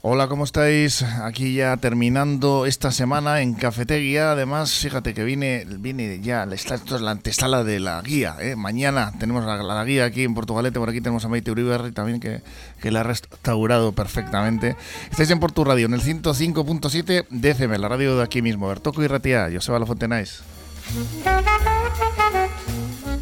Hola, 0.00 0.28
¿cómo 0.28 0.44
estáis? 0.44 1.02
Aquí 1.02 1.54
ya 1.54 1.76
terminando 1.76 2.66
esta 2.66 2.92
semana 2.92 3.40
en 3.40 3.54
Cafetería. 3.54 4.30
Además, 4.30 4.72
fíjate 4.72 5.12
que 5.12 5.24
viene, 5.24 5.66
viene 5.68 6.20
ya 6.20 6.44
es 6.44 7.00
la 7.00 7.10
antesala 7.10 7.64
de 7.64 7.80
la 7.80 8.00
guía. 8.00 8.36
¿eh? 8.38 8.54
Mañana 8.54 9.12
tenemos 9.18 9.44
la, 9.44 9.84
guía 9.84 10.04
aquí 10.04 10.22
en 10.22 10.34
Portugalete. 10.34 10.78
Por 10.78 10.88
aquí 10.88 11.00
tenemos 11.00 11.24
a 11.24 11.28
Maite 11.28 11.50
Uribe 11.50 11.90
también 11.90 12.20
que, 12.20 12.42
que 12.80 12.92
la 12.92 13.00
ha 13.00 13.02
restaurado 13.02 13.90
perfectamente. 13.90 14.76
Estáis 15.10 15.32
en 15.32 15.40
Portu 15.40 15.64
Radio, 15.64 15.86
en 15.86 15.94
el 15.94 16.00
105.7 16.00 17.26
de 17.28 17.50
FM, 17.50 17.78
la 17.78 17.88
radio 17.88 18.16
de 18.16 18.22
aquí 18.22 18.40
mismo. 18.40 18.68
Bertoco 18.68 19.02
y 19.02 19.08
Ratia, 19.08 19.50
Joseba 19.52 19.80
Lafontenais. 19.80 20.44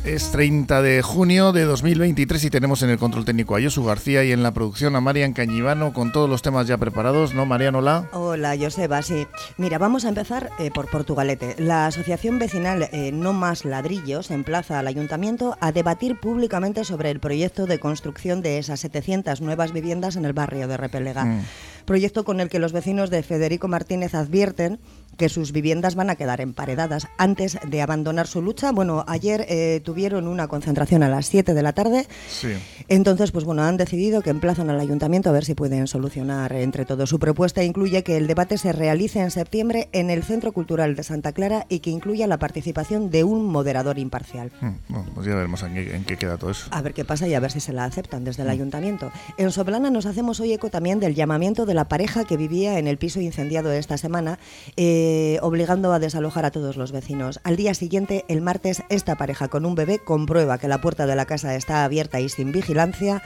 Es 0.07 0.31
30 0.31 0.83
de 0.83 1.03
junio 1.03 1.51
de 1.51 1.65
2023 1.65 2.45
y 2.45 2.51
tenemos 2.51 2.81
en 2.83 2.91
el 2.91 2.97
control 2.97 3.25
técnico 3.25 3.57
a 3.57 3.61
Josu 3.61 3.83
García 3.83 4.23
y 4.23 4.31
en 4.31 4.45
la 4.45 4.55
producción 4.55 4.95
a 4.95 5.01
Marian 5.01 5.33
Cañivano 5.33 5.93
con 5.93 6.13
todos 6.13 6.31
los 6.31 6.43
temas 6.43 6.69
ya 6.69 6.79
preparados, 6.79 7.35
¿no, 7.35 7.45
Marian? 7.45 7.75
Hola. 7.75 8.09
Hola, 8.13 8.55
Joseba, 8.57 9.03
sí. 9.03 9.27
Mira, 9.57 9.79
vamos 9.79 10.05
a 10.05 10.11
empezar 10.11 10.51
eh, 10.61 10.71
por 10.71 10.89
Portugalete. 10.89 11.57
La 11.59 11.89
Asociación 11.89 12.39
Vecinal 12.39 12.89
eh, 12.93 13.11
No 13.11 13.33
Más 13.33 13.65
Ladrillos 13.65 14.31
emplaza 14.31 14.79
al 14.79 14.87
Ayuntamiento 14.87 15.59
a 15.61 15.73
debatir 15.73 16.21
públicamente 16.21 16.85
sobre 16.85 17.11
el 17.11 17.19
proyecto 17.19 17.67
de 17.67 17.81
construcción 17.81 18.43
de 18.43 18.59
esas 18.59 18.79
700 18.79 19.41
nuevas 19.41 19.73
viviendas 19.73 20.15
en 20.15 20.25
el 20.25 20.35
barrio 20.35 20.69
de 20.69 20.77
Repelega. 20.77 21.25
Mm. 21.25 21.43
Proyecto 21.85 22.25
con 22.25 22.41
el 22.41 22.49
que 22.49 22.61
los 22.61 22.73
vecinos 22.73 23.11
de 23.11 23.25
Federico 23.25 23.67
Martínez 23.67 24.15
advierten 24.15 24.79
que 25.17 25.29
sus 25.29 25.53
viviendas 25.53 25.95
van 25.95 26.11
a 26.11 26.17
quedar 26.17 26.41
emparedadas 26.41 27.09
antes 27.19 27.59
de 27.67 27.83
abandonar 27.83 28.27
su 28.27 28.43
lucha. 28.43 28.73
Bueno, 28.73 29.05
ayer 29.09 29.47
eh, 29.49 29.81
tuvieron 29.85 30.29
una 30.29 30.49
concentración 30.49 31.03
a 31.03 31.09
las 31.09 31.27
7 31.27 31.55
de 31.55 31.63
la 31.63 31.73
tarde. 31.73 32.07
Sí. 32.29 32.49
Entonces, 32.89 33.33
pues 33.33 33.45
bueno, 33.45 33.63
han 33.63 33.77
decidido 33.77 34.23
que 34.23 34.31
emplazan 34.31 34.71
al 34.71 34.81
ayuntamiento 34.81 35.31
a 35.31 35.33
ver 35.33 35.45
si 35.45 35.55
pueden 35.55 35.87
solucionar 35.87 36.53
entre 36.53 36.85
todos. 36.85 37.09
Su 37.09 37.19
propuesta 37.19 37.65
incluye 37.65 38.03
que 38.03 38.17
el 38.17 38.27
debate 38.27 38.59
se 38.59 38.73
realice 38.73 39.21
en 39.21 39.31
septiembre 39.31 39.89
en 39.93 40.11
el 40.11 40.23
Centro 40.23 40.53
Cultural 40.53 40.95
de 40.95 41.03
Santa 41.03 41.33
Clara 41.33 41.67
y 41.69 41.81
que 41.81 41.91
incluya 41.91 42.27
la 42.27 42.39
participación 42.39 43.11
de 43.11 43.25
un 43.25 43.47
moderador 43.47 43.99
imparcial. 43.99 44.53
Mm, 44.61 44.71
bueno, 44.89 45.11
pues 45.15 45.27
ya 45.27 45.35
veremos 45.35 45.63
en 45.63 46.05
qué, 46.05 46.17
queda 46.17 46.37
todo 46.37 46.51
eso. 46.51 46.69
A 46.71 46.83
ver 46.83 46.95
qué 46.95 47.05
pasa 47.05 47.27
y 47.29 47.35
a 47.35 47.41
ver 47.41 47.51
si 47.51 47.61
se 47.61 47.73
la 47.73 47.85
aceptan 47.85 48.25
desde 48.25 48.43
el 48.43 48.49
mm. 48.49 48.53
ayuntamiento. 48.53 49.13
En 49.39 49.51
Soblana 49.51 49.91
nos 49.91 50.07
hacemos 50.07 50.41
hoy 50.41 50.53
eco 50.53 50.71
también 50.71 51.01
del 51.01 51.15
llamamiento 51.15 51.67
de 51.67 51.75
la 51.75 51.89
pareja 51.89 52.25
que 52.25 52.37
vivía 52.37 52.79
en 52.79 52.87
el 52.87 52.99
piso 52.99 53.21
incendiado 53.21 53.73
esta 53.73 53.97
semana. 53.99 54.39
Eh, 54.77 55.06
eh, 55.09 55.39
obligando 55.41 55.93
a 55.93 56.01
desalojar 56.01 56.45
a 56.45 56.51
todos 56.51 56.77
los 56.77 56.91
vecinos. 56.91 57.39
Al 57.45 57.55
día 57.55 57.75
siguiente, 57.75 58.25
el 58.27 58.41
martes, 58.41 58.83
esta 58.89 59.15
pareja 59.15 59.47
con 59.47 59.65
un 59.65 59.77
bebé 59.77 60.01
comprueba 60.01 60.59
que 60.59 60.67
la 60.67 60.81
puerta 60.81 61.07
de 61.07 61.15
la 61.15 61.27
casa 61.27 61.55
está 61.55 61.85
abierta 61.85 62.19
y 62.19 62.29
sin 62.29 62.51
vigilancia 62.51 63.23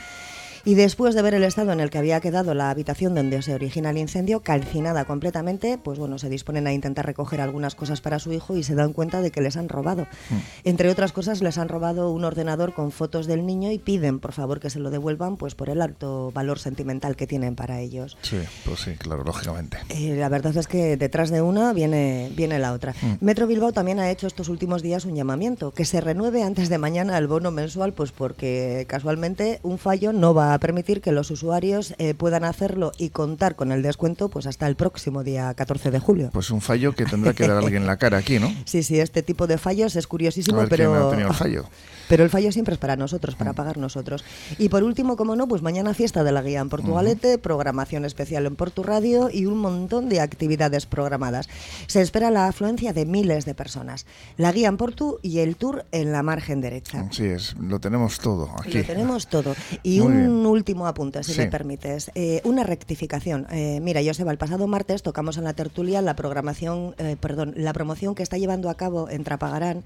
y 0.65 0.75
después 0.75 1.15
de 1.15 1.23
ver 1.23 1.35
el 1.35 1.45
estado 1.45 1.73
en 1.73 1.81
el 1.81 1.91
que 1.91 1.99
había 1.99 2.21
quedado 2.21 2.55
la 2.55 2.71
habitación 2.71 3.15
donde 3.15 3.43
se 3.43 3.55
origina 3.55 3.91
el 3.91 3.99
incendio, 3.99 4.41
calcinada 4.41 5.05
completamente, 5.05 5.79
pues 5.79 5.99
bueno, 5.99 6.19
se 6.19 6.29
disponen 6.29 6.67
a 6.67 6.73
intentar 6.73 7.07
recoger 7.07 7.41
algunas 7.41 7.75
cosas 7.75 8.01
para 8.01 8.19
su 8.19 8.33
hijo 8.33 8.57
y 8.57 8.63
se 8.63 8.75
dan 8.75 8.93
cuenta 8.93 9.23
de 9.23 9.31
que 9.31 9.41
les 9.41 9.57
han 9.57 9.69
robado. 9.69 10.03
Mm. 10.31 10.37
Entre 10.65 10.91
otras 10.91 11.13
cosas, 11.13 11.43
les 11.43 11.59
han 11.59 11.69
robado 11.69 12.11
un 12.11 12.25
ordenador 12.25 12.75
con 12.75 12.93
fotos 12.93 13.27
del 13.27 13.47
niño 13.47 13.71
y 13.71 13.79
piden, 13.79 14.19
por 14.19 14.33
favor, 14.33 14.61
que 14.61 14.71
se 14.71 14.79
lo 14.79 14.91
devuelvan, 14.91 15.37
pues 15.37 15.55
por 15.55 15.71
el 15.71 15.81
alto 15.81 16.31
valor 16.33 16.59
sentimental 16.59 17.17
que 17.17 17.27
tienen 17.27 17.57
para 17.57 17.81
ellos. 17.81 18.17
Sí, 18.23 18.39
pues 18.65 18.81
sí, 18.81 18.93
claro, 18.93 19.25
lógicamente. 19.25 19.79
Eh, 19.89 20.17
la 20.17 20.29
verdad 20.29 20.57
es 20.57 20.67
que 20.67 20.97
detrás 20.97 21.31
de 21.31 21.43
una 21.43 21.73
viene, 21.73 22.31
viene 22.37 22.59
la 22.59 22.73
otra. 22.73 22.95
Mm. 23.01 23.25
Metro 23.25 23.47
Bilbao 23.47 23.73
también 23.73 23.99
ha 23.99 24.11
hecho 24.11 24.27
estos 24.27 24.49
últimos 24.49 24.83
días 24.83 25.05
un 25.05 25.15
llamamiento, 25.15 25.73
que 25.73 25.85
se 25.85 26.01
renueve 26.01 26.43
antes 26.43 26.69
de 26.69 26.79
mañana 26.79 27.17
el 27.19 27.27
bono 27.27 27.51
mensual, 27.51 27.93
pues 27.93 28.13
porque 28.13 28.87
casualmente 28.89 29.61
un 29.63 29.79
fallo 29.79 30.13
no 30.13 30.35
va 30.35 30.50
a 30.55 30.59
permitir 30.59 31.01
que 31.01 31.13
los 31.13 31.31
usuarios 31.31 31.95
eh, 31.99 32.15
puedan 32.15 32.45
hacerlo 32.45 32.93
y 32.99 33.11
contar 33.11 33.57
con 33.57 33.73
el 33.73 33.83
descuento 33.83 34.29
pues 34.29 34.47
hasta 34.47 34.67
el 34.67 34.77
próximo 34.77 35.25
día 35.25 35.53
14 35.55 35.91
de 35.91 35.99
julio. 35.99 36.31
Pues 36.33 36.51
un 36.51 36.61
fallo 36.61 36.95
que 36.95 37.05
tendrá 37.05 37.33
que 37.33 37.47
dar 37.47 37.59
alguien 37.59 37.87
la 37.87 37.97
cara 37.97 38.19
aquí, 38.19 38.39
¿no? 38.39 38.53
Sí, 38.65 38.83
sí, 38.83 39.01
este 39.01 39.23
tipo 39.23 39.47
de 39.47 39.59
fallos 39.59 39.97
es 39.97 40.07
curiosísimo, 40.07 40.65
pero... 40.69 41.13
el 41.13 41.35
fallo. 41.35 41.65
Pero 42.11 42.25
el 42.25 42.31
fallo 42.31 42.51
siempre 42.51 42.75
es 42.75 42.81
para 42.81 42.97
nosotros, 42.97 43.37
para 43.37 43.53
mm. 43.53 43.55
pagar 43.55 43.79
nosotros. 43.79 44.25
Y 44.59 44.69
por 44.69 44.83
último, 44.83 45.17
como 45.17 45.37
no, 45.37 45.47
pues 45.47 45.63
mañana 45.63 45.95
fiesta 45.95 46.25
de 46.25 46.33
la 46.33 46.43
guía 46.43 46.59
en 46.59 46.69
Portugalete, 46.69 47.39
programación 47.39 48.05
especial 48.05 48.47
en 48.47 48.57
Portu 48.57 48.83
Radio 48.83 49.31
y 49.33 49.47
un 49.47 49.59
montón 49.59 50.09
de 50.09 50.21
actividades 50.21 50.87
programadas. 50.87 51.49
Se 51.87 52.01
espera 52.01 52.33
la 52.33 52.49
afluencia 52.49 52.93
de 52.93 53.07
miles 53.07 53.45
de 53.45 53.55
personas. 53.55 54.07
La 54.37 54.51
guía 54.51 54.67
en 54.67 54.77
Portu 54.77 55.21
y 55.23 55.39
el 55.39 55.55
tour 55.55 55.85
en 55.93 56.11
la 56.11 56.25
margen 56.25 56.61
derecha. 56.61 57.07
Sí, 57.13 57.27
es, 57.27 57.55
lo 57.61 57.79
tenemos 57.79 58.19
todo 58.19 58.51
aquí. 58.59 58.79
Lo 58.79 58.85
tenemos 58.85 59.29
todo. 59.29 59.55
Y 59.85 60.01
un 60.01 60.45
último 60.47 60.89
apunte, 60.89 61.23
si 61.23 61.39
me 61.39 61.47
permites. 61.47 62.11
Eh, 62.17 62.41
una 62.43 62.65
rectificación. 62.65 63.47
Eh, 63.53 63.79
mira, 63.81 64.01
va 64.03 64.33
el 64.33 64.39
pasado 64.39 64.67
martes 64.67 65.05
tocamos 65.05 65.39
en 65.39 65.45
la 65.45 65.53
tertulia 65.53 66.03
la 66.03 66.17
programación, 66.17 66.97
eh, 66.99 67.17
perdón, 67.21 67.55
la 67.57 67.73
promoción 67.73 68.17
que 68.17 68.25
está 68.25 68.37
llevando 68.37 68.69
a 68.69 68.75
cabo 68.75 69.09
en 69.09 69.23
Trapagarán 69.23 69.85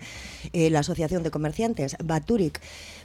la 0.54 0.80
Asociación 0.80 1.22
de 1.22 1.30
Comerciantes, 1.30 1.96
Baturic. 2.14 2.60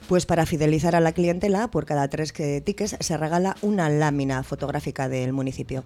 Pues 0.08 0.26
para 0.26 0.46
fidelizar 0.46 0.96
a 0.96 1.00
la 1.00 1.12
clientela, 1.12 1.68
por 1.68 1.84
cada 1.84 2.08
tres 2.08 2.32
tickets 2.32 2.96
se 2.98 3.16
regala 3.16 3.56
una 3.62 3.88
lámina 3.88 4.42
fotográfica 4.42 5.08
del 5.08 5.32
municipio. 5.32 5.84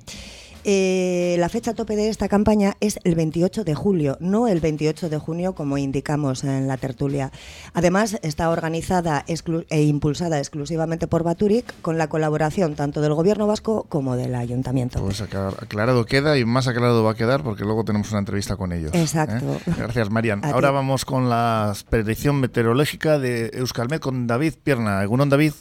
Eh, 0.66 1.36
la 1.38 1.50
fecha 1.50 1.74
tope 1.74 1.94
de 1.94 2.08
esta 2.08 2.26
campaña 2.26 2.74
es 2.80 2.98
el 3.04 3.14
28 3.14 3.64
de 3.64 3.74
julio, 3.74 4.16
no 4.20 4.48
el 4.48 4.60
28 4.60 5.10
de 5.10 5.18
junio 5.18 5.54
como 5.54 5.76
indicamos 5.76 6.42
en 6.42 6.66
la 6.66 6.78
tertulia. 6.78 7.30
Además, 7.74 8.18
está 8.22 8.48
organizada 8.48 9.26
e 9.26 9.82
impulsada 9.82 10.38
exclusivamente 10.38 11.06
por 11.06 11.22
Baturic 11.22 11.74
con 11.82 11.98
la 11.98 12.08
colaboración 12.08 12.76
tanto 12.76 13.02
del 13.02 13.12
Gobierno 13.12 13.46
vasco 13.46 13.84
como 13.90 14.16
del 14.16 14.34
Ayuntamiento. 14.34 15.00
Pues 15.00 15.20
aclarado 15.20 16.06
queda 16.06 16.38
y 16.38 16.46
más 16.46 16.66
aclarado 16.66 17.04
va 17.04 17.10
a 17.10 17.14
quedar 17.14 17.42
porque 17.42 17.64
luego 17.64 17.84
tenemos 17.84 18.10
una 18.10 18.20
entrevista 18.20 18.56
con 18.56 18.72
ellos. 18.72 18.94
¿eh? 18.94 19.02
Exacto. 19.02 19.60
Gracias, 19.76 20.10
Marian. 20.10 20.42
Ahora 20.46 20.70
vamos 20.70 21.04
con 21.04 21.28
la 21.28 21.74
predicción 21.90 22.40
meteorológica 22.40 23.13
de 23.18 23.50
Euskalmet 23.54 24.00
con 24.00 24.26
David 24.26 24.54
Pierna. 24.62 25.02
¿Egunon, 25.02 25.28
David? 25.28 25.52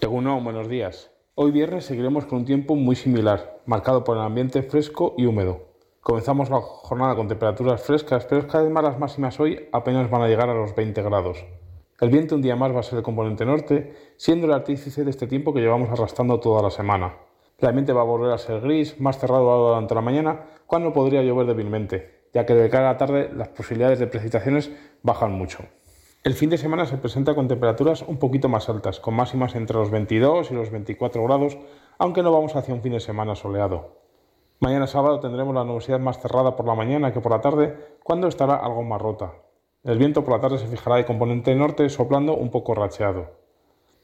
Egunon, 0.00 0.44
buenos 0.44 0.68
días. 0.68 1.10
Hoy 1.34 1.50
viernes 1.50 1.84
seguiremos 1.84 2.26
con 2.26 2.40
un 2.40 2.44
tiempo 2.44 2.76
muy 2.76 2.96
similar, 2.96 3.60
marcado 3.66 4.04
por 4.04 4.16
el 4.16 4.22
ambiente 4.22 4.62
fresco 4.62 5.14
y 5.16 5.26
húmedo. 5.26 5.72
Comenzamos 6.00 6.50
la 6.50 6.60
jornada 6.60 7.14
con 7.14 7.28
temperaturas 7.28 7.82
frescas, 7.82 8.26
pero 8.26 8.46
cada 8.46 8.64
vez 8.64 8.72
más 8.72 8.84
las 8.84 8.98
máximas 8.98 9.38
hoy 9.40 9.68
apenas 9.72 10.10
van 10.10 10.22
a 10.22 10.28
llegar 10.28 10.50
a 10.50 10.54
los 10.54 10.74
20 10.74 11.00
grados. 11.02 11.44
El 12.00 12.10
viento 12.10 12.34
un 12.34 12.42
día 12.42 12.56
más 12.56 12.74
va 12.74 12.80
a 12.80 12.82
ser 12.82 12.98
el 12.98 13.04
componente 13.04 13.46
norte, 13.46 13.94
siendo 14.16 14.46
el 14.46 14.52
artífice 14.52 15.04
de 15.04 15.10
este 15.10 15.26
tiempo 15.26 15.54
que 15.54 15.60
llevamos 15.60 15.88
arrastrando 15.90 16.40
toda 16.40 16.62
la 16.62 16.70
semana. 16.70 17.14
El 17.58 17.68
ambiente 17.68 17.92
va 17.92 18.00
a 18.00 18.04
volver 18.04 18.32
a 18.32 18.38
ser 18.38 18.60
gris, 18.60 19.00
más 19.00 19.18
cerrado 19.18 19.68
durante 19.68 19.94
la 19.94 20.00
mañana, 20.00 20.40
cuando 20.66 20.92
podría 20.92 21.22
llover 21.22 21.46
débilmente, 21.46 22.26
ya 22.34 22.44
que 22.44 22.54
de 22.54 22.68
cara 22.68 22.90
a 22.90 22.92
la 22.94 22.98
tarde 22.98 23.30
las 23.32 23.48
posibilidades 23.48 24.00
de 24.00 24.08
precipitaciones 24.08 24.72
bajan 25.02 25.32
mucho. 25.32 25.64
El 26.24 26.34
fin 26.34 26.50
de 26.50 26.56
semana 26.56 26.86
se 26.86 26.98
presenta 26.98 27.34
con 27.34 27.48
temperaturas 27.48 28.02
un 28.06 28.16
poquito 28.16 28.48
más 28.48 28.68
altas, 28.68 29.00
con 29.00 29.14
máximas 29.14 29.56
entre 29.56 29.76
los 29.76 29.90
22 29.90 30.52
y 30.52 30.54
los 30.54 30.70
24 30.70 31.24
grados, 31.24 31.58
aunque 31.98 32.22
no 32.22 32.30
vamos 32.30 32.54
hacia 32.54 32.72
un 32.72 32.80
fin 32.80 32.92
de 32.92 33.00
semana 33.00 33.34
soleado. 33.34 33.98
Mañana 34.60 34.86
sábado 34.86 35.18
tendremos 35.18 35.52
la 35.52 35.64
nubosidad 35.64 35.98
más 35.98 36.20
cerrada 36.20 36.54
por 36.54 36.64
la 36.64 36.76
mañana 36.76 37.12
que 37.12 37.20
por 37.20 37.32
la 37.32 37.40
tarde, 37.40 37.76
cuando 38.04 38.28
estará 38.28 38.54
algo 38.54 38.84
más 38.84 39.02
rota. 39.02 39.32
El 39.82 39.98
viento 39.98 40.22
por 40.22 40.34
la 40.34 40.40
tarde 40.40 40.58
se 40.58 40.68
fijará 40.68 40.94
de 40.94 41.06
componente 41.06 41.56
norte, 41.56 41.88
soplando 41.88 42.36
un 42.36 42.52
poco 42.52 42.76
racheado. 42.76 43.32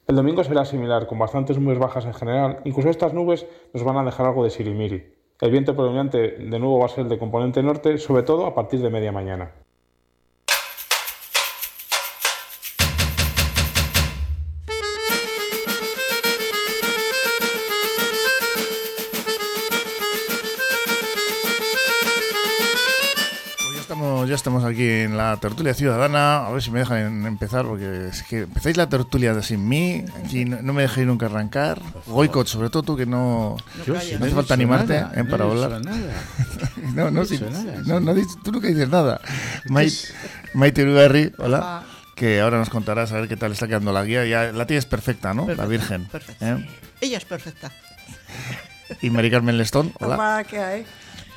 El 0.08 0.16
domingo 0.16 0.42
será 0.42 0.64
similar, 0.64 1.06
con 1.06 1.20
bastantes 1.20 1.56
nubes 1.60 1.78
bajas 1.78 2.04
en 2.04 2.14
general, 2.14 2.62
incluso 2.64 2.90
estas 2.90 3.14
nubes 3.14 3.46
nos 3.72 3.84
van 3.84 3.96
a 3.96 4.02
dejar 4.02 4.26
algo 4.26 4.42
de 4.42 4.50
sirimiri. 4.50 5.14
El 5.40 5.52
viento 5.52 5.76
predominante 5.76 6.18
de 6.18 6.58
nuevo 6.58 6.80
va 6.80 6.86
a 6.86 6.88
ser 6.88 7.04
el 7.04 7.10
de 7.10 7.18
componente 7.18 7.62
norte, 7.62 7.96
sobre 7.98 8.24
todo 8.24 8.44
a 8.44 8.56
partir 8.56 8.80
de 8.80 8.90
media 8.90 9.12
mañana. 9.12 9.52
Estamos 24.48 24.64
aquí 24.64 24.88
en 24.88 25.18
la 25.18 25.36
tertulia 25.36 25.74
ciudadana. 25.74 26.46
A 26.46 26.50
ver 26.50 26.62
si 26.62 26.70
me 26.70 26.78
dejan 26.78 27.26
empezar, 27.26 27.66
porque 27.66 28.08
es 28.08 28.22
que 28.22 28.38
empezáis 28.44 28.78
la 28.78 28.88
tertulia 28.88 29.42
sin 29.42 29.68
mí, 29.68 30.02
aquí 30.24 30.46
no, 30.46 30.72
me 30.72 30.80
dejáis 30.80 31.06
nunca 31.06 31.26
arrancar. 31.26 31.82
Goicot, 32.06 32.46
sobre 32.46 32.70
todo 32.70 32.82
tú 32.82 32.96
que 32.96 33.04
no, 33.04 33.58
no, 33.86 33.94
hace 33.94 34.18
falta 34.30 34.54
animarte 34.54 34.96
¿eh? 34.96 35.24
para 35.24 35.44
hablar. 35.44 35.82
no, 36.94 37.10
no, 37.10 37.24
sí, 37.26 37.38
no, 37.84 38.00
no, 38.00 38.14
tú 38.42 38.52
nunca 38.52 38.68
dices 38.68 38.88
nada. 38.88 39.20
Maite 40.54 40.82
Urugarri, 40.82 41.30
hola. 41.36 41.84
Que 42.14 42.40
ahora 42.40 42.56
nos 42.56 42.70
contarás 42.70 43.12
a 43.12 43.16
ver 43.16 43.28
qué 43.28 43.36
tal 43.36 43.52
está 43.52 43.68
quedando 43.68 43.92
la 43.92 44.02
guía. 44.02 44.24
Ya 44.24 44.50
la 44.50 44.66
tienes 44.66 44.86
perfecta, 44.86 45.34
¿no? 45.34 45.46
la 45.46 45.66
Virgen. 45.66 46.06
Perfecta. 46.06 46.52
¿eh? 46.52 46.68
Ella 47.02 47.18
es 47.18 47.26
perfecta. 47.26 47.70
Y 49.02 49.10
Mari 49.10 49.30
Carmen 49.30 49.58
Lestón, 49.58 49.92
hola. 50.00 50.14
Hola, 50.14 50.44
¿qué 50.48 50.58
hay? 50.58 50.86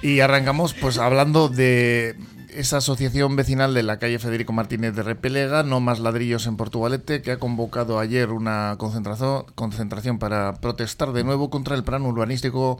Y 0.02 0.22
arrancamos 0.22 0.74
pues 0.74 0.98
hablando 0.98 1.50
de 1.50 2.16
esa 2.54 2.78
asociación 2.78 3.36
vecinal 3.36 3.74
de 3.74 3.84
la 3.84 4.00
calle 4.00 4.20
Federico 4.20 4.54
Martínez 4.54 4.96
de 4.96 5.04
Repelega, 5.04 5.64
No 5.64 5.80
Más 5.80 6.00
Ladrillos 6.00 6.48
en 6.48 6.58
Portugalete, 6.58 7.22
que 7.22 7.32
ha 7.32 7.40
convocado 7.40 8.00
ayer 8.00 8.30
una 8.30 8.76
concentración, 8.78 10.20
para 10.20 10.54
protestar 10.56 11.14
de 11.14 11.24
nuevo 11.24 11.50
contra 11.50 11.76
el 11.76 11.84
plan 11.84 12.04
urbanístico 12.04 12.80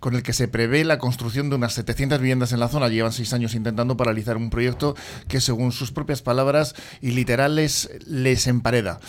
con 0.00 0.14
el 0.14 0.22
que 0.22 0.32
se 0.32 0.48
prevé 0.48 0.84
la 0.84 0.98
construcción 0.98 1.50
de 1.50 1.56
unas 1.56 1.74
700 1.74 2.20
viviendas 2.20 2.52
en 2.52 2.60
la 2.60 2.68
zona. 2.68 2.88
Llevan 2.88 3.12
seis 3.12 3.32
años 3.32 3.54
intentando 3.54 3.96
paralizar 3.96 4.36
un 4.36 4.50
proyecto 4.50 4.94
que, 5.28 5.40
según 5.40 5.72
sus 5.72 5.92
propias 5.92 6.22
palabras 6.22 6.74
y 7.00 7.10
literales, 7.10 7.90
les 8.06 8.46
empareda 8.46 9.00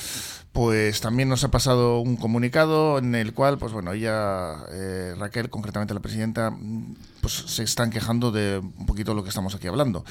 pues 0.51 0.99
también 0.99 1.29
nos 1.29 1.43
ha 1.43 1.51
pasado 1.51 1.99
un 1.99 2.17
comunicado 2.17 2.97
en 2.97 3.15
el 3.15 3.33
cual, 3.33 3.57
pues 3.57 3.71
bueno, 3.71 3.93
ella, 3.93 4.57
eh, 4.71 5.15
Raquel, 5.17 5.49
concretamente 5.49 5.93
la 5.93 6.01
presidenta, 6.01 6.53
pues 7.21 7.33
se 7.33 7.63
están 7.63 7.89
quejando 7.89 8.31
de 8.31 8.57
un 8.59 8.85
poquito 8.85 9.13
lo 9.13 9.23
que 9.23 9.29
estamos 9.29 9.55
aquí 9.55 9.67
hablando. 9.67 10.03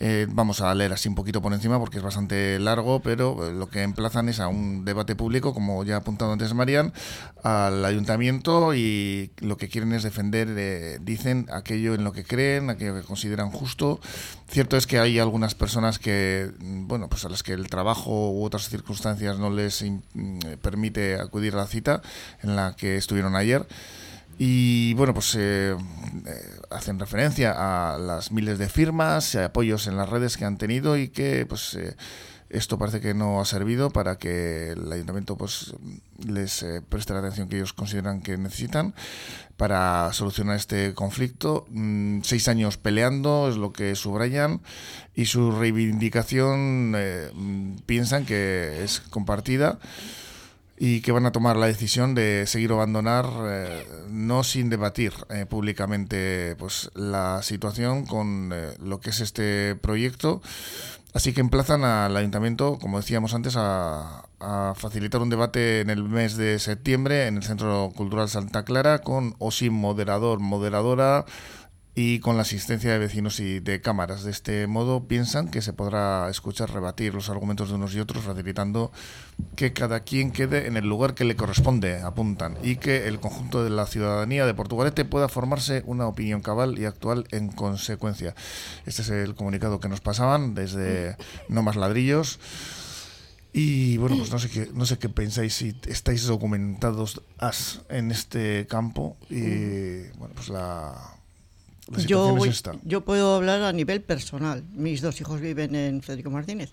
Eh, 0.00 0.26
vamos 0.30 0.60
a 0.60 0.72
leer 0.76 0.92
así 0.92 1.08
un 1.08 1.16
poquito 1.16 1.42
por 1.42 1.52
encima 1.52 1.80
porque 1.80 1.98
es 1.98 2.04
bastante 2.04 2.60
largo, 2.60 3.00
pero 3.00 3.48
eh, 3.48 3.52
lo 3.52 3.68
que 3.68 3.82
emplazan 3.82 4.28
es 4.28 4.38
a 4.38 4.46
un 4.46 4.84
debate 4.84 5.16
público, 5.16 5.52
como 5.52 5.82
ya 5.82 5.96
ha 5.96 5.98
apuntado 5.98 6.32
antes 6.32 6.54
Marian, 6.54 6.92
al 7.42 7.84
ayuntamiento 7.84 8.74
y 8.74 9.32
lo 9.40 9.56
que 9.56 9.68
quieren 9.68 9.92
es 9.92 10.04
defender, 10.04 10.48
eh, 10.56 10.98
dicen, 11.00 11.46
aquello 11.52 11.94
en 11.94 12.04
lo 12.04 12.12
que 12.12 12.22
creen, 12.22 12.70
aquello 12.70 12.94
que 12.94 13.02
consideran 13.02 13.50
justo. 13.50 13.98
Cierto 14.48 14.76
es 14.76 14.86
que 14.86 15.00
hay 15.00 15.18
algunas 15.18 15.56
personas 15.56 15.98
que, 15.98 16.52
mm, 16.60 16.86
bueno, 16.86 17.08
pues 17.08 17.24
a 17.24 17.28
las 17.28 17.42
que 17.42 17.52
el 17.52 17.68
trabajo 17.68 18.30
u 18.30 18.44
otras 18.44 18.68
circunstancias 18.68 19.38
no 19.40 19.50
les 19.50 19.82
mm, 19.82 20.38
permite 20.62 21.16
acudir 21.16 21.54
a 21.54 21.58
la 21.58 21.66
cita 21.66 22.02
en 22.42 22.54
la 22.54 22.76
que 22.76 22.96
estuvieron 22.96 23.34
ayer. 23.34 23.66
Y 24.38 24.94
bueno, 24.94 25.12
pues 25.12 25.34
eh, 25.34 25.74
eh, 25.74 26.60
hacen 26.70 27.00
referencia 27.00 27.54
a 27.56 27.98
las 27.98 28.30
miles 28.30 28.58
de 28.58 28.68
firmas, 28.68 29.34
y 29.34 29.38
apoyos 29.38 29.88
en 29.88 29.96
las 29.96 30.08
redes 30.08 30.36
que 30.36 30.44
han 30.44 30.58
tenido 30.58 30.96
y 30.96 31.08
que 31.08 31.44
pues 31.44 31.74
eh, 31.74 31.96
esto 32.48 32.78
parece 32.78 33.00
que 33.00 33.14
no 33.14 33.40
ha 33.40 33.44
servido 33.44 33.90
para 33.90 34.16
que 34.16 34.70
el 34.70 34.92
ayuntamiento 34.92 35.36
pues 35.36 35.74
les 36.24 36.64
preste 36.88 37.14
la 37.14 37.18
atención 37.18 37.48
que 37.48 37.56
ellos 37.56 37.72
consideran 37.72 38.22
que 38.22 38.38
necesitan 38.38 38.94
para 39.56 40.12
solucionar 40.12 40.54
este 40.54 40.94
conflicto. 40.94 41.66
Mm, 41.70 42.20
seis 42.22 42.46
años 42.46 42.76
peleando 42.76 43.48
es 43.48 43.56
lo 43.56 43.72
que 43.72 43.96
subrayan 43.96 44.60
y 45.16 45.26
su 45.26 45.50
reivindicación 45.50 46.96
piensan 47.86 48.24
que 48.24 48.84
es 48.84 49.00
compartida 49.00 49.80
y 50.78 51.00
que 51.00 51.12
van 51.12 51.26
a 51.26 51.32
tomar 51.32 51.56
la 51.56 51.66
decisión 51.66 52.14
de 52.14 52.46
seguir 52.46 52.70
o 52.72 52.76
abandonar, 52.76 53.26
eh, 53.46 53.86
no 54.10 54.44
sin 54.44 54.70
debatir 54.70 55.12
eh, 55.28 55.44
públicamente 55.46 56.54
pues 56.56 56.90
la 56.94 57.42
situación 57.42 58.06
con 58.06 58.52
eh, 58.54 58.74
lo 58.80 59.00
que 59.00 59.10
es 59.10 59.20
este 59.20 59.74
proyecto. 59.74 60.40
Así 61.14 61.32
que 61.32 61.40
emplazan 61.40 61.84
al 61.84 62.16
ayuntamiento, 62.16 62.78
como 62.78 62.98
decíamos 62.98 63.34
antes, 63.34 63.56
a, 63.56 64.24
a, 64.38 64.74
facilitar 64.76 65.20
un 65.20 65.30
debate 65.30 65.80
en 65.80 65.90
el 65.90 66.04
mes 66.04 66.36
de 66.36 66.58
septiembre 66.58 67.26
en 67.26 67.38
el 67.38 67.42
Centro 67.42 67.90
Cultural 67.96 68.28
Santa 68.28 68.64
Clara 68.64 69.00
con 69.00 69.34
o 69.38 69.50
sin 69.50 69.72
moderador, 69.72 70.38
moderadora, 70.38 71.24
y 72.00 72.20
con 72.20 72.36
la 72.36 72.42
asistencia 72.42 72.92
de 72.92 72.98
vecinos 73.00 73.40
y 73.40 73.58
de 73.58 73.80
cámaras. 73.80 74.22
De 74.22 74.30
este 74.30 74.68
modo 74.68 75.08
piensan 75.08 75.48
que 75.48 75.60
se 75.60 75.72
podrá 75.72 76.30
escuchar, 76.30 76.70
rebatir 76.70 77.12
los 77.12 77.28
argumentos 77.28 77.70
de 77.70 77.74
unos 77.74 77.92
y 77.92 77.98
otros, 77.98 78.22
facilitando 78.22 78.92
que 79.56 79.72
cada 79.72 80.04
quien 80.04 80.30
quede 80.30 80.68
en 80.68 80.76
el 80.76 80.88
lugar 80.88 81.14
que 81.14 81.24
le 81.24 81.34
corresponde, 81.34 82.00
apuntan, 82.00 82.56
y 82.62 82.76
que 82.76 83.08
el 83.08 83.18
conjunto 83.18 83.64
de 83.64 83.70
la 83.70 83.84
ciudadanía 83.84 84.46
de 84.46 84.54
Portugalete 84.54 85.04
pueda 85.04 85.28
formarse 85.28 85.82
una 85.86 86.06
opinión 86.06 86.40
cabal 86.40 86.78
y 86.78 86.84
actual 86.84 87.26
en 87.32 87.48
consecuencia. 87.48 88.36
Este 88.86 89.02
es 89.02 89.10
el 89.10 89.34
comunicado 89.34 89.80
que 89.80 89.88
nos 89.88 90.00
pasaban 90.00 90.54
desde 90.54 91.16
No 91.48 91.64
Más 91.64 91.74
Ladrillos. 91.74 92.38
Y 93.52 93.96
bueno, 93.96 94.18
pues 94.18 94.30
no 94.30 94.38
sé 94.38 94.48
qué, 94.48 94.70
no 94.72 94.86
sé 94.86 94.98
qué 94.98 95.08
pensáis 95.08 95.52
si 95.52 95.74
estáis 95.88 96.26
documentados 96.26 97.22
en 97.88 98.12
este 98.12 98.68
campo 98.68 99.16
y 99.28 100.06
bueno, 100.16 100.34
pues 100.36 100.48
la 100.48 101.17
yo, 102.06 102.36
yo 102.84 103.04
puedo 103.04 103.36
hablar 103.36 103.62
a 103.62 103.72
nivel 103.72 104.02
personal. 104.02 104.64
Mis 104.72 105.00
dos 105.00 105.20
hijos 105.20 105.40
viven 105.40 105.74
en 105.74 106.02
Federico 106.02 106.30
Martínez. 106.30 106.72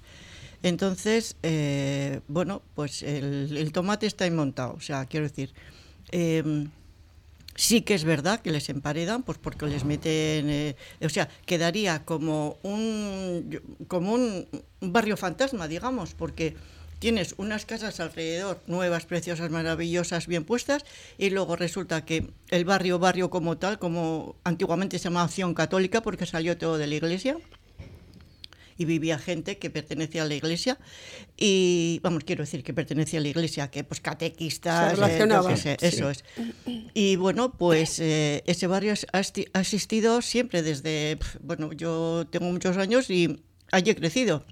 Entonces, 0.64 1.36
eh, 1.44 2.22
bueno, 2.28 2.62
pues 2.74 3.04
el, 3.04 3.72
tomate 3.72 4.08
está 4.08 4.26
inmontado. 4.26 4.74
O 4.74 4.82
sea, 4.82 5.06
quiero 5.06 5.28
decir, 5.28 5.54
em, 6.12 6.70
sí 7.56 7.82
que 7.82 7.94
es 7.94 8.04
verdad 8.04 8.42
que 8.42 8.52
les 8.52 8.68
emparedan, 8.70 9.24
pues 9.24 9.38
porque 9.38 9.68
les 9.68 9.86
meten, 9.86 10.50
eh, 10.50 10.76
o 11.02 11.10
sea, 11.10 11.30
quedaría 11.46 12.04
como 12.04 12.58
un, 12.64 13.62
como 13.88 14.14
un 14.14 14.48
barrio 14.82 15.18
fantasma, 15.18 15.68
digamos, 15.68 16.14
porque 16.14 16.56
tienes 17.06 17.36
unas 17.38 17.68
casas 17.68 18.00
alrededor, 18.00 18.64
nuevas, 18.66 19.06
preciosas, 19.06 19.52
maravillosas, 19.52 20.26
bien 20.26 20.44
puestas, 20.44 20.84
y 21.20 21.30
luego 21.30 21.56
resulta 21.56 22.04
que 22.04 22.32
el 22.50 22.66
barrio, 22.66 22.98
barrio 22.98 23.30
como 23.30 23.60
tal, 23.60 23.78
como 23.78 24.38
antiguamente 24.44 24.98
se 24.98 25.04
llamaba 25.04 25.26
Acción 25.28 25.54
Católica, 25.54 26.02
porque 26.02 26.26
salió 26.26 26.58
todo 26.58 26.80
de 26.80 26.88
la 26.88 26.96
iglesia, 26.96 27.38
y 28.76 28.86
vivía 28.86 29.20
gente 29.20 29.60
que 29.60 29.70
pertenecía 29.70 30.24
a 30.24 30.26
la 30.26 30.34
iglesia 30.34 30.80
y 31.38 32.00
vamos 32.02 32.24
quiero 32.26 32.44
decir 32.44 32.64
que 32.64 32.74
pertenecía 32.74 33.20
a 33.20 33.22
la 33.22 33.30
iglesia 33.30 33.70
que 33.70 33.84
pues 33.84 34.02
catequistas 34.02 35.00
eh, 35.00 35.78
eso 35.80 36.10
es. 36.10 36.26
Y 36.94 37.16
bueno 37.16 37.54
pues 37.54 38.00
eh, 38.00 38.44
ese 38.48 38.68
barrio 38.68 38.94
ha 39.14 39.60
existido 39.62 40.22
siempre 40.22 40.62
desde 40.62 41.18
bueno 41.40 41.72
yo 41.72 42.28
tengo 42.30 42.52
muchos 42.52 42.76
años 42.76 43.10
y 43.10 43.46
allí 43.72 43.92
he 43.92 43.96
crecido 43.96 44.44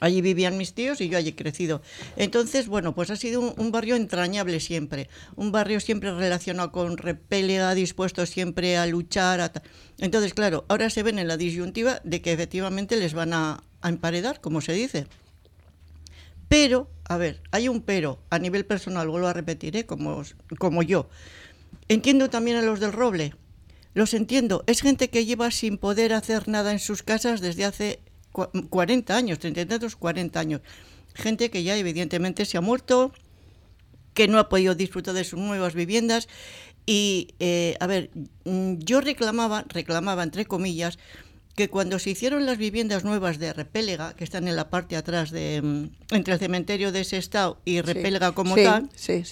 Allí 0.00 0.20
vivían 0.20 0.58
mis 0.58 0.74
tíos 0.74 1.00
y 1.00 1.08
yo 1.08 1.16
allí 1.16 1.30
he 1.30 1.34
crecido. 1.34 1.80
Entonces, 2.16 2.68
bueno, 2.68 2.94
pues 2.94 3.10
ha 3.10 3.16
sido 3.16 3.40
un, 3.40 3.72
barrio 3.72 3.96
entrañable 3.96 4.60
siempre, 4.60 5.08
un 5.36 5.52
barrio 5.52 5.80
siempre 5.80 6.12
relacionado 6.12 6.70
con 6.70 6.98
repelea, 6.98 7.74
dispuesto 7.74 8.26
siempre 8.26 8.76
a 8.76 8.86
luchar. 8.86 9.52
Entonces, 9.98 10.34
claro, 10.34 10.66
ahora 10.68 10.90
se 10.90 11.02
ven 11.02 11.18
en 11.18 11.28
la 11.28 11.38
disyuntiva 11.38 12.00
de 12.04 12.20
que 12.20 12.32
efectivamente 12.32 12.96
les 12.96 13.14
van 13.14 13.32
a, 13.32 13.62
emparedar, 13.82 14.40
como 14.40 14.60
se 14.60 14.72
dice. 14.72 15.06
Pero, 16.48 16.90
a 17.04 17.16
ver, 17.16 17.40
hay 17.50 17.68
un 17.68 17.80
pero 17.80 18.18
a 18.30 18.38
nivel 18.38 18.66
personal, 18.66 19.08
vuelvo 19.08 19.28
a 19.28 19.32
repetir, 19.32 19.76
¿eh? 19.76 19.86
como, 19.86 20.22
como 20.58 20.82
yo. 20.82 21.08
Entiendo 21.88 22.28
también 22.28 22.56
a 22.56 22.62
los 22.62 22.80
del 22.80 22.92
Roble. 22.92 23.34
Los 23.94 24.12
entiendo. 24.12 24.62
Es 24.66 24.82
gente 24.82 25.08
que 25.08 25.24
lleva 25.24 25.50
sin 25.50 25.78
poder 25.78 26.12
hacer 26.12 26.48
nada 26.48 26.72
en 26.72 26.80
sus 26.80 27.02
casas 27.02 27.40
desde 27.40 27.64
hace 27.64 28.00
40 28.36 29.16
años, 29.16 29.38
30 29.38 29.60
y 29.60 29.66
tantos, 29.66 29.96
40 29.96 30.38
años. 30.38 30.60
Gente 31.14 31.50
que 31.50 31.62
ya 31.62 31.76
evidentemente 31.76 32.44
se 32.44 32.58
ha 32.58 32.60
muerto, 32.60 33.12
que 34.14 34.28
no 34.28 34.38
ha 34.38 34.48
podido 34.48 34.74
disfrutar 34.74 35.14
de 35.14 35.24
sus 35.24 35.38
nuevas 35.38 35.74
viviendas. 35.74 36.28
Y, 36.86 37.34
eh, 37.40 37.76
a 37.80 37.86
ver, 37.86 38.10
mm, 38.44 38.74
yo 38.78 39.00
reclamaba, 39.00 39.64
reclamaba 39.68 40.22
entre 40.22 40.44
comillas, 40.44 40.98
que 41.56 41.70
cuando 41.70 41.98
se 41.98 42.10
hicieron 42.10 42.44
las 42.44 42.58
viviendas 42.58 43.02
nuevas 43.02 43.38
de 43.38 43.52
Repélega, 43.52 44.14
que 44.14 44.24
están 44.24 44.46
en 44.46 44.56
la 44.56 44.68
parte 44.68 44.94
atrás 44.94 45.30
de 45.30 45.62
mm, 45.62 46.14
entre 46.14 46.34
el 46.34 46.40
cementerio 46.40 46.92
de 46.92 47.00
ese 47.00 47.16
estado 47.16 47.58
y 47.64 47.80
Repélega 47.80 48.32
como 48.32 48.54
tal, 48.54 48.90
sí, 48.94 49.24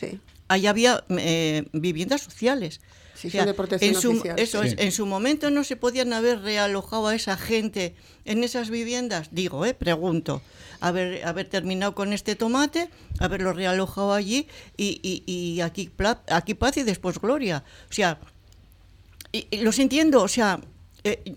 ahí 0.48 0.66
había 0.66 1.04
eh, 1.10 1.64
viviendas 1.72 2.22
sociales 2.22 2.80
en 3.22 3.94
su, 3.94 4.22
Eso 4.36 4.62
es, 4.62 4.74
en 4.78 4.92
su 4.92 5.06
momento 5.06 5.50
no 5.50 5.64
se 5.64 5.76
podían 5.76 6.12
haber 6.12 6.40
realojado 6.40 7.08
a 7.08 7.14
esa 7.14 7.36
gente 7.36 7.94
en 8.24 8.42
esas 8.44 8.70
viviendas, 8.70 9.28
digo, 9.32 9.64
eh, 9.66 9.74
pregunto, 9.74 10.42
haber, 10.80 11.24
haber 11.26 11.48
terminado 11.48 11.94
con 11.94 12.12
este 12.12 12.36
tomate, 12.36 12.90
haberlo 13.18 13.52
realojado 13.52 14.12
allí 14.12 14.48
y, 14.76 15.22
y, 15.26 15.60
aquí, 15.60 15.90
aquí 16.28 16.54
paz 16.54 16.76
y 16.76 16.82
después 16.82 17.18
gloria. 17.18 17.64
O 17.90 17.92
sea, 17.92 18.18
y, 19.32 19.58
los 19.58 19.78
entiendo, 19.78 20.22
o 20.22 20.28
sea, 20.28 20.60
eh, 21.04 21.36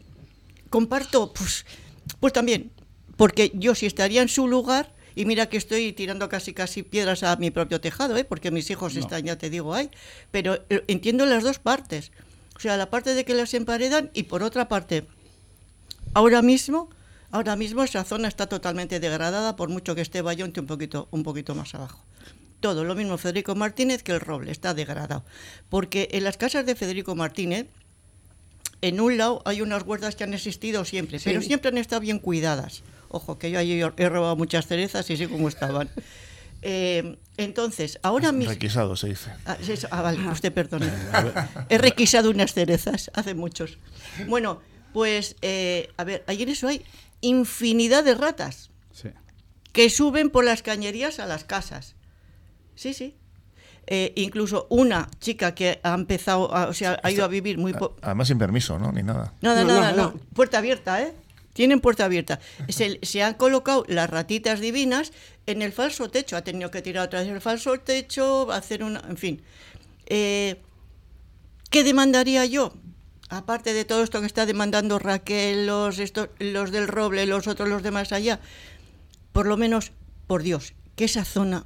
comparto, 0.69 1.34
pues, 1.34 1.65
pues 2.19 2.34
también, 2.34 2.72
porque 3.15 3.51
yo 3.53 3.75
si 3.75 3.86
estaría 3.86 4.22
en 4.22 4.29
su 4.29 4.48
lugar, 4.48 4.93
y 5.17 5.25
mira 5.25 5.47
que 5.47 5.57
estoy 5.57 5.93
tirando 5.93 6.29
casi 6.29 6.53
casi 6.53 6.83
piedras 6.83 7.24
a 7.24 7.36
mi 7.38 7.50
propio 7.50 7.81
tejado, 7.81 8.15
¿eh? 8.17 8.24
porque 8.24 8.51
mis 8.51 8.69
hijos 8.69 8.95
están, 8.95 9.24
ya 9.24 9.36
te 9.36 9.50
digo, 9.50 9.74
ahí. 9.74 9.89
Pero 10.29 10.59
eh, 10.69 10.83
entiendo 10.88 11.25
las 11.25 11.41
dos 11.41 11.57
partes. 11.57 12.12
O 12.55 12.59
sea, 12.59 12.77
la 12.77 12.91
parte 12.91 13.15
de 13.15 13.25
que 13.25 13.33
las 13.33 13.55
emparedan 13.55 14.12
y 14.13 14.24
por 14.24 14.43
otra 14.43 14.67
parte, 14.67 15.07
ahora 16.13 16.43
mismo, 16.43 16.91
ahora 17.31 17.55
mismo 17.55 17.83
esa 17.83 18.03
zona 18.03 18.27
está 18.27 18.45
totalmente 18.45 19.00
degradada 19.00 19.55
por 19.55 19.69
mucho 19.69 19.95
que 19.95 20.01
esté 20.01 20.21
Bayonte 20.21 20.59
un 20.59 20.67
poquito, 20.67 21.07
un 21.09 21.24
poquito 21.24 21.55
más 21.55 21.74
abajo. 21.74 22.05
Todo, 22.59 22.83
lo 22.83 22.93
mismo 22.93 23.17
Federico 23.17 23.55
Martínez 23.55 24.03
que 24.03 24.12
el 24.12 24.19
Roble, 24.19 24.51
está 24.51 24.75
degradado. 24.75 25.24
Porque 25.67 26.09
en 26.12 26.25
las 26.25 26.38
casas 26.38 26.67
de 26.67 26.75
Federico 26.75 27.15
Martínez, 27.15 27.65
en 28.81 29.00
un 29.00 29.17
lado 29.17 29.41
hay 29.45 29.62
unas 29.62 29.81
huertas 29.81 30.15
que 30.15 30.25
han 30.25 30.36
existido 30.36 30.86
siempre, 30.86 31.19
pero 31.24 31.41
siempre 31.41 31.69
han 31.69 31.79
estado 31.79 32.01
bien 32.01 32.19
cuidadas. 32.19 32.83
Ojo, 33.09 33.37
que 33.37 33.51
yo 33.51 33.59
allí 33.59 33.81
he 33.81 34.09
robado 34.09 34.35
muchas 34.35 34.67
cerezas 34.67 35.09
y 35.09 35.17
sé 35.17 35.27
cómo 35.29 35.47
estaban. 35.47 35.89
Eh, 36.61 37.17
entonces, 37.37 37.99
ahora 38.01 38.31
mismo... 38.31 38.51
Requisado 38.51 38.95
se 38.95 39.07
dice. 39.09 39.31
Ah, 39.45 39.57
ah 39.91 40.01
vale, 40.01 40.27
usted 40.29 40.51
perdone. 40.53 40.91
He 41.69 41.77
requisado 41.77 42.29
unas 42.31 42.53
cerezas, 42.53 43.11
hace 43.13 43.33
muchos. 43.35 43.77
Bueno, 44.27 44.61
Pues, 44.93 45.35
eh, 45.43 45.89
a 45.97 46.03
ver, 46.03 46.23
ahí 46.27 46.41
en 46.41 46.49
eso 46.49 46.67
hay 46.67 46.83
infinidad 47.21 48.03
de 48.03 48.15
ratas 48.15 48.71
Sí. 48.91 49.09
que 49.71 49.89
suben 49.91 50.31
por 50.31 50.43
las 50.43 50.63
cañerías 50.63 51.19
a 51.19 51.27
las 51.27 51.43
casas. 51.43 51.95
Sí, 52.73 52.93
sí. 52.95 53.15
Eh, 53.85 54.13
incluso 54.15 54.65
una 54.69 55.07
chica 55.19 55.53
que 55.53 55.79
ha 55.83 55.93
empezado, 55.93 56.53
a- 56.55 56.67
o 56.67 56.73
sea, 56.73 56.99
ha 57.03 57.11
ido 57.11 57.23
a 57.23 57.27
vivir 57.27 57.57
muy... 57.59 57.73
po- 57.73 57.95
Además 58.01 58.27
sin 58.29 58.39
permiso, 58.39 58.79
¿no? 58.79 58.91
Ni 58.91 59.03
nada. 59.03 59.33
Nada, 59.41 59.61
No, 59.63 59.67
nada, 59.67 59.91
no, 59.91 59.97
no, 59.97 60.03
no. 60.13 60.19
Puerta 60.33 60.57
abierta, 60.57 61.01
¿eh? 61.03 61.13
Tienen 61.57 61.79
puerta 61.79 62.05
abierta. 62.05 62.39
Se, 62.69 63.23
han 63.23 63.33
colocado 63.33 63.83
las 63.87 64.07
ratitas 64.07 64.59
divinas 64.59 65.11
en 65.47 65.63
el 65.63 65.73
falso 65.73 66.07
techo. 66.07 66.37
Ha 66.37 66.43
tenido 66.43 66.69
que 66.69 66.83
tirar 66.83 67.07
otra 67.07 67.21
vez 67.21 67.29
el 67.29 67.41
falso 67.41 67.79
techo, 67.79 68.51
hacer 68.51 68.83
una... 68.83 68.99
En 69.09 69.17
fin. 69.17 69.41
Eh, 70.05 70.57
¿Qué 71.71 71.83
demandaría 71.83 72.45
yo? 72.45 72.75
Aparte 73.29 73.73
de 73.73 73.85
todo 73.85 74.03
esto 74.03 74.19
que 74.19 74.27
está 74.27 74.45
demandando 74.45 74.99
Raquel, 74.99 75.65
los, 75.65 75.97
los 76.37 76.71
del 76.71 76.87
Roble, 76.87 77.25
los 77.25 77.47
otros, 77.47 77.67
los 77.67 77.81
de 77.81 77.89
más 77.89 78.11
allá. 78.11 78.39
Por 79.31 79.47
lo 79.47 79.57
menos, 79.57 79.93
por 80.27 80.43
Dios, 80.43 80.75
que 80.95 81.05
esa 81.05 81.25
zona 81.25 81.65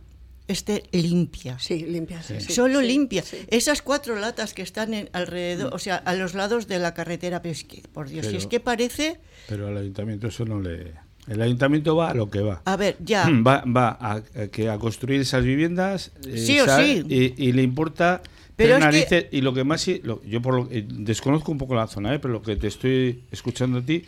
esté 0.52 0.84
limpia. 0.92 1.58
Sí, 1.60 1.80
limpia. 1.86 2.22
sí, 2.24 2.36
sí, 2.40 2.54
Solo 2.54 2.80
sí, 2.82 2.88
limpia. 2.88 3.24
sí. 3.24 3.38
Esas 3.48 3.82
cuatro 3.82 4.16
latas 4.18 4.54
que 4.54 4.62
están 4.62 4.94
en 4.94 5.10
alrededor, 5.14 5.74
o 5.74 5.80
sea, 5.80 5.96
a 5.98 6.14
los 6.16 6.34
lados 6.34 6.68
de 6.68 6.80
la 6.80 6.94
carretera, 6.94 7.42
pero 7.42 7.54
es 7.54 7.64
que, 7.64 7.82
por 7.94 8.10
Dios, 8.10 8.26
si 8.26 8.32
Pero- 8.34 8.38
es 8.40 8.48
que 8.48 8.60
parece, 8.60 9.20
Pero 9.48 9.68
al 9.68 9.78
ayuntamiento 9.78 10.28
eso 10.28 10.46
no 10.46 10.60
le... 10.60 10.94
El 11.28 11.40
ayuntamiento 11.42 11.96
va 11.96 12.10
a 12.10 12.14
lo 12.16 12.30
que 12.32 12.40
va. 12.42 12.62
a 12.66 12.76
ver, 12.76 12.98
ya, 13.00 13.30
Va, 13.46 13.64
va 13.66 13.90
a, 14.00 14.16
a 14.16 14.48
que 14.48 14.70
a 14.70 14.78
construir 14.80 15.22
esas 15.22 15.44
viviendas 15.44 16.12
eh, 16.28 16.38
Sí 16.38 16.60
o 16.60 16.66
sí. 16.78 17.04
Y, 17.08 17.36
y 17.48 17.52
le 17.52 17.62
importa 17.62 18.22
Pero 18.56 18.78
es 18.78 19.06
que- 19.06 19.30
y 19.32 19.42
lo 19.42 19.54
que 19.54 19.64
más 19.64 19.88
lo- 20.04 20.24
yo 20.24 20.42
por 20.42 20.56
lo, 20.56 20.68
eh, 20.72 20.84
desconozco 20.90 21.52
un 21.52 21.60
poco 21.60 21.76
la 21.76 21.86
zona 21.88 22.14
¿eh? 22.16 22.20
pero 22.20 22.34
lo 22.34 22.42
que 22.42 22.56
te 22.56 22.68
estoy 22.68 23.24
escuchando 23.32 23.78
a 23.80 23.82
ti 23.84 24.04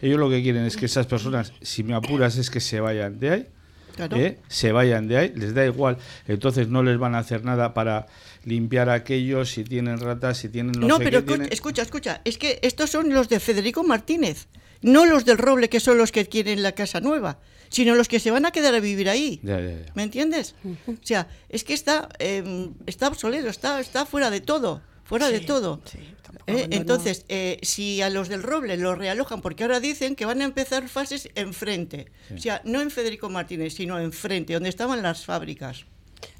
ellos 0.00 0.18
lo 0.18 0.28
que 0.28 0.42
quieren 0.42 0.64
es 0.64 0.76
que 0.76 0.86
esas 0.86 1.06
personas 1.06 1.52
si 1.62 1.84
me 1.84 1.94
apuras 1.94 2.36
es 2.36 2.50
que 2.50 2.58
se 2.60 2.80
vayan 2.80 3.18
de 3.20 3.30
ahí 3.30 3.46
claro. 3.96 4.16
¿eh? 4.16 4.38
se 4.48 4.70
vayan 4.72 5.08
de 5.08 5.16
ahí 5.16 5.32
les 5.34 5.52
da 5.54 5.64
igual 5.66 5.96
entonces 6.28 6.68
no 6.68 6.82
les 6.82 6.98
van 6.98 7.14
a 7.14 7.18
hacer 7.18 7.44
nada 7.44 7.74
para 7.74 8.06
limpiar 8.44 8.88
aquellos 8.90 9.50
si 9.50 9.64
tienen 9.64 9.98
ratas 9.98 10.38
si 10.38 10.48
tienen 10.48 10.72
no, 10.78 10.86
No, 10.86 10.98
sé 10.98 11.04
pero 11.04 11.20
qué, 11.20 11.26
escu- 11.26 11.36
tienen- 11.36 11.52
escucha, 11.52 11.82
escucha, 11.82 12.20
es 12.24 12.38
que 12.38 12.58
estos 12.62 12.90
son 12.90 13.12
los 13.12 13.28
de 13.28 13.40
Federico 13.40 13.82
Martínez, 13.82 14.46
no 14.82 15.04
los 15.06 15.24
del 15.24 15.38
Roble, 15.38 15.68
que 15.68 15.80
son 15.80 15.98
los 15.98 16.12
que 16.12 16.26
quieren 16.26 16.62
la 16.62 16.72
casa 16.72 17.00
nueva, 17.00 17.38
sino 17.70 17.94
los 17.96 18.06
que 18.08 18.20
se 18.20 18.30
van 18.30 18.46
a 18.46 18.52
quedar 18.52 18.74
a 18.74 18.80
vivir 18.80 19.08
ahí. 19.08 19.40
Ya, 19.42 19.58
ya, 19.60 19.70
ya. 19.70 19.92
¿Me 19.94 20.02
entiendes? 20.04 20.54
O 20.86 20.94
sea, 21.02 21.26
es 21.48 21.64
que 21.64 21.74
está, 21.74 22.08
eh, 22.20 22.68
está 22.86 23.08
obsoleto, 23.08 23.48
está, 23.48 23.80
está 23.80 24.06
fuera 24.06 24.30
de 24.30 24.40
todo, 24.40 24.82
fuera 25.06 25.30
de 25.30 25.40
todo. 25.40 25.80
sí, 25.90 25.98
Eh, 26.48 26.68
entonces, 26.70 27.24
eh, 27.28 27.58
si 27.62 28.02
a 28.02 28.10
los 28.10 28.28
del 28.28 28.42
Roble 28.42 28.76
los 28.76 28.96
realojan, 28.98 29.40
porque 29.40 29.64
ahora 29.64 29.80
dicen 29.80 30.14
que 30.16 30.24
van 30.26 30.42
a 30.42 30.44
empezar 30.44 30.88
fases 30.88 31.28
enfrente, 31.34 32.06
o 32.34 32.38
sea, 32.38 32.60
no 32.64 32.80
en 32.82 32.90
Federico 32.90 33.28
Martínez, 33.30 33.74
sino 33.74 33.98
enfrente, 33.98 34.52
donde 34.54 34.68
estaban 34.68 35.02
las 35.02 35.24
fábricas. 35.24 35.86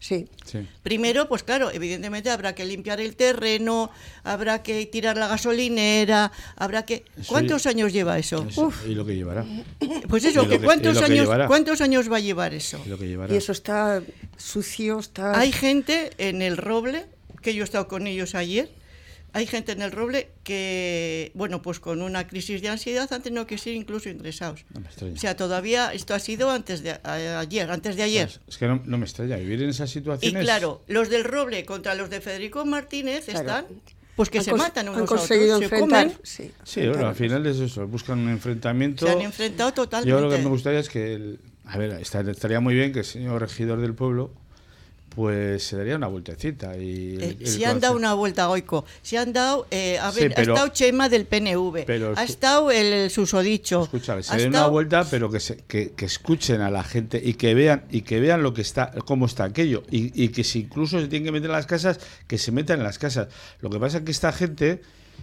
Sí, 0.01 0.27
Sí. 0.45 0.67
Primero, 0.83 1.29
pues 1.29 1.43
claro, 1.43 1.71
evidentemente 1.71 2.31
habrá 2.31 2.55
que 2.55 2.65
limpiar 2.65 3.01
el 3.01 3.15
terreno, 3.15 3.91
habrá 4.25 4.63
que 4.63 4.87
tirar 4.87 5.17
la 5.17 5.29
gasolinera, 5.29 6.33
habrá 6.57 6.85
que... 6.85 7.05
¿Cuántos 7.29 7.67
años 7.67 7.93
lleva 7.93 8.19
eso? 8.19 8.47
Eso, 8.49 8.73
y 8.89 8.95
lo 8.95 9.05
que 9.05 9.15
llevará 9.17 9.45
Pues 10.09 10.25
y 10.25 10.29
eso, 10.29 10.49
que 10.49 10.59
que- 10.59 10.65
¿cuántos, 10.65 10.99
que 10.99 11.05
años. 11.05 11.29
¿cuántos 11.47 11.81
años 11.81 12.11
va 12.11 12.17
a 12.17 12.21
llevar 12.21 12.55
eso? 12.55 12.81
y 12.85 12.89
lo 12.89 12.99
que 12.99 13.07
llevará 13.07 13.33
y 13.35 13.37
eso 13.37 13.53
está 13.53 14.03
sucio, 14.37 14.99
está... 14.99 15.39
Hay 15.39 15.53
gente 15.53 16.11
en 16.19 16.43
el 16.43 16.57
Roble, 16.57 17.07
que 17.47 17.55
yo 17.55 17.63
he 17.63 17.65
estado 17.65 17.87
con 17.87 18.09
ellos 18.09 18.35
ayer, 18.35 18.69
hay 19.33 19.47
gente 19.47 19.71
en 19.71 19.81
el 19.83 19.93
Roble 19.93 20.31
que, 20.43 21.31
bueno, 21.35 21.63
pues 21.63 21.79
con 21.79 22.03
una 22.03 22.27
crisis 22.27 22.61
de 22.61 22.71
ansiedad 22.71 23.07
han 23.13 23.23
tenido 23.23 23.47
que 23.47 23.57
ser 23.57 23.75
incluso 23.75 24.09
ingresados. 24.09 24.65
No 24.75 24.81
me 24.81 24.87
extraña. 24.89 25.15
O 25.15 25.17
sea, 25.17 25.37
todavía 25.37 25.93
esto 25.93 26.13
ha 26.15 26.19
sido 26.19 26.51
antes 26.51 26.83
de 26.83 26.91
a- 26.93 27.39
ayer, 27.39 27.71
antes 27.71 27.95
de 27.95 28.03
ayer. 28.03 28.41
es 28.49 28.59
que 28.59 28.67
no, 28.67 28.83
no 28.85 28.99
me 28.99 29.05
extraña 29.05 29.37
vivir 29.37 29.63
en 29.63 29.69
esas 29.71 29.91
Y 29.91 29.93
situaciones 29.95 30.43
claro, 30.43 30.83
los 30.89 31.09
del 31.09 31.23
Roble 31.23 31.65
contra 31.65 31.95
los 31.95 32.11
de 32.11 32.21
Federico 32.21 32.65
Martínez 32.65 33.27
Claro. 33.27 33.39
están, 33.41 33.67
pues 34.17 34.29
que 34.29 34.39
Han 34.39 34.45
se 34.45 34.55
matan 34.55 34.89
unos 34.89 34.97
Han 34.97 35.03
a 35.03 35.05
otros, 35.05 35.21
conseguido 35.21 35.59
se 35.59 35.65
enfrentar... 35.65 36.05
comen, 36.07 36.19
Sí, 36.25 36.51
Sí, 36.65 36.81
bueno, 36.89 37.07
al 37.07 37.15
final 37.15 37.47
es 37.47 37.59
eso, 37.61 37.87
buscan 37.87 38.19
un 38.19 38.31
enfrentamiento. 38.31 39.07
se 39.07 39.13
han 39.13 39.21
enfrentado 39.21 39.73
totalmente. 39.73 40.11
Yo 40.11 40.21
lo 40.21 40.31
que 40.35 40.39
me 40.43 40.49
gustaría 40.49 40.81
es 40.81 40.89
que, 40.89 41.15
el- 41.15 41.39
a 41.65 41.79
ver, 41.79 41.93
esta- 42.01 42.23
estaría 42.29 42.59
muy 42.59 42.75
bien 42.75 42.93
que 42.93 43.01
el 43.01 43.05
señor 43.05 43.41
regidor 43.41 43.81
del 43.81 43.95
pueblo, 43.95 44.33
pues 45.17 45.65
se 45.65 45.77
daría 45.79 45.97
una 45.97 46.07
vueltecita. 46.07 46.77
Y 46.77 47.17
el- 47.17 47.23
Eh, 47.23 47.37
el 47.41 47.47
se 47.49 47.65
han 47.67 47.81
dado 47.81 47.97
una 47.97 48.13
vuelta 48.15 48.47
Goico, 48.47 48.85
se 49.03 49.17
han 49.19 49.33
dado, 49.33 49.67
eh, 49.71 49.99
a 49.99 50.13
Sí, 50.13 50.21
ver, 50.21 50.35
pero- 50.37 50.53
ha 50.53 50.57
estado 50.57 50.69
Chema 50.75 51.09
del 51.09 51.25
PNV, 51.25 51.85
pero 51.87 52.13
ha 52.17 52.23
estado 52.23 52.71
el, 52.71 52.87
el 52.93 53.11
susodicho, 53.11 53.83
Escucha, 53.85 54.23
se 54.23 54.37
den 54.37 54.51
una 54.51 54.67
vuelta, 54.69 55.05
pero 55.11 55.31
que, 55.31 55.41
se- 55.41 55.57
que, 55.67 55.93
que 55.93 56.05
escuchen 56.05 56.61
a 56.61 56.71
la 56.71 56.85
gente 56.85 57.21
y 57.25 57.35
que 57.35 57.55
vean 57.55 57.85
y 57.91 58.03
que 58.03 58.21
vean 58.21 58.43
lo 58.43 58.53
que 58.53 58.61
está, 58.61 58.93
cómo 59.07 59.25
está 59.27 59.45
aquello 59.45 59.83
y, 59.91 60.23
y 60.23 60.29
que 60.29 60.45
si 60.45 60.61
incluso 60.61 61.01
se 61.01 61.09
tienen 61.09 61.25
que 61.25 61.33
meter 61.33 61.47
en 61.51 61.57
las 61.57 61.67
casas, 61.67 61.99
que 62.29 62.37
se 62.37 62.53
metan 62.53 62.79
en 62.79 62.85
las 62.85 62.99
casas. 62.99 63.29
Lo 63.63 63.71
que 63.71 63.81
pasa 63.81 63.99
es 63.99 64.05
que 64.05 64.11
esta 64.13 64.33
gente, 64.33 64.83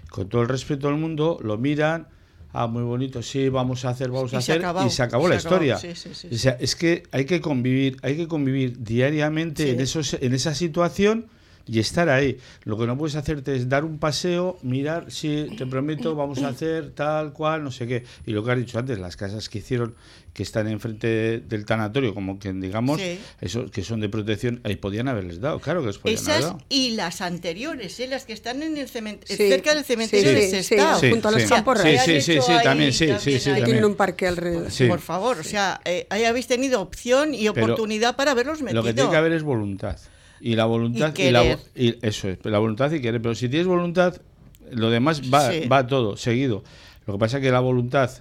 con 0.09 0.27
todo 0.27 0.41
el 0.41 0.49
respeto 0.49 0.87
del 0.87 0.97
mundo, 0.97 1.37
lo 1.43 1.57
miran. 1.59 2.07
Ah, 2.53 2.67
muy 2.67 2.83
bonito, 2.83 3.21
sí, 3.23 3.49
vamos 3.49 3.83
a 3.83 3.89
hacer, 3.89 4.11
vamos 4.11 4.31
Y 4.31 4.35
a 4.35 4.39
hacer, 4.39 4.63
y 4.85 4.89
se 4.91 5.01
acabó 5.01 5.23
se 5.23 5.29
la 5.29 5.35
historia. 5.37 5.77
sí, 5.77 5.95
sí, 5.95 6.09
sí, 6.13 6.27
O 6.31 6.37
sea, 6.37 6.55
es 6.59 6.75
que 6.75 7.03
hay 7.11 7.25
que 7.25 7.41
convivir, 7.41 7.97
hay 8.03 8.15
que 8.15 8.27
convivir 8.27 8.83
diariamente 8.83 9.71
en 9.71 9.81
esos, 9.81 10.13
en 10.13 10.33
esa 10.33 10.53
situación 10.53 11.25
y 11.65 11.79
estar 11.79 12.09
ahí. 12.09 12.37
Lo 12.65 12.77
que 12.77 12.85
no 12.85 12.97
puedes 12.97 13.15
hacerte 13.15 13.55
es 13.55 13.69
dar 13.69 13.83
un 13.85 13.97
paseo, 13.97 14.57
mirar, 14.63 15.05
sí, 15.11 15.47
te 15.57 15.65
prometo, 15.65 16.13
vamos 16.15 16.41
a 16.43 16.49
hacer 16.49 16.91
tal 16.91 17.31
cual, 17.33 17.63
no 17.63 17.71
sé 17.71 17.87
qué. 17.87 18.03
Y 18.25 18.31
lo 18.31 18.43
que 18.43 18.51
has 18.51 18.57
dicho 18.57 18.77
antes, 18.79 18.99
las 18.99 19.15
casas 19.15 19.47
que 19.49 19.59
hicieron, 19.59 19.95
que 20.33 20.41
están 20.43 20.67
enfrente 20.67 21.39
del 21.47 21.63
tanatorio, 21.65 22.13
como 22.15 22.39
quien 22.39 22.59
digamos, 22.59 22.99
Sí. 22.99 23.19
esos 23.39 23.69
que 23.71 23.83
son 23.83 23.99
de 24.01 24.09
protección, 24.09 24.61
ahí 24.63 24.75
podían 24.75 25.07
haberles 25.07 25.39
dado, 25.39 25.59
claro 25.59 25.81
que 25.81 25.87
les 25.87 25.99
podían 25.99 26.17
haber 26.19 26.31
Esas 26.31 26.41
dado. 26.53 26.61
y 26.69 26.91
las 26.95 27.21
anteriores, 27.21 27.99
eh, 27.99 28.07
las 28.07 28.25
que 28.25 28.33
están 28.33 28.63
en 28.63 28.75
el 28.77 28.89
cementerio, 28.89 29.37
Sí, 29.37 29.47
cerca 29.49 29.75
del 29.75 29.83
cementerio 29.85 30.29
sí, 30.29 30.35
de 30.35 30.63
Sestao. 30.63 30.99
sí, 30.99 31.11
junto 31.11 31.27
a 31.27 31.31
los 31.31 31.43
sí. 31.43 31.49
campos 31.49 31.77
Sí, 31.77 31.83
reales. 31.83 32.25
sí, 32.25 32.39
sí, 32.41 32.51
también, 32.63 32.91
sí, 32.91 33.05
sí, 33.05 33.11
también 33.11 33.21
sí, 33.21 33.29
hay- 33.31 33.39
Que 33.39 33.39
también. 33.45 33.65
tienen 33.65 33.85
un 33.85 33.95
parque 33.95 34.27
alrededor. 34.27 34.71
Sí. 34.71 34.87
Por 34.87 34.99
favor, 35.01 35.37
o 35.39 35.43
sea, 35.43 35.79
eh, 35.85 36.07
ahí 36.09 36.23
habéis 36.25 36.47
tenido 36.47 36.81
opción 36.81 37.35
y 37.35 37.47
Pero 37.49 37.51
oportunidad 37.65 38.15
para 38.15 38.31
haberlos 38.31 38.61
metido. 38.63 38.81
Lo 38.81 38.87
que 38.87 38.93
tiene 38.95 39.09
que 39.11 39.15
haber 39.17 39.31
es 39.33 39.43
voluntad. 39.43 39.97
Y 40.41 40.55
la 40.55 40.65
voluntad 40.65 41.13
Y 41.17 41.31
la 41.31 41.57
y 41.75 41.95
eso 42.01 42.29
es, 42.29 42.39
la 42.43 42.59
voluntad 42.59 42.91
y 42.91 43.01
querer. 43.01 43.21
Pero 43.21 43.35
si 43.35 43.49
tienes 43.49 43.67
voluntad, 43.67 44.21
lo 44.71 44.89
demás 44.89 45.21
va, 45.33 45.51
Sí. 45.51 45.67
va 45.67 45.87
todo, 45.87 46.17
seguido. 46.17 46.63
Lo 47.05 47.13
que 47.13 47.19
pasa 47.19 47.37
es 47.37 47.43
que 47.43 47.51
la 47.51 47.59
voluntad, 47.59 48.11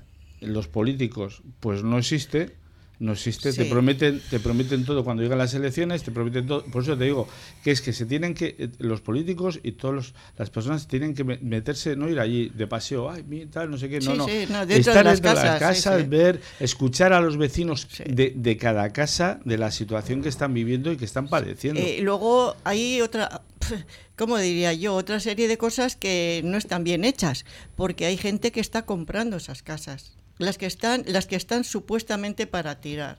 los 0.40 0.68
políticos, 0.68 1.42
pues 1.60 1.82
no 1.82 1.98
existe. 1.98 2.56
No 3.02 3.14
existe, 3.14 3.52
te 3.52 3.64
prometen, 3.64 4.22
te 4.30 4.38
prometen 4.38 4.84
todo 4.84 5.02
cuando 5.02 5.24
llegan 5.24 5.38
las 5.38 5.52
elecciones, 5.54 6.04
te 6.04 6.12
prometen 6.12 6.46
todo. 6.46 6.64
Por 6.66 6.84
eso 6.84 6.96
te 6.96 7.02
digo 7.02 7.26
que 7.64 7.72
es 7.72 7.80
que 7.80 7.92
se 7.92 8.06
tienen 8.06 8.32
que, 8.32 8.54
eh, 8.56 8.68
los 8.78 9.00
políticos 9.00 9.58
y 9.64 9.72
todas 9.72 10.14
las 10.38 10.50
personas 10.50 10.86
tienen 10.86 11.12
que 11.12 11.24
me- 11.24 11.38
meterse, 11.38 11.96
no 11.96 12.08
ir 12.08 12.20
allí 12.20 12.50
de 12.54 12.68
paseo, 12.68 13.10
ay, 13.10 13.24
tal, 13.50 13.72
no 13.72 13.76
sé 13.76 13.88
qué, 13.88 13.98
no, 13.98 14.12
Sí, 14.12 14.18
no. 14.18 14.26
sí, 14.26 14.46
no, 14.48 14.66
dentro 14.66 14.66
de 14.68 14.78
Estar 14.78 15.04
las 15.04 15.20
dentro 15.20 15.30
de 15.40 15.46
las 15.48 15.58
casas, 15.58 15.76
sí, 15.78 15.82
casas, 15.82 16.08
ver, 16.08 16.40
escuchar 16.60 17.12
a 17.12 17.20
los 17.20 17.36
vecinos 17.36 17.88
de, 18.06 18.32
de 18.36 18.56
cada 18.56 18.92
casa, 18.92 19.40
de 19.44 19.58
la 19.58 19.72
situación 19.72 20.22
que 20.22 20.28
están 20.28 20.54
viviendo 20.54 20.92
y 20.92 20.96
que 20.96 21.04
están 21.04 21.26
padeciendo. 21.28 21.80
Eh, 21.80 21.98
luego 22.02 22.54
hay 22.62 23.00
otra, 23.00 23.42
¿cómo 24.16 24.38
diría 24.38 24.72
yo? 24.74 24.94
Otra 24.94 25.18
serie 25.18 25.48
de 25.48 25.58
cosas 25.58 25.96
que 25.96 26.40
no 26.44 26.56
están 26.56 26.84
bien 26.84 27.04
hechas, 27.04 27.44
porque 27.74 28.06
hay 28.06 28.16
gente 28.16 28.52
que 28.52 28.60
está 28.60 28.82
comprando 28.82 29.38
esas 29.38 29.64
casas, 29.64 30.12
las 30.44 30.58
que 30.58 30.66
están, 30.66 31.04
las 31.06 31.26
que 31.26 31.36
están 31.36 31.64
supuestamente 31.64 32.46
para 32.46 32.80
tirar. 32.80 33.18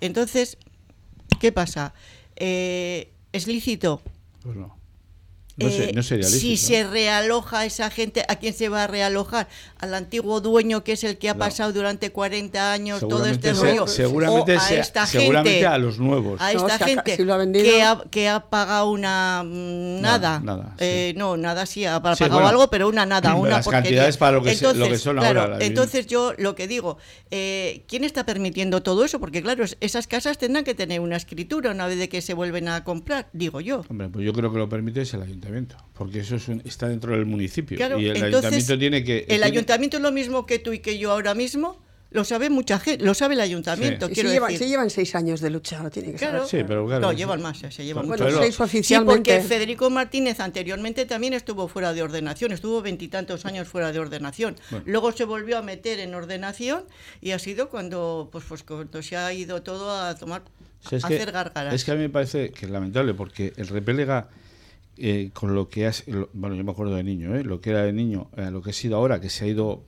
Entonces, 0.00 0.58
¿qué 1.40 1.52
pasa? 1.52 1.94
Eh, 2.36 3.12
¿Es 3.32 3.46
lícito? 3.46 4.02
pues 4.42 4.56
no. 4.56 4.75
No, 5.58 5.70
sé- 5.70 5.84
Eh, 5.88 5.92
no 5.94 6.02
sería 6.02 6.26
lícito. 6.26 6.40
Si 6.42 6.56
se 6.58 6.84
realoja 6.86 7.64
esa 7.64 7.88
gente, 7.88 8.22
¿a 8.28 8.36
quién 8.36 8.52
se 8.52 8.68
va 8.68 8.84
a 8.84 8.86
realojar? 8.86 9.48
¿Al 9.78 9.94
antiguo 9.94 10.42
dueño 10.42 10.84
que 10.84 10.92
es 10.92 11.02
el 11.04 11.16
que 11.16 11.30
ha 11.30 11.32
No. 11.32 11.38
pasado 11.38 11.72
durante 11.72 12.12
40 12.12 12.72
años 12.74 13.00
todo 13.00 13.24
este 13.24 13.54
se- 13.54 13.62
rollo? 13.62 13.86
seguramente, 13.86 14.54
o 14.54 14.58
a 14.58 14.60
se- 14.60 14.78
esta 14.80 15.06
seguramente 15.06 15.52
gente, 15.52 15.66
a 15.66 15.78
los 15.78 15.98
nuevos. 15.98 16.40
a 16.42 16.52
No, 16.52 16.66
esta 16.68 16.84
gente 16.84 17.16
si 17.16 17.24
lo 17.24 17.32
ha 17.32 17.38
vendido- 17.38 17.64
que, 17.64 17.82
ha, 17.82 18.02
que 18.10 18.28
ha 18.28 18.40
pagado 18.50 18.90
una 18.90 19.42
mm, 19.44 20.00
nada, 20.02 20.40
nada, 20.40 20.74
Eh, 20.78 21.14
no 21.16 21.38
nada 21.38 21.64
sí 21.64 21.86
ha 21.86 22.02
pagado 22.02 22.16
Sí, 22.16 22.24
bueno, 22.30 22.48
algo 22.48 22.68
pero 22.68 22.88
una 22.88 23.06
nada 23.06 23.34
una 23.36 23.50
las 23.50 23.64
porquería. 23.64 23.82
cantidades 23.82 24.16
para 24.18 24.32
lo 24.32 24.42
que 24.42 24.54
se- 24.54 24.64
lo 24.64 24.70
entonces, 24.72 24.92
que 24.92 24.98
son 24.98 25.16
claro, 25.16 25.40
ahora, 25.40 25.58
la 25.58 25.64
entonces 25.64 26.06
yo 26.06 26.34
lo 26.36 26.54
que 26.54 26.68
digo 26.68 26.98
eh, 27.30 27.84
quién 27.88 28.04
está 28.04 28.26
permitiendo 28.26 28.82
todo 28.82 29.04
eso 29.04 29.18
porque 29.20 29.40
claro 29.42 29.64
es- 29.64 29.78
esas 29.80 30.06
casas 30.06 30.36
tendrán 30.36 30.64
que 30.64 30.74
tener 30.74 31.00
una 31.00 31.16
escritura 31.16 31.70
una 31.70 31.86
vez 31.86 31.98
de 31.98 32.10
que 32.10 32.20
se 32.20 32.34
vuelven 32.34 32.68
a 32.68 32.84
comprar 32.84 33.28
digo 33.32 33.62
yo 33.62 33.82
Hombre, 33.88 34.08
pues 34.10 34.24
yo 34.24 34.32
creo 34.34 34.52
que 34.52 34.58
lo 34.58 34.68
permite 34.68 35.00
es 35.00 35.14
el 35.14 35.22
ayuntamiento, 35.22 35.45
porque 35.94 36.20
eso 36.20 36.36
es 36.36 36.48
un- 36.48 36.62
está 36.64 36.88
dentro 36.88 37.12
del 37.12 37.26
municipio. 37.26 37.76
Claro, 37.76 37.98
y 37.98 38.06
el 38.06 38.16
entonces, 38.16 38.34
ayuntamiento 38.34 38.78
tiene 38.78 39.04
que. 39.04 39.18
El 39.20 39.26
tiene- 39.26 39.44
ayuntamiento 39.44 39.96
es 39.96 40.02
lo 40.02 40.12
mismo 40.12 40.46
que 40.46 40.58
tú 40.58 40.72
y 40.72 40.78
que 40.80 40.98
yo 40.98 41.12
ahora 41.12 41.34
mismo. 41.34 41.84
Lo 42.12 42.24
sabe 42.24 42.48
mucha 42.50 42.78
gente, 42.78 43.04
lo 43.04 43.14
sabe 43.14 43.34
el 43.34 43.40
ayuntamiento, 43.40 44.08
Y 44.08 44.14
se 44.14 44.22
decir. 44.22 44.58
se 44.58 44.68
llevan 44.68 44.90
seis 44.90 45.14
años 45.16 45.40
de 45.40 45.50
lucha, 45.50 45.82
lo 45.82 45.90
tiene 45.90 46.12
que 46.12 46.18
Claro. 46.18 46.46
saber. 46.46 46.48
Sí, 46.62 46.64
pero 46.66 46.86
claro. 46.86 47.00
No, 47.02 47.10
sí. 47.10 47.16
llevan 47.16 47.42
más, 47.42 47.62
eh, 47.64 47.70
se 47.72 47.84
llevan 47.84 48.06
Bueno, 48.06 48.24
Pero- 48.24 48.38
seis 48.40 48.54
Sí, 48.54 48.62
oficialmente. 48.62 49.32
porque 49.34 49.46
Federico 49.46 49.90
Martínez 49.90 50.38
anteriormente 50.38 51.04
también 51.04 51.34
estuvo 51.34 51.66
fuera 51.66 51.92
de 51.92 52.02
ordenación, 52.02 52.52
estuvo 52.52 52.80
veintitantos 52.80 53.44
años 53.44 53.66
fuera 53.68 53.90
de 53.92 53.98
ordenación. 53.98 54.54
Luego 54.86 55.10
se 55.12 55.24
volvió 55.24 55.58
a 55.58 55.62
meter 55.62 55.98
en 55.98 56.14
ordenación 56.14 56.84
y 57.20 57.32
ha 57.32 57.40
sido 57.40 57.68
cuando, 57.68 58.28
pues, 58.30 58.44
pues 58.48 58.62
cuando 58.62 59.02
se 59.02 59.16
ha 59.16 59.30
ido 59.32 59.62
todo 59.62 59.90
a 59.90 60.14
tomar, 60.14 60.42
O 60.84 60.88
sea, 60.88 60.98
es 60.98 61.04
a 61.04 61.08
que- 61.08 61.16
hacer 61.16 61.32
gárgaras. 61.32 61.74
Es 61.74 61.84
que 61.84 61.90
a 61.90 61.94
mí 61.96 62.02
me 62.02 62.08
parece 62.08 62.50
que 62.50 62.66
es 62.66 62.70
lamentable 62.70 63.14
porque 63.14 63.52
el 63.56 63.66
repelega 63.66 64.28
eh, 64.98 65.30
con 65.32 65.54
lo 65.54 65.68
que 65.68 65.86
has, 65.86 66.06
lo- 66.08 66.30
bueno, 66.32 66.54
yo 66.56 66.64
me 66.64 66.70
acuerdo 66.72 66.94
de 66.94 67.04
niño, 67.04 67.34
¿eh? 67.36 67.44
lo 67.44 67.60
que 67.60 67.70
era 67.70 67.82
de 67.84 67.92
niño, 67.92 68.30
eh, 68.36 68.50
lo 68.50 68.62
que 68.62 68.70
ha 68.70 68.72
sido 68.72 68.96
ahora, 68.96 69.20
que 69.20 69.28
se 69.30 69.44
ha 69.44 69.48
ido 69.48 69.84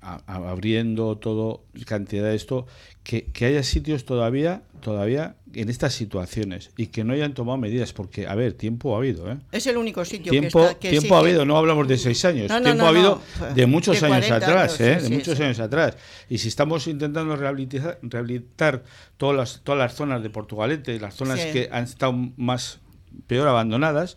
a- 0.00 0.20
a- 0.26 0.50
abriendo 0.50 1.16
todo, 1.18 1.64
cantidad 1.86 2.24
de 2.24 2.34
esto, 2.34 2.66
que, 3.04 3.26
que 3.26 3.44
haya 3.46 3.62
sitios 3.62 4.04
todavía, 4.04 4.64
todavía 4.80 5.36
en 5.54 5.68
estas 5.68 5.92
situaciones 5.92 6.70
y 6.76 6.86
que 6.88 7.04
no 7.04 7.12
hayan 7.12 7.34
tomado 7.34 7.56
medidas, 7.58 7.92
porque, 7.92 8.26
a 8.26 8.34
ver, 8.34 8.54
tiempo 8.54 8.94
ha 8.94 8.98
habido, 8.98 9.30
¿eh? 9.30 9.38
Es 9.52 9.64
el 9.68 9.76
único 9.76 10.04
sitio 10.04 10.30
Tiempo, 10.32 10.58
que 10.60 10.66
está... 10.66 10.78
Que 10.80 10.88
tiempo 10.90 11.08
sí 11.08 11.14
ha 11.14 11.18
habido, 11.18 11.44
no 11.44 11.56
hablamos 11.56 11.86
de 11.86 11.98
seis 11.98 12.24
años, 12.24 12.48
No, 12.48 12.56
no, 12.58 12.64
tiempo 12.64 12.78
no, 12.80 12.86
ha 12.86 12.88
habido 12.88 13.22
de 13.54 13.66
muchos 13.66 14.00
De 14.00 14.06
años 14.06 14.26
40 14.26 14.36
atrás, 14.46 14.80
años, 14.80 14.80
¿eh? 14.80 14.94
sí, 14.96 15.02
de 15.02 15.08
sí, 15.08 15.14
muchos 15.14 15.38
años 15.40 15.60
atrás. 15.60 15.96
Y 16.28 16.38
si 16.38 16.48
estamos 16.48 16.88
intentando 16.88 17.36
rehabilitar, 17.36 18.00
rehabilitar 18.02 18.82
todas 19.18 19.36
las, 19.36 19.60
todas 19.62 19.78
las 19.78 19.94
zonas 19.94 20.20
de 20.24 20.30
Portugalete, 20.30 20.98
las 20.98 21.14
zonas 21.14 21.38
que 21.38 21.68
han 21.70 21.84
estado 21.84 22.12
más 22.36 22.80
peor 23.28 23.46
abandonadas, 23.46 24.16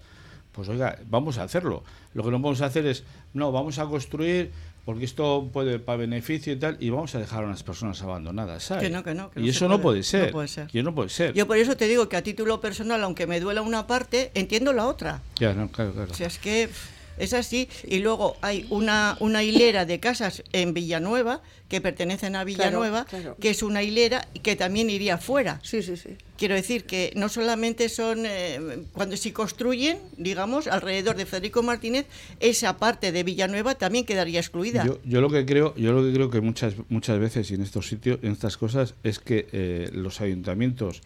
pues 0.55 0.69
oiga, 0.69 0.97
vamos 1.09 1.37
a 1.37 1.43
hacerlo. 1.43 1.83
Lo 2.13 2.23
que 2.23 2.31
no 2.31 2.41
podemos 2.41 2.61
hacer 2.61 2.85
es, 2.85 3.03
no, 3.33 3.51
vamos 3.51 3.77
a 3.77 3.85
construir 3.85 4.51
porque 4.85 5.03
esto 5.03 5.49
puede 5.51 5.79
para 5.79 5.97
beneficio 5.97 6.53
y 6.53 6.57
tal, 6.57 6.77
y 6.79 6.91
vamos 6.91 7.13
a 7.15 7.19
dejar 7.19 7.43
a 7.43 7.47
unas 7.47 7.63
personas 7.63 8.01
abandonadas, 8.03 8.63
¿sabes? 8.63 8.83
Que 8.83 8.89
no, 8.91 9.03
que 9.03 9.15
no, 9.15 9.31
que 9.31 9.39
y 9.39 9.43
no 9.43 9.49
eso 9.49 9.59
se 9.59 9.65
no 9.67 9.81
puede, 9.81 10.01
puede 10.01 10.03
ser. 10.03 10.27
no 10.27 10.31
puede 10.31 10.47
ser. 10.47 10.69
Y 10.71 10.83
no 10.83 10.95
puede 10.95 11.09
ser. 11.09 11.33
Yo 11.33 11.47
por 11.47 11.57
eso 11.57 11.75
te 11.75 11.87
digo 11.87 12.07
que 12.07 12.17
a 12.17 12.21
título 12.21 12.61
personal, 12.61 13.03
aunque 13.03 13.25
me 13.25 13.39
duela 13.39 13.63
una 13.63 13.87
parte, 13.87 14.31
entiendo 14.35 14.73
la 14.73 14.85
otra. 14.85 15.21
Ya, 15.39 15.53
no, 15.53 15.69
claro, 15.69 15.91
claro. 15.91 16.11
O 16.11 16.15
sea, 16.15 16.27
es 16.27 16.37
que 16.37 16.69
es 17.17 17.33
así. 17.33 17.69
Y 17.83 17.99
luego 17.99 18.37
hay 18.41 18.65
una, 18.69 19.17
una 19.19 19.43
hilera 19.43 19.85
de 19.85 19.99
casas 19.99 20.43
en 20.51 20.73
Villanueva, 20.73 21.41
que 21.67 21.81
pertenecen 21.81 22.35
a 22.35 22.43
Villanueva, 22.43 23.05
claro. 23.05 23.35
que 23.39 23.49
es 23.49 23.63
una 23.63 23.81
hilera 23.81 24.27
que 24.43 24.55
también 24.55 24.89
iría 24.89 25.17
fuera. 25.17 25.59
Sí, 25.63 25.81
sí, 25.81 25.97
sí. 25.97 26.09
Quiero 26.37 26.53
decir 26.53 26.85
que 26.85 27.11
no 27.15 27.27
solamente 27.27 27.89
son, 27.89 28.25
eh, 28.25 28.59
cuando 28.93 29.17
se 29.17 29.33
construyen, 29.33 29.97
digamos, 30.17 30.67
alrededor 30.67 31.15
de 31.15 31.25
Federico 31.25 31.63
Martínez, 31.63 32.05
esa 32.39 32.77
parte 32.77 33.11
de 33.11 33.23
Villanueva 33.23 33.75
también 33.75 34.05
quedaría 34.05 34.39
excluida. 34.39 34.85
Yo, 34.85 34.99
yo 35.05 35.21
lo 35.21 35.29
que 35.29 35.45
creo, 35.45 35.73
yo 35.75 35.91
lo 35.93 36.03
que 36.03 36.13
creo 36.13 36.29
que 36.29 36.41
muchas 36.41 36.75
muchas 36.89 37.19
veces 37.19 37.49
y 37.51 37.55
en 37.55 37.61
estos 37.61 37.87
sitios, 37.87 38.19
en 38.21 38.33
estas 38.33 38.57
cosas, 38.57 38.95
es 39.03 39.19
que 39.19 39.47
eh, 39.51 39.89
los 39.93 40.21
ayuntamientos 40.21 41.01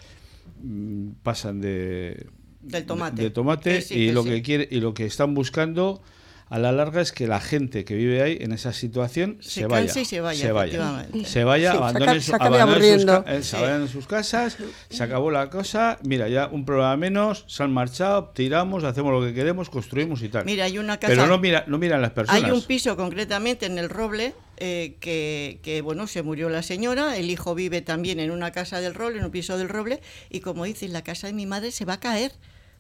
mm, 0.62 1.12
pasan 1.24 1.62
de 1.62 2.28
Del 2.62 2.86
tomate. 2.86 3.18
de, 3.18 3.24
de 3.24 3.30
tomate 3.30 3.82
sí, 3.82 3.96
y 3.96 4.12
lo 4.12 4.24
sí. 4.24 4.30
que 4.30 4.42
quiere 4.42 4.68
y 4.70 4.80
lo 4.80 4.94
que 4.94 5.06
están 5.06 5.34
buscando 5.34 6.02
a 6.50 6.58
la 6.60 6.72
larga 6.72 7.02
es 7.02 7.12
que 7.12 7.28
la 7.28 7.40
gente 7.40 7.86
que 7.86 7.94
vive 7.96 8.22
ahí 8.24 8.38
en 8.42 8.52
esa 8.54 8.74
situación 8.74 9.38
Se 9.42 9.50
se, 9.62 9.66
vaya, 9.68 9.86
canse 9.86 10.02
y 10.02 10.06
se 10.06 10.20
vaya, 10.22 10.42
se 10.42 10.52
vaya, 10.52 11.06
se 11.26 11.44
vaya, 11.44 11.72
Sí, 11.72 11.78
abandone 11.78 12.16
su- 12.16 12.22
se 12.32 12.36
acabe 12.36 12.60
abandone 12.60 13.00
sus, 13.00 13.10
eh, 13.28 14.02
Sí. 14.02 14.08
casas, 14.08 14.58
se 14.90 15.04
acabó 15.04 15.30
la 15.32 15.50
cosa, 15.50 16.00
mira, 16.04 16.28
ya 16.28 16.48
un 16.48 16.66
problema 16.66 16.98
menos, 16.98 17.46
se 17.48 17.62
han 17.64 17.72
marchado, 17.72 18.30
tiramos, 18.34 18.84
hacemos 18.84 19.12
lo 19.12 19.26
que 19.28 19.34
queremos, 19.34 19.70
construimos 19.70 20.22
y 20.24 20.30
tal. 20.30 20.46
Mira, 20.46 20.66
hay 20.66 20.78
una 20.80 20.98
casa. 21.00 21.14
Pero 21.14 21.28
no 21.28 21.38
mira, 21.38 21.64
no 21.68 21.78
miran 21.78 22.02
las 22.02 22.12
personas. 22.12 22.44
Hay 22.44 22.50
un 22.52 22.64
piso 22.64 22.96
concretamente 22.98 23.66
en 23.68 23.78
el 23.78 23.90
Roble 23.90 24.34
eh, 24.58 24.96
que, 25.00 25.60
que, 25.64 25.82
bueno, 25.82 26.08
se 26.08 26.22
murió 26.24 26.50
la 26.50 26.64
señora, 26.64 27.16
el 27.18 27.30
hijo 27.30 27.56
vive 27.56 27.82
también 27.82 28.20
en 28.20 28.32
una 28.32 28.52
casa 28.52 28.82
del 28.82 28.94
Roble, 28.96 29.20
en 29.20 29.26
un 29.26 29.32
piso 29.32 29.58
del 29.58 29.70
Roble, 29.70 30.02
y 30.30 30.42
como 30.42 30.66
dices, 30.66 30.90
la 30.90 31.02
casa 31.04 31.28
de 31.28 31.34
mi 31.34 31.46
madre 31.46 31.72
se 31.72 31.86
va 31.86 31.94
a 31.94 32.00
caer. 32.00 32.32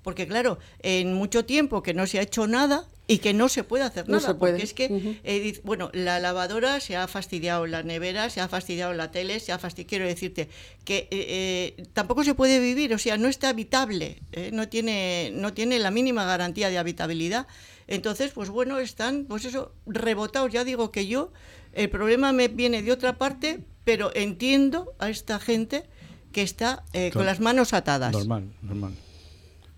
Porque 0.04 0.28
claro, 0.28 0.60
en 0.82 1.14
mucho 1.14 1.46
tiempo 1.46 1.84
que 1.84 1.94
no 1.94 2.08
se 2.08 2.20
ha 2.20 2.22
hecho 2.22 2.48
nada 2.48 2.88
y 3.06 3.18
que 3.18 3.34
no 3.34 3.50
se 3.50 3.64
puede 3.64 3.84
hacer 3.84 4.08
No 4.08 4.18
nada. 4.18 4.28
se 4.28 4.34
puede. 4.36 4.54
Porque 4.54 4.64
es 4.64 4.74
que, 4.74 5.20
eh, 5.24 5.60
bueno, 5.64 5.90
la 5.94 6.20
lavadora 6.20 6.80
se 6.80 6.96
ha 6.96 7.08
fastidiado, 7.08 7.66
la 7.66 7.84
nevera 7.84 8.30
se 8.30 8.40
ha 8.40 8.48
fastidiado, 8.48 8.94
la 8.94 9.12
tele 9.12 9.40
se 9.40 9.52
ha 9.52 9.60
fastidiado. 9.60 9.90
Quiero 9.90 10.06
decirte 10.06 10.48
que 10.86 11.08
eh, 11.12 11.76
eh, 11.78 11.84
tampoco 11.94 12.24
se 12.24 12.36
puede 12.36 12.60
vivir, 12.60 12.94
o 12.94 12.98
sea, 12.98 13.18
no 13.18 13.28
está 13.28 13.50
habitable, 13.50 14.22
eh, 14.32 14.52
no, 14.54 14.70
tiene, 14.70 15.32
no 15.34 15.54
tiene 15.54 15.80
la 15.80 15.92
mínima 15.92 16.24
garantía 16.24 16.70
de 16.70 16.78
habitabilidad. 16.78 17.48
Entonces, 17.88 18.32
pues 18.32 18.50
bueno, 18.50 18.78
están, 18.78 19.26
pues 19.28 19.44
eso, 19.46 19.74
rebotados. 19.88 20.52
Ya 20.52 20.64
digo 20.64 20.92
que 20.92 21.08
yo, 21.08 21.34
el 21.74 21.90
problema 21.90 22.32
me 22.32 22.48
viene 22.48 22.84
de 22.84 22.92
otra 22.92 23.18
parte, 23.18 23.60
pero 23.84 24.12
entiendo 24.16 24.94
a 25.00 25.10
esta 25.10 25.40
gente 25.40 25.86
que 26.32 26.44
está 26.44 26.84
eh, 26.94 27.10
con 27.12 27.26
las 27.26 27.40
manos 27.40 27.74
atadas. 27.74 28.12
Normal, 28.14 28.54
normal. 28.62 28.94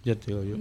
Ya 0.03 0.15
te 0.15 0.27
digo 0.27 0.43
yo. 0.43 0.55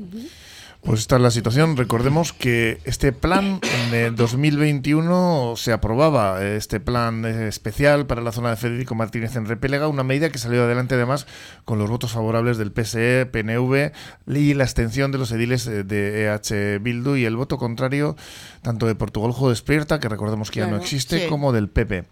Pues 0.83 1.00
esta 1.00 1.16
es 1.16 1.22
la 1.22 1.31
situación. 1.31 1.76
Recordemos 1.76 2.33
que 2.33 2.79
este 2.85 3.12
plan 3.12 3.61
de 3.90 4.11
2021 4.11 5.55
se 5.57 5.72
aprobaba, 5.72 6.42
este 6.42 6.81
plan 6.81 7.24
especial 7.26 8.07
para 8.07 8.22
la 8.22 8.33
zona 8.33 8.50
de 8.50 8.57
Federico 8.57 8.94
Martínez 8.94 9.37
en 9.37 9.44
Repélega, 9.46 9.88
una 9.88 10.05
medida 10.05 10.31
que 10.31 10.38
salió 10.38 10.62
adelante 10.64 10.94
además 10.94 11.26
con 11.66 11.79
los 11.79 11.90
votos 11.90 12.12
favorables 12.12 12.57
del 12.57 12.72
PSE, 12.72 13.26
PNV 13.26 13.92
y 14.35 14.55
la 14.55 14.64
abstención 14.64 15.12
de 15.12 15.18
los 15.18 15.31
ediles 15.33 15.66
de 15.66 16.24
EH 16.24 16.79
Bildu 16.79 17.16
y 17.16 17.26
el 17.26 17.37
voto 17.37 17.59
contrario 17.59 18.16
tanto 18.62 18.87
de 18.87 18.94
Portugal 18.94 19.33
Juego 19.33 19.50
Despierta, 19.50 20.00
que 20.00 20.09
recordemos 20.09 20.50
que 20.50 20.61
ya 20.61 20.66
no 20.66 20.76
existe, 20.76 21.20
Sí. 21.24 21.29
como 21.29 21.53
del 21.53 21.68
PP. 21.68 22.05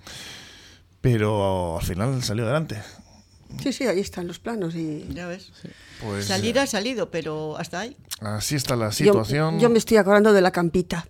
Pero 1.00 1.78
al 1.78 1.84
final 1.84 2.22
salió 2.22 2.44
adelante. 2.44 2.76
Sí, 3.62 3.72
sí, 3.72 3.86
ahí 3.86 4.00
están 4.00 4.26
los 4.26 4.38
planos 4.38 4.74
y... 4.74 5.06
Ya 5.12 5.26
ves. 5.26 5.50
Pues 6.02 6.26
Salir 6.26 6.58
ha 6.58 6.66
salido, 6.66 7.10
pero 7.10 7.56
hasta 7.56 7.80
ahí. 7.80 7.96
así 8.20 8.54
está 8.56 8.76
la 8.76 8.86
Yo, 8.90 8.92
situación. 8.92 9.58
yo 9.58 9.68
me 9.70 9.78
estoy 9.78 9.96
acordando 9.96 10.32
de 10.32 10.40
la 10.40 10.50
campita. 10.50 11.08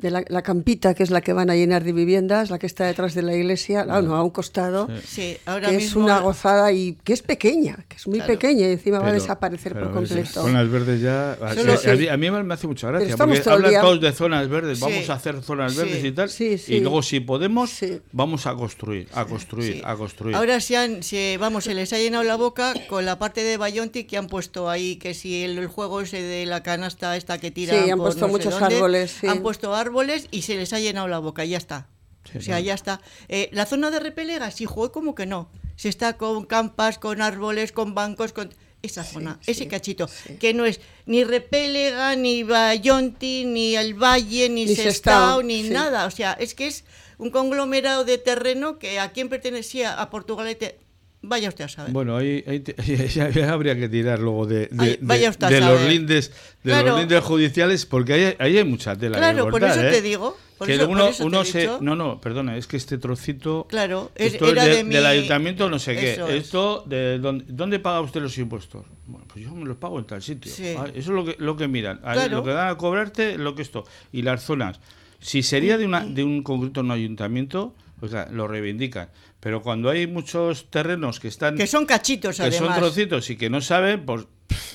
De 0.00 0.10
la, 0.10 0.24
la 0.28 0.40
campita, 0.42 0.94
que 0.94 1.02
es 1.02 1.10
la 1.10 1.20
que 1.20 1.32
van 1.34 1.50
a 1.50 1.54
llenar 1.56 1.84
de 1.84 1.92
viviendas, 1.92 2.48
la 2.50 2.58
que 2.58 2.66
está 2.66 2.86
detrás 2.86 3.12
de 3.14 3.20
la 3.22 3.34
iglesia, 3.34 3.84
ah, 3.88 4.00
no, 4.00 4.16
a 4.16 4.22
un 4.22 4.30
costado, 4.30 4.88
Sí, 5.06 5.36
ahora 5.44 5.68
que 5.68 5.76
es 5.76 5.82
mismo. 5.84 6.04
una 6.04 6.20
gozada 6.20 6.72
y 6.72 6.96
que 7.04 7.12
es 7.12 7.20
pequeña, 7.22 7.84
que 7.86 7.96
es 7.96 8.06
muy 8.06 8.16
Claro. 8.18 8.32
pequeña 8.32 8.66
y 8.68 8.72
encima 8.72 8.98
va 8.98 9.04
a 9.04 9.06
Pero- 9.10 9.20
desaparecer 9.20 9.72
pero 9.74 9.86
por 9.86 9.94
completo. 9.96 10.42
Zonas 10.42 10.70
verdes 10.70 11.00
ya. 11.02 11.32
a- 11.32 11.54
Solo- 11.54 11.74
a, 11.74 11.76
sí. 11.76 11.88
a 11.90 11.94
mí, 11.96 12.08
a 12.08 12.16
mí 12.16 12.30
me 12.30 12.54
hace 12.54 12.66
mucha 12.66 12.88
gracia. 12.88 13.14
Porque 13.16 13.40
todo 13.40 13.54
hablan 13.54 13.70
día- 13.72 13.80
todos 13.82 14.00
de 14.00 14.12
zonas 14.12 14.48
verdes. 14.48 14.78
Sí. 14.78 14.84
Vamos 14.84 15.10
a 15.10 15.12
hacer 15.12 15.42
zonas 15.42 15.72
Sí. 15.74 15.78
verdes 15.78 16.04
y 16.04 16.12
tal. 16.12 16.30
Sí, 16.30 16.56
sí. 16.56 16.76
Y 16.76 16.80
luego, 16.80 17.02
si 17.02 17.20
podemos, 17.20 17.68
Sí. 17.68 18.00
vamos 18.12 18.46
a 18.46 18.54
construir, 18.54 19.06
a 19.12 19.26
construir, 19.26 19.74
Sí. 19.74 19.82
a 19.84 19.96
construir. 19.96 20.34
Ahora 20.34 20.60
se 20.60 20.78
han, 20.78 21.02
se, 21.02 21.36
vamos, 21.38 21.64
se 21.64 21.74
les 21.74 21.92
ha 21.92 21.98
llenado 21.98 22.24
la 22.24 22.36
boca 22.36 22.72
con 22.88 23.04
la 23.04 23.18
parte 23.18 23.42
de 23.44 23.58
Bayonti 23.58 24.04
que 24.04 24.16
han 24.16 24.28
puesto 24.28 24.70
ahí, 24.70 24.96
que 24.96 25.12
si 25.12 25.44
el, 25.44 25.58
el 25.58 25.66
juego 25.66 26.00
ese 26.00 26.22
de 26.22 26.46
la 26.46 26.62
canasta 26.62 27.16
esta 27.18 27.36
que 27.36 27.50
tira 27.50 27.74
Sí, 27.84 27.90
han 27.90 27.98
puesto 27.98 28.28
muchos 28.28 28.54
árboles, 28.62 29.10
sí. 29.20 29.26
Han 29.26 29.40
puesto 29.42 29.74
árboles 29.74 29.89
y 30.30 30.42
se 30.42 30.56
les 30.56 30.72
ha 30.72 30.80
llenado 30.80 31.08
la 31.08 31.18
boca, 31.18 31.44
ya 31.44 31.58
está. 31.58 31.88
o 32.36 32.40
sea, 32.40 32.60
ya 32.60 32.74
está. 32.74 33.00
Eh, 33.28 33.48
la 33.52 33.66
zona 33.66 33.90
de 33.90 34.00
Repelega, 34.00 34.50
sí, 34.50 34.66
juego 34.66 34.92
como 34.92 35.14
que 35.14 35.26
no. 35.26 35.50
Se 35.76 35.88
está 35.88 36.16
con 36.16 36.44
campas, 36.44 36.98
con 36.98 37.22
árboles, 37.22 37.72
con 37.72 37.94
bancos, 37.94 38.32
con 38.32 38.50
esa 38.82 39.04
zona, 39.04 39.38
ese 39.42 39.64
sí, 39.64 39.68
cachito, 39.68 40.08
sí. 40.08 40.36
que 40.36 40.54
no 40.54 40.64
es 40.64 40.80
ni 41.04 41.24
Repelega, 41.24 42.16
ni 42.16 42.42
Bayonti, 42.42 43.44
ni 43.44 43.76
el 43.76 43.94
Valle, 43.94 44.48
ni, 44.48 44.64
Ni 44.64 44.74
Sestao, 44.74 45.42
ni 45.42 45.64
nada. 45.64 46.06
O 46.06 46.10
sea, 46.10 46.32
es 46.32 46.54
que 46.54 46.66
es 46.66 46.84
un 47.18 47.30
conglomerado 47.30 48.04
de 48.04 48.16
terreno 48.18 48.78
que 48.78 48.98
a 48.98 49.12
quien 49.12 49.28
pertenecía 49.28 50.00
a 50.00 50.08
Portugalete, 50.08 50.78
vaya 51.22 51.48
usted 51.48 51.64
a 51.64 51.68
saber. 51.68 51.92
Bueno, 51.92 52.16
ahí, 52.16 52.42
ahí 52.46 52.62
ya 53.34 53.52
habría 53.52 53.76
que 53.76 53.88
tirar 53.88 54.18
luego 54.18 54.46
de, 54.46 54.66
de, 54.66 54.68
Ay, 54.78 54.88
de- 54.92 54.98
vaya 55.02 55.30
usted 55.30 55.46
a 55.46 55.50
de 55.50 55.60
los 55.60 55.82
lindes 55.82 56.32
de 56.62 56.70
Claro. 56.70 56.88
los 56.88 56.98
lindes 57.00 57.22
judiciales, 57.24 57.86
porque 57.86 58.12
ahí, 58.14 58.34
ahí 58.38 58.58
hay 58.58 58.64
mucha 58.64 58.96
tela. 58.96 59.16
que 59.16 59.20
Claro, 59.20 59.44
por 59.44 59.52
cortar, 59.52 59.70
eso 59.72 59.82
¿eh? 59.82 59.90
te 59.90 60.02
digo, 60.02 60.36
por 60.58 60.66
que 60.66 60.74
eso- 60.74 60.86
por 60.86 60.90
uno, 60.96 61.08
eso 61.08 61.18
te 61.18 61.24
uno 61.24 61.44
se. 61.44 61.60
dicho. 61.60 61.78
No, 61.80 61.94
no, 61.96 62.20
perdona, 62.20 62.56
es 62.56 62.66
que 62.66 62.76
este 62.76 62.98
trocito. 62.98 63.66
Claro, 63.68 64.10
es- 64.14 64.34
esto 64.34 64.50
era 64.50 64.62
es 64.64 64.68
de- 64.70 64.76
de 64.76 64.84
mi- 64.84 64.94
del 64.94 65.06
ayuntamiento, 65.06 65.68
no 65.70 65.78
sé 65.78 65.94
qué. 65.96 66.12
Es. 66.12 66.18
Esto, 66.44 66.84
de 66.86 67.18
dónde, 67.18 67.44
¿dónde 67.48 67.78
paga 67.78 68.00
usted 68.00 68.20
los 68.22 68.36
impuestos? 68.38 68.84
Bueno, 69.06 69.26
pues 69.32 69.44
yo 69.44 69.54
me 69.54 69.64
los 69.66 69.76
pago 69.76 69.98
en 69.98 70.04
tal 70.06 70.22
sitio. 70.22 70.50
Sí. 70.52 70.74
Ah, 70.78 70.86
Eso 70.88 70.98
es 70.98 71.06
lo 71.08 71.24
que, 71.24 71.36
lo 71.38 71.56
que 71.56 71.66
miran. 71.68 72.00
Ahí. 72.04 72.28
Lo 72.30 72.42
que 72.44 72.50
dan 72.50 72.68
a 72.68 72.76
cobrarte, 72.76 73.36
lo 73.38 73.54
que 73.54 73.62
esto. 73.62 73.84
Y 74.12 74.22
las 74.22 74.42
zonas. 74.44 74.80
Si 75.18 75.42
sería 75.42 75.76
de, 75.76 75.84
una, 75.84 76.00
de 76.04 76.24
un 76.24 76.42
concreto 76.42 76.80
un 76.80 76.90
ayuntamiento, 76.90 77.74
pues 78.00 78.12
claro, 78.12 78.32
lo 78.32 78.48
reivindican. 78.48 79.10
Pero 79.38 79.62
cuando 79.62 79.90
hay 79.90 80.06
muchos 80.06 80.70
terrenos 80.70 81.20
que 81.20 81.28
están 81.28 81.56
que 81.56 81.66
son 81.66 81.86
cachitos 81.86 82.38
que 82.38 82.42
además. 82.42 82.58
son 82.58 82.74
trocitos 82.74 83.30
y 83.30 83.36
que 83.36 83.50
no 83.50 83.60
saben, 83.60 84.04
pues 84.06 84.26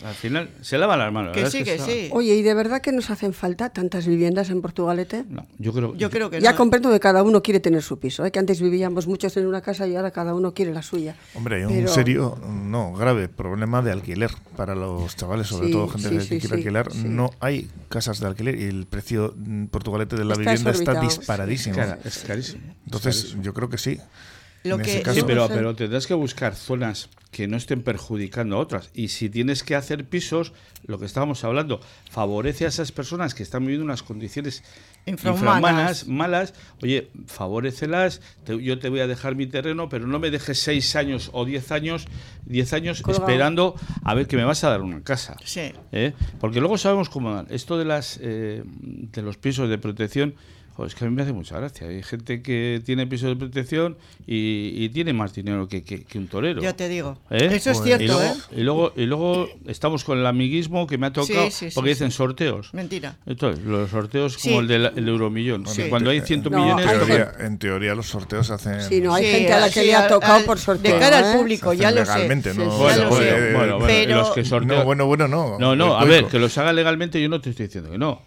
al 0.04 0.14
final 0.16 0.50
se 0.62 0.78
lavan 0.78 1.00
las 1.00 1.12
manos. 1.14 1.34
Que 1.34 1.50
sí, 1.50 1.64
que 1.64 1.78
sí. 1.80 2.10
Oye, 2.12 2.36
¿y 2.36 2.42
de 2.42 2.54
verdad 2.54 2.82
que 2.82 2.92
nos 2.92 3.10
hacen 3.10 3.34
falta 3.34 3.70
tantas 3.70 4.08
viviendas 4.08 4.50
en 4.50 4.62
Portugalete? 4.62 5.24
No, 5.30 5.46
yo 5.60 5.74
creo, 5.74 5.96
Yo 5.96 6.10
creo 6.10 6.30
que 6.30 6.42
Ya 6.42 6.52
no. 6.52 6.58
comprendo 6.58 6.92
que 6.92 7.00
cada 7.00 7.24
uno 7.24 7.42
quiere 7.44 7.60
tener 7.60 7.82
su 7.84 8.00
piso, 8.00 8.26
¿eh? 8.26 8.32
que 8.32 8.40
antes 8.40 8.62
vivíamos 8.62 9.08
muchos 9.08 9.36
en 9.38 9.46
una 9.48 9.62
casa 9.62 9.88
y 9.88 9.96
ahora 9.96 10.12
cada 10.12 10.34
uno 10.34 10.54
quiere 10.54 10.74
la 10.74 10.82
suya. 10.82 11.16
Hombre, 11.36 11.58
hay 11.58 11.64
un 11.66 11.70
Pero- 11.74 11.88
serio, 11.94 12.38
no, 12.48 12.94
grave 12.94 13.28
problema 13.30 13.82
de 13.82 13.92
alquiler 13.92 14.32
para 14.58 14.76
los 14.76 15.16
chavales, 15.16 15.48
sobre 15.48 15.68
Sí, 15.68 15.74
todo 15.74 15.88
gente 15.90 16.10
sí, 16.10 16.16
que 16.16 16.22
sí, 16.22 16.28
quiere 16.30 16.48
sí, 16.48 16.54
alquilar. 16.56 16.92
sí. 16.92 17.04
No 17.06 17.32
hay 17.40 17.70
casas 17.90 18.20
de 18.20 18.28
alquiler 18.28 18.60
y 18.60 18.64
el 18.66 18.86
precio 18.86 19.34
mm, 19.38 19.66
portugalete 19.66 20.16
de 20.16 20.26
la 20.26 20.34
Está 20.34 20.40
vivienda 20.52 20.72
está 20.72 21.00
disparadísimo. 21.02 21.76
Cara, 21.76 22.00
es 22.04 22.20
carísimo. 22.20 22.62
Entonces, 22.86 23.36
yo 23.42 23.54
creo 23.54 23.70
que 23.70 23.78
sí. 23.78 24.00
Lo 24.64 24.76
en 24.78 24.82
que- 24.82 24.90
ese 24.90 24.98
Sí, 25.00 25.04
caso, 25.04 25.26
pero, 25.28 25.48
pero 25.48 25.76
tendrás 25.76 26.08
que 26.08 26.16
buscar 26.16 26.56
zonas 26.56 27.08
que 27.36 27.50
no 27.50 27.58
estén 27.58 27.82
perjudicando 27.84 28.56
a 28.56 28.60
otras. 28.60 28.90
Y 28.94 29.10
si 29.10 29.30
tienes 29.30 29.62
que 29.62 29.76
hacer 29.76 30.06
pisos, 30.08 30.54
lo 30.88 30.98
que 31.00 31.06
estábamos 31.06 31.44
hablando, 31.44 31.82
favorece 32.10 32.64
a 32.64 32.70
esas 32.70 32.94
personas 32.94 33.36
que 33.36 33.44
están 33.44 33.64
viviendo 33.64 33.84
unas 33.84 34.04
condiciones 34.04 34.64
Infrahumanas. 35.06 36.08
malas. 36.08 36.54
Oye, 36.82 37.10
favorecelas, 37.28 38.22
te- 38.46 38.64
yo 38.64 38.80
te 38.80 38.88
voy 38.88 39.02
a 39.02 39.08
dejar 39.08 39.36
mi 39.36 39.48
terreno, 39.48 39.90
pero 39.90 40.08
no 40.08 40.18
me 40.18 40.32
dejes 40.32 40.60
seis 40.60 40.96
años 40.96 41.30
o 41.34 41.44
diez 41.44 41.72
años, 41.74 42.06
diez 42.46 42.72
años 42.72 43.02
Colgado. 43.02 43.26
esperando 43.26 43.76
a 44.04 44.14
ver 44.14 44.28
que 44.28 44.38
me 44.38 44.46
vas 44.46 44.64
a 44.64 44.70
dar 44.70 44.82
una 44.82 45.04
casa. 45.04 45.36
Sí. 45.44 45.74
¿eh? 45.92 46.14
Porque 46.40 46.62
luego 46.62 46.78
sabemos 46.78 47.10
cómo 47.10 47.34
dan. 47.36 47.48
Esto 47.50 47.78
de 47.78 47.84
las 47.86 48.18
eh, 48.22 48.64
de 48.66 49.22
los 49.22 49.38
pisos 49.38 49.70
de 49.70 49.78
protección, 49.78 50.36
joder, 50.76 50.90
es 50.90 50.96
que 50.96 51.06
a 51.06 51.10
mí 51.10 51.16
me 51.16 51.22
hace 51.24 51.34
mucha 51.34 51.58
gracia. 51.58 51.88
Hay 51.88 52.04
gente 52.04 52.42
que 52.42 52.82
tiene 52.86 53.08
pisos 53.08 53.30
de 53.30 53.36
protección 53.36 53.98
y, 54.28 54.74
y 54.76 54.90
tiene 54.90 55.14
más 55.14 55.34
dinero 55.34 55.68
que, 55.68 55.84
que- 55.84 56.04
que 56.04 56.18
un 56.18 56.28
torero. 56.28 56.62
Ya 56.62 56.74
te 56.74 56.90
digo. 56.90 57.18
¿Eh? 57.30 57.50
Eso 57.52 57.72
es 57.72 57.78
Pues- 57.78 57.84
cierto, 57.84 58.04
y 58.04 58.08
luego, 58.08 58.24
¿eh? 58.24 58.34
y 58.56 58.62
luego 58.62 58.94
y 58.96 59.06
luego 59.06 59.50
estamos 59.68 60.04
con 60.04 60.20
el 60.20 60.26
amiguismo 60.26 60.88
que 60.88 60.98
me 60.98 61.08
ha 61.08 61.14
tocado 61.14 61.46
Sí, 61.50 61.70
sí, 61.70 61.76
porque 61.76 61.90
sí. 61.92 61.96
dicen 61.96 62.12
sorteos. 62.12 62.74
Mentira. 62.74 63.16
Entonces, 63.26 63.64
los 63.66 63.90
sorteos 63.90 64.34
Sí. 64.34 64.50
como 64.50 64.62
el 64.62 64.68
del 64.68 64.86
el 64.96 65.08
Euromillón. 65.08 65.66
Sí. 65.68 65.84
que 65.84 65.90
Cuando 65.90 66.10
hay 66.10 66.22
100 66.22 66.44
No, 66.44 66.50
millones, 66.60 66.86
en 66.86 66.92
hay- 66.92 66.98
teoría, 67.08 67.32
en 67.40 67.58
teoría 67.58 67.96
los 67.96 68.08
sorteos 68.08 68.48
se 68.48 68.54
hacen 68.54 68.82
Sí, 68.82 69.02
no, 69.02 69.14
hay 69.14 69.26
Sí, 69.26 69.32
gente 69.32 69.54
a 69.54 69.60
la 69.62 69.68
que 69.70 69.80
sí, 69.82 69.86
le 69.88 69.96
ha 69.96 70.08
tocado 70.08 70.36
al- 70.36 70.44
por 70.46 70.60
sorteo. 70.60 70.94
De 70.94 71.00
cara 71.00 71.20
¿eh? 71.20 71.24
al 71.32 71.38
público, 71.38 71.74
ya 71.74 71.92
lo 71.92 71.98
sé. 72.06 72.12
legalmente, 72.14 72.54
¿no? 72.54 72.64
Sí, 72.64 72.78
bueno, 72.78 73.10
bueno, 73.10 73.16
sé. 73.26 73.54
bueno, 73.54 73.80
bueno, 73.80 73.86
Pero- 73.88 74.16
los 74.18 74.30
que 74.32 74.44
sortean. 74.46 74.80
No, 74.80 74.86
bueno, 74.86 75.06
bueno, 75.06 75.28
no. 75.28 75.58
No, 75.60 75.76
no, 75.76 75.96
a 75.96 76.00
Cuico. 76.00 76.12
ver, 76.12 76.26
que 76.26 76.40
los 76.40 76.58
haga 76.58 76.74
legalmente 76.74 77.22
yo 77.22 77.30
no 77.30 77.40
te 77.40 77.50
estoy 77.52 77.68
diciendo 77.68 77.92
que 77.92 77.98
no. 77.98 78.22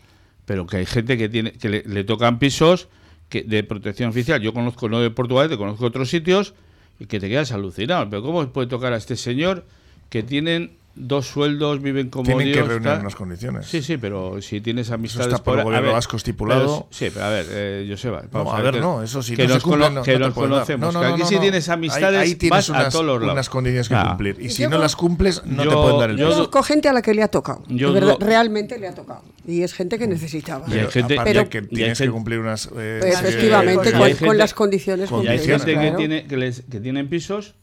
Pero 0.49 0.67
que 0.67 0.79
hay 0.79 0.87
gente 0.87 1.19
que 1.19 1.29
tiene 1.29 1.53
que 1.53 1.69
le, 1.69 2.05
tocan 2.05 2.39
pisos 2.39 2.89
de 3.31 3.63
protección 3.65 4.09
oficial. 4.09 4.41
Yo 4.41 4.55
conozco 4.55 4.89
no 4.89 4.99
de 4.99 5.11
Portugal, 5.11 5.51
te 5.51 5.59
conozco 5.59 5.85
otros 5.85 6.09
sitios 6.09 6.55
y 6.99 7.05
que 7.05 7.21
te 7.21 7.29
quedas 7.29 7.53
alucinado. 7.53 8.09
Pero 8.09 8.23
¿cómo 8.23 8.49
puede 8.49 8.67
tocar 8.67 8.95
a 8.95 8.97
este 8.97 9.17
señor 9.17 9.67
que 10.09 10.23
tienen 10.23 10.79
dos 11.01 11.27
sueldos, 11.27 11.81
viven 11.81 12.11
como 12.11 12.25
Tienen 12.27 12.49
que 12.49 12.53
Dios? 12.55 12.69
reunir 12.69 12.89
tal? 12.89 13.01
unas 13.01 13.15
condiciones. 13.15 13.67
Sí, 13.67 13.83
sí, 13.83 13.97
pero 13.97 14.41
si 14.43 14.61
tienes 14.61 14.91
amistades 14.91 15.29
está 15.33 15.43
por 15.45 15.55
el 15.55 15.61
ahí- 15.61 15.65
gobierno 15.67 15.93
vasco 15.93 16.17
estipulado. 16.17 16.61
pero- 16.61 16.89
sí, 16.91 17.09
pero 17.13 17.25
a 17.27 17.29
ver, 17.31 17.47
eh, 17.51 17.87
Joseba, 17.89 18.23
No, 18.23 18.29
vamos 18.33 18.55
a 18.55 18.63
ver, 18.63 18.75
que- 18.75 18.81
no, 18.81 19.03
eso 19.03 19.23
sí, 19.23 19.37
que 19.37 19.47
no 19.47 19.55
nos, 19.55 19.63
cumple, 19.63 19.85
cono- 19.87 19.95
no- 19.97 20.03
que 20.03 20.13
no 20.13 20.19
te 20.19 20.25
nos 20.27 20.35
conocemos. 20.35 20.81
No, 20.81 20.93
no, 20.93 21.01
que 21.01 21.07
no, 21.09 21.13
aquí 21.15 21.23
no, 21.23 21.29
si 21.29 21.35
no. 21.37 21.41
tienes 21.41 21.69
Ahí- 21.69 21.75
amistades, 21.75 22.21
ahí, 22.21 22.35
tienes 22.35 22.57
vas 22.57 22.69
unas, 22.69 22.87
a 22.87 22.91
todos 22.91 23.05
los 23.07 23.21
lados. 23.21 23.33
unas 23.33 23.49
condiciones 23.49 23.89
que 23.89 23.95
Ah. 23.95 24.05
cumplir. 24.09 24.37
Y 24.41 24.51
si 24.51 24.63
Yo- 24.63 24.71
no 24.71 24.79
las 24.79 24.97
cumples, 24.97 25.43
no 25.47 25.63
te 25.63 25.69
yo- 25.71 25.83
pueden 25.83 25.99
dar 25.99 26.11
el 26.11 26.17
yo-. 26.17 26.29
Conozco 26.31 26.63
gente 26.63 26.89
a 26.89 26.93
la 26.93 27.03
que 27.03 27.15
le 27.15 27.23
ha 27.23 27.29
tocado. 27.29 27.63
Yo 27.69 27.93
de 27.93 28.01
verdad, 28.01 28.17
realmente 28.21 28.79
le 28.79 28.89
ha 28.89 28.95
tocado. 28.95 29.23
Y 29.47 29.63
es 29.63 29.73
gente 29.75 29.99
que 29.99 30.07
necesitaba. 30.07 30.67
Y 30.69 30.73
hay 30.73 30.79
Pero 30.79 30.91
gente- 30.91 31.17
pero- 31.25 31.49
que 31.49 31.63
tienes 31.63 31.99
que 31.99 32.11
cumplir 32.11 32.39
unas 32.41 32.67
eh, 32.77 32.99
Pues 33.01 33.23
de 33.23 33.29
efectivamente, 33.29 33.89
y 33.91 34.25
con, 34.25 34.37
las 34.37 34.53
condiciones 34.55 35.09
con- 35.11 35.25
Y 35.25 35.29
hay 35.29 35.39
gente 35.39 35.65
que, 35.67 35.73
claro. 35.75 35.97
tiene, 35.97 36.27
que, 36.27 36.37
les- 36.37 36.63
que 36.71 36.81
tienen 36.81 37.09
pisos 37.09 37.55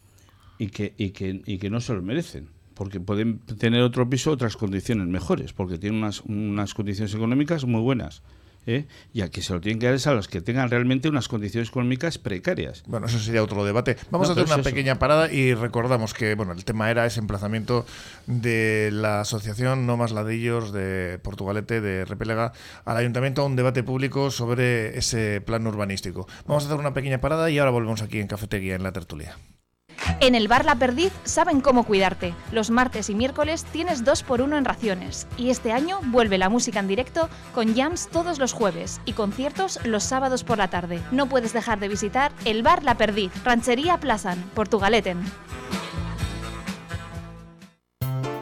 y 0.58 0.68
que, 0.68 0.94
y, 0.98 1.10
que, 1.10 1.42
y 1.46 1.58
que 1.58 1.70
no 1.70 1.82
se 1.82 1.94
los 1.94 2.02
merecen. 2.04 2.50
Porque 2.76 3.00
pueden 3.00 3.40
tener 3.40 3.82
otro 3.82 4.08
piso, 4.10 4.32
otras 4.32 4.56
condiciones 4.58 5.08
mejores, 5.08 5.54
porque 5.54 5.78
tienen 5.80 6.00
unas, 6.04 6.22
unas 6.22 6.74
condiciones 6.74 7.14
económicas 7.16 7.66
muy 7.66 7.82
buenas. 7.82 8.22
¿eh? 8.68 8.86
Y 9.14 9.22
a 9.22 9.30
que 9.30 9.42
se 9.42 9.54
lo 9.54 9.62
tienen 9.62 9.80
que 9.80 9.86
dar 9.86 9.96
es 9.96 10.08
a 10.08 10.14
los 10.14 10.28
que 10.28 10.42
tengan 10.42 10.70
realmente 10.70 11.08
unas 11.10 11.28
condiciones 11.28 11.70
económicas 11.70 12.18
precarias. 12.18 12.84
Bueno, 12.88 13.08
eso 13.08 13.20
sería 13.20 13.44
otro 13.44 13.64
debate. 13.66 13.96
Vamos 14.12 14.28
No, 14.28 14.32
a 14.32 14.34
hacer 14.34 14.46
una 14.52 14.62
es 14.62 14.68
pequeña 14.68 15.00
parada 15.00 15.32
y 15.32 15.54
recordamos 15.54 16.14
que 16.14 16.36
bueno, 16.36 16.54
el 16.54 16.66
tema 16.66 16.90
era 16.92 17.06
ese 17.06 17.20
emplazamiento 17.20 17.86
de 18.28 18.90
la 18.92 19.22
asociación 19.22 19.86
No 19.86 19.98
Más 19.98 20.12
Ladrillos 20.12 20.72
de 20.72 21.20
Portugalete 21.22 21.82
de 21.82 22.06
Repelega 22.06 22.54
al 22.86 22.98
ayuntamiento 22.98 23.42
a 23.42 23.46
un 23.46 23.56
debate 23.56 23.84
público 23.84 24.32
sobre 24.32 24.98
ese 24.98 25.42
plan 25.42 25.66
urbanístico. 25.68 26.28
Vamos 26.48 26.64
a 26.64 26.68
hacer 26.68 26.80
una 26.80 26.94
pequeña 26.94 27.22
parada 27.22 27.50
y 27.50 27.60
ahora 27.60 27.72
volvemos 27.72 28.02
aquí 28.02 28.20
en 28.20 28.28
Cafetería 28.28 28.76
en 28.76 28.84
la 28.84 28.92
tertulia. 28.92 29.38
En 30.20 30.36
el 30.36 30.48
bar 30.48 30.66
La 30.66 30.76
Perdiz 30.76 31.12
saben 31.24 31.62
cómo 31.62 31.84
cuidarte. 31.84 32.34
Los 32.52 32.70
martes 32.70 33.10
y 33.10 33.16
miércoles 33.16 33.66
tienes 33.66 34.04
2 34.04 34.24
por 34.24 34.42
1 34.42 34.58
en 34.58 34.66
raciones. 34.66 35.28
Y 35.38 35.50
este 35.50 35.72
año 35.72 36.00
vuelve 36.06 36.38
la 36.38 36.50
música 36.50 36.80
en 36.80 36.88
directo 36.88 37.30
con 37.54 37.76
jams 37.76 38.08
todos 38.08 38.40
los 38.40 38.54
jueves 38.54 39.02
y 39.06 39.14
conciertos 39.14 39.80
los 39.84 40.04
sábados 40.04 40.44
por 40.44 40.58
la 40.58 40.70
tarde. 40.70 41.02
No 41.12 41.28
puedes 41.28 41.54
dejar 41.54 41.80
de 41.80 41.88
visitar 41.88 42.32
el 42.46 42.64
bar 42.64 42.84
La 42.84 42.98
Perdiz, 42.98 43.32
Ranchería 43.44 44.00
Plazan, 44.00 44.42
Portugaleten. 44.54 45.24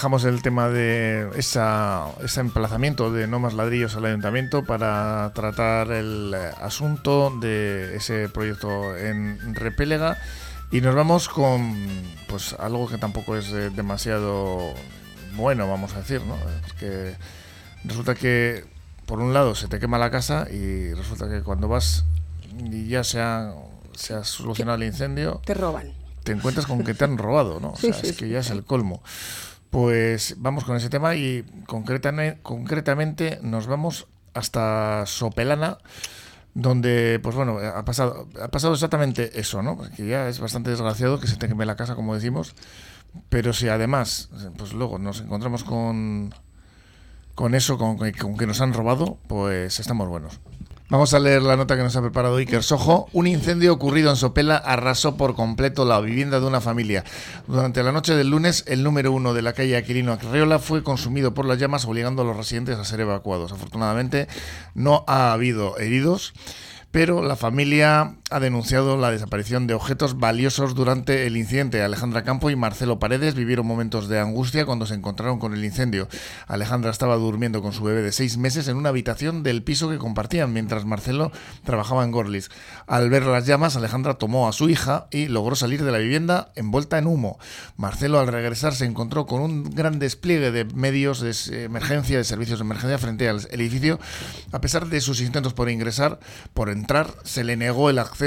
Dejamos 0.00 0.24
el 0.24 0.40
tema 0.40 0.70
de 0.70 1.28
esa, 1.36 2.06
ese 2.24 2.40
emplazamiento 2.40 3.12
de 3.12 3.26
no 3.26 3.38
más 3.38 3.52
ladrillos 3.52 3.96
al 3.96 4.06
ayuntamiento 4.06 4.64
para 4.64 5.30
tratar 5.34 5.92
el 5.92 6.32
eh, 6.34 6.50
asunto 6.58 7.30
de 7.38 7.96
ese 7.96 8.30
proyecto 8.30 8.96
en 8.96 9.54
Repélega 9.54 10.16
y 10.72 10.80
nos 10.80 10.94
vamos 10.94 11.28
con 11.28 11.76
pues 12.30 12.54
algo 12.58 12.88
que 12.88 12.96
tampoco 12.96 13.36
es 13.36 13.52
eh, 13.52 13.68
demasiado 13.76 14.72
bueno, 15.34 15.68
vamos 15.68 15.92
a 15.92 15.98
decir, 15.98 16.22
¿no? 16.22 16.34
Es 16.66 16.72
que 16.72 17.14
resulta 17.84 18.14
que 18.14 18.64
por 19.04 19.18
un 19.20 19.34
lado 19.34 19.54
se 19.54 19.68
te 19.68 19.78
quema 19.80 19.98
la 19.98 20.10
casa 20.10 20.46
y 20.50 20.94
resulta 20.94 21.28
que 21.28 21.42
cuando 21.42 21.68
vas 21.68 22.06
y 22.58 22.88
ya 22.88 23.04
se 23.04 23.20
ha, 23.20 23.52
se 23.94 24.14
ha 24.14 24.24
solucionado 24.24 24.78
el 24.78 24.84
incendio 24.84 25.42
Te 25.44 25.52
roban. 25.52 25.92
te 26.24 26.32
encuentras 26.32 26.64
con 26.64 26.84
que 26.84 26.94
te 26.94 27.04
han 27.04 27.18
robado, 27.18 27.60
¿no? 27.60 27.72
O 27.72 27.76
Sí, 27.76 27.92
sea, 27.92 28.00
sí, 28.00 28.06
es 28.08 28.16
que 28.16 28.24
sí, 28.24 28.30
ya 28.30 28.38
es 28.38 28.48
el 28.48 28.64
colmo. 28.64 29.02
Pues 29.70 30.34
vamos 30.38 30.64
con 30.64 30.76
ese 30.76 30.90
tema 30.90 31.14
y 31.14 31.44
concretamente, 31.66 32.40
concretamente 32.42 33.38
nos 33.42 33.68
vamos 33.68 34.08
hasta 34.34 35.06
Sopelana, 35.06 35.78
donde, 36.54 37.20
pues 37.22 37.36
bueno, 37.36 37.58
ha 37.58 37.84
pasado, 37.84 38.28
ha 38.42 38.48
pasado 38.48 38.74
exactamente 38.74 39.38
eso, 39.38 39.62
¿no? 39.62 39.78
Que 39.96 40.06
ya 40.06 40.28
es 40.28 40.40
bastante 40.40 40.70
desgraciado 40.70 41.20
que 41.20 41.28
se 41.28 41.36
te 41.36 41.48
queme 41.48 41.66
la 41.66 41.76
casa, 41.76 41.94
como 41.94 42.14
decimos, 42.14 42.54
pero 43.28 43.52
si 43.52 43.68
además, 43.68 44.30
pues 44.56 44.72
luego 44.72 44.98
nos 44.98 45.20
encontramos 45.20 45.62
con, 45.62 46.34
con 47.34 47.54
eso, 47.54 47.78
con, 47.78 47.96
con 47.96 48.36
que 48.36 48.46
nos 48.46 48.60
han 48.60 48.72
robado, 48.72 49.18
pues 49.28 49.78
estamos 49.78 50.08
buenos. 50.08 50.40
Vamos 50.90 51.14
a 51.14 51.20
leer 51.20 51.42
la 51.42 51.56
nota 51.56 51.76
que 51.76 51.84
nos 51.84 51.94
ha 51.94 52.02
preparado 52.02 52.38
Iker 52.38 52.64
Sojo. 52.64 53.08
Un 53.12 53.28
incendio 53.28 53.72
ocurrido 53.72 54.10
en 54.10 54.16
Sopela 54.16 54.56
arrasó 54.56 55.16
por 55.16 55.36
completo 55.36 55.84
la 55.84 56.00
vivienda 56.00 56.40
de 56.40 56.46
una 56.46 56.60
familia. 56.60 57.04
Durante 57.46 57.84
la 57.84 57.92
noche 57.92 58.16
del 58.16 58.30
lunes, 58.30 58.64
el 58.66 58.82
número 58.82 59.12
uno 59.12 59.32
de 59.32 59.40
la 59.40 59.52
calle 59.52 59.76
Aquilino 59.76 60.14
Arreola 60.14 60.58
fue 60.58 60.82
consumido 60.82 61.32
por 61.32 61.46
las 61.46 61.58
llamas, 61.58 61.84
obligando 61.84 62.22
a 62.22 62.24
los 62.24 62.36
residentes 62.36 62.76
a 62.76 62.84
ser 62.84 62.98
evacuados. 62.98 63.52
Afortunadamente, 63.52 64.26
no 64.74 65.04
ha 65.06 65.32
habido 65.32 65.78
heridos. 65.78 66.32
Pero 66.90 67.22
la 67.22 67.36
familia 67.36 68.16
ha 68.30 68.38
denunciado 68.38 68.96
la 68.96 69.10
desaparición 69.10 69.66
de 69.66 69.74
objetos 69.74 70.18
valiosos 70.18 70.76
durante 70.76 71.26
el 71.26 71.36
incidente. 71.36 71.82
Alejandra 71.82 72.22
Campo 72.22 72.48
y 72.48 72.56
Marcelo 72.56 73.00
Paredes 73.00 73.34
vivieron 73.34 73.66
momentos 73.66 74.08
de 74.08 74.20
angustia 74.20 74.64
cuando 74.64 74.86
se 74.86 74.94
encontraron 74.94 75.40
con 75.40 75.52
el 75.52 75.64
incendio. 75.64 76.08
Alejandra 76.46 76.92
estaba 76.92 77.16
durmiendo 77.16 77.60
con 77.60 77.72
su 77.72 77.82
bebé 77.82 78.02
de 78.02 78.12
seis 78.12 78.38
meses 78.38 78.68
en 78.68 78.76
una 78.76 78.90
habitación 78.90 79.42
del 79.42 79.64
piso 79.64 79.90
que 79.90 79.98
compartían, 79.98 80.52
mientras 80.52 80.84
Marcelo 80.84 81.32
trabajaba 81.64 82.04
en 82.04 82.12
Gorlis. 82.12 82.50
Al 82.86 83.10
ver 83.10 83.26
las 83.26 83.46
llamas, 83.46 83.74
Alejandra 83.74 84.14
tomó 84.14 84.48
a 84.48 84.52
su 84.52 84.68
hija 84.68 85.08
y 85.10 85.26
logró 85.26 85.56
salir 85.56 85.82
de 85.82 85.90
la 85.90 85.98
vivienda 85.98 86.52
envuelta 86.54 86.98
en 86.98 87.08
humo. 87.08 87.38
Marcelo, 87.76 88.20
al 88.20 88.28
regresar, 88.28 88.74
se 88.74 88.84
encontró 88.84 89.26
con 89.26 89.40
un 89.40 89.70
gran 89.70 89.98
despliegue 89.98 90.52
de 90.52 90.64
medios 90.66 91.20
de 91.20 91.64
emergencia, 91.64 92.18
de 92.18 92.24
servicios 92.24 92.60
de 92.60 92.64
emergencia 92.64 92.98
frente 92.98 93.28
al 93.28 93.40
edificio. 93.50 93.98
A 94.52 94.60
pesar 94.60 94.86
de 94.86 95.00
sus 95.00 95.20
intentos 95.20 95.52
por 95.52 95.68
ingresar, 95.68 96.20
por 96.54 96.70
entrar, 96.70 97.12
se 97.24 97.42
le 97.42 97.56
negó 97.56 97.90
el 97.90 97.98
acceso 97.98 98.19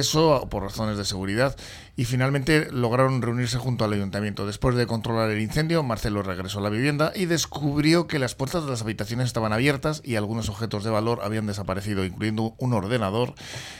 por 0.49 0.63
razones 0.63 0.97
de 0.97 1.05
seguridad 1.05 1.55
y 1.95 2.05
finalmente 2.05 2.71
lograron 2.71 3.21
reunirse 3.21 3.59
junto 3.59 3.85
al 3.85 3.93
ayuntamiento. 3.93 4.47
Después 4.47 4.75
de 4.75 4.87
controlar 4.87 5.29
el 5.29 5.39
incendio, 5.39 5.83
Marcelo 5.83 6.23
regresó 6.23 6.59
a 6.59 6.63
la 6.63 6.69
vivienda 6.69 7.11
y 7.15 7.25
descubrió 7.25 8.07
que 8.07 8.17
las 8.17 8.33
puertas 8.33 8.65
de 8.65 8.71
las 8.71 8.81
habitaciones 8.81 9.27
estaban 9.27 9.53
abiertas 9.53 10.01
y 10.03 10.15
algunos 10.15 10.49
objetos 10.49 10.83
de 10.83 10.89
valor 10.89 11.19
habían 11.23 11.45
desaparecido, 11.45 12.05
incluyendo 12.05 12.55
un 12.57 12.73
ordenador, 12.73 13.35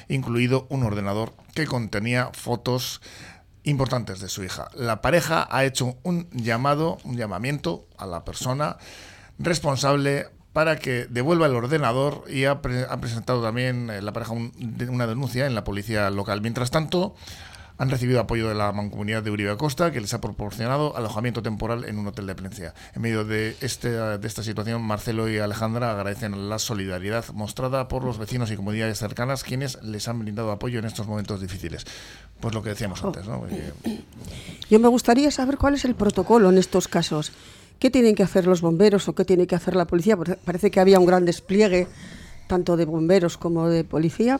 incluido 0.07 0.67
un 0.69 0.83
ordenador 0.83 1.33
que 1.55 1.65
contenía 1.65 2.29
fotos 2.33 3.01
importantes 3.63 4.19
de 4.19 4.29
su 4.29 4.43
hija. 4.43 4.67
La 4.75 5.01
pareja 5.01 5.47
ha 5.49 5.65
hecho 5.65 5.95
un 6.03 6.29
llamado, 6.31 6.99
un 7.05 7.17
llamamiento 7.17 7.87
a 7.97 8.05
la 8.05 8.23
persona 8.23 8.77
responsable 9.39 10.27
para 10.53 10.77
que 10.77 11.07
devuelva 11.09 11.47
el 11.47 11.55
ordenador 11.55 12.23
y 12.29 12.45
ha, 12.45 12.61
presentado 12.61 13.41
también 13.41 13.89
eh, 13.89 14.01
la 14.01 14.13
pareja 14.13 14.33
una 14.33 15.07
denuncia 15.07 15.47
en 15.47 15.55
la 15.55 15.63
policía 15.63 16.09
local. 16.11 16.41
Mientras 16.41 16.69
tanto, 16.69 17.15
han 17.77 17.89
recibido 17.89 18.19
apoyo 18.19 18.47
de 18.47 18.55
la 18.55 18.71
mancomunidad 18.71 19.23
de 19.23 19.31
Uribe 19.31 19.57
Costa, 19.57 19.91
que 19.91 19.99
les 19.99 20.13
ha 20.13 20.21
proporcionado 20.21 20.95
alojamiento 20.95 21.41
temporal 21.41 21.85
en 21.85 21.97
un 21.97 22.07
hotel 22.07 22.27
de 22.27 22.35
Plencia. 22.35 22.73
En 22.93 23.01
medio 23.01 23.25
de, 23.25 23.55
este, 23.61 23.89
de 23.89 24.27
esta 24.27 24.43
situación, 24.43 24.81
Marcelo 24.83 25.27
y 25.27 25.39
Alejandra 25.39 25.91
agradecen 25.91 26.49
la 26.49 26.59
solidaridad 26.59 27.25
mostrada 27.33 27.87
por 27.87 28.03
los 28.03 28.19
vecinos 28.19 28.51
y 28.51 28.55
comunidades 28.55 28.99
cercanas, 28.99 29.43
quienes 29.43 29.81
les 29.81 30.07
han 30.07 30.19
brindado 30.19 30.51
apoyo 30.51 30.77
en 30.77 30.85
estos 30.85 31.07
momentos 31.07 31.41
difíciles. 31.41 31.85
Pues 32.39 32.53
lo 32.53 32.61
que 32.61 32.69
decíamos 32.69 33.03
antes, 33.03 33.25
¿no? 33.25 33.43
Yo 34.69 34.79
me 34.79 34.87
gustaría 34.87 35.31
saber 35.31 35.57
cuál 35.57 35.73
es 35.73 35.85
el 35.85 35.95
protocolo 35.95 36.49
en 36.49 36.59
estos 36.59 36.87
casos. 36.87 37.31
¿Qué 37.79 37.89
tienen 37.89 38.15
que 38.15 38.23
hacer 38.23 38.47
los 38.47 38.61
bomberos 38.61 39.07
o 39.07 39.15
qué 39.15 39.25
tiene 39.25 39.47
que 39.47 39.55
hacer 39.55 39.75
la 39.75 39.85
policía? 39.85 40.17
parece 40.17 40.71
que 40.71 40.79
había 40.79 40.99
un 40.99 41.05
gran 41.05 41.25
despliegue 41.25 41.87
tanto 42.47 42.77
de 42.77 42.85
bomberos 42.85 43.37
como 43.37 43.69
de 43.69 43.83
policía. 43.83 44.39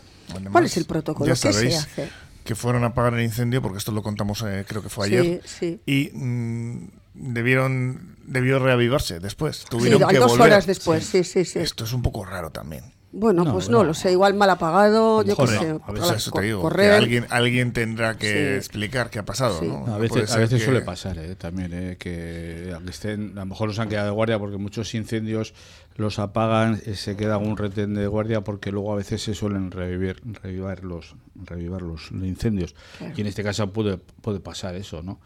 ¿Cuál 0.51 0.65
es 0.65 0.77
el 0.77 0.85
protocolo? 0.85 1.29
¿Qué 1.29 1.35
se 1.35 1.49
hace? 1.49 2.09
Que 2.43 2.55
fueron 2.55 2.83
a 2.83 2.87
apagar 2.87 3.13
el 3.13 3.23
incendio, 3.23 3.61
porque 3.61 3.77
esto 3.77 3.91
lo 3.91 4.03
contamos, 4.03 4.43
eh, 4.45 4.65
creo 4.67 4.81
que 4.81 4.89
fue 4.89 5.07
ayer. 5.07 5.41
Sí, 5.45 5.79
Y 5.85 6.09
mm, 6.13 6.87
debieron 7.13 8.13
debió 8.25 8.59
reavivarse 8.59 9.19
después. 9.19 9.65
Tuvieron 9.69 10.01
sí, 10.01 10.07
que 10.07 10.17
dos 10.17 10.39
horas 10.39 10.65
después, 10.65 11.05
sí, 11.05 11.23
sí, 11.23 11.45
sí. 11.45 11.59
Esto 11.59 11.83
es 11.83 11.93
un 11.93 12.01
poco 12.01 12.25
raro 12.25 12.51
también. 12.51 12.92
Bueno, 13.15 13.45
pues 13.45 13.69
no, 13.69 13.83
lo 13.83 13.93
sé, 13.93 14.11
igual 14.11 14.33
mal 14.33 14.49
apagado, 14.49 15.21
yo 15.21 15.37
qué 15.37 15.45
sé. 15.47 15.79
A 15.85 15.91
veces 15.91 16.11
eso 16.13 16.31
te 16.31 16.41
digo, 16.41 16.67
alguien, 16.67 17.27
alguien 17.29 17.71
tendrá 17.71 18.17
que 18.17 18.57
explicar 18.57 19.11
qué 19.11 19.19
ha 19.19 19.25
pasado, 19.25 19.61
¿no? 19.61 19.93
A 19.93 19.99
veces, 19.99 20.31
a 20.31 20.39
veces 20.39 20.63
suele 20.63 20.81
pasar 20.81 21.19
¿eh? 21.19 21.35
también, 21.35 21.71
¿eh? 21.73 21.97
que 21.99 22.71
aunque 22.73 22.89
estén, 22.89 23.37
a 23.37 23.41
lo 23.41 23.45
mejor 23.45 23.67
los 23.67 23.77
han 23.77 23.87
quedado 23.87 24.07
de 24.07 24.13
guardia 24.13 24.39
porque 24.39 24.57
muchos 24.57 24.95
incendios 24.95 25.53
los 25.95 26.17
apagan, 26.17 26.81
eh, 26.87 26.95
se 26.95 27.15
queda 27.15 27.37
un 27.37 27.55
retén 27.55 27.93
de 27.93 28.07
guardia 28.07 28.41
porque 28.41 28.71
luego 28.71 28.91
a 28.91 28.95
veces 28.95 29.21
se 29.21 29.35
suelen 29.35 29.69
revivir, 29.69 30.19
revivir 30.41 30.83
los, 30.83 31.15
revivir 31.35 31.83
los, 31.83 32.09
incendios. 32.11 32.73
Y 33.15 33.21
en 33.21 33.27
este 33.27 33.43
caso 33.43 33.71
puede, 33.71 33.97
puede 33.97 34.39
pasar 34.39 34.73
eso, 34.73 35.03
¿no? 35.03 35.19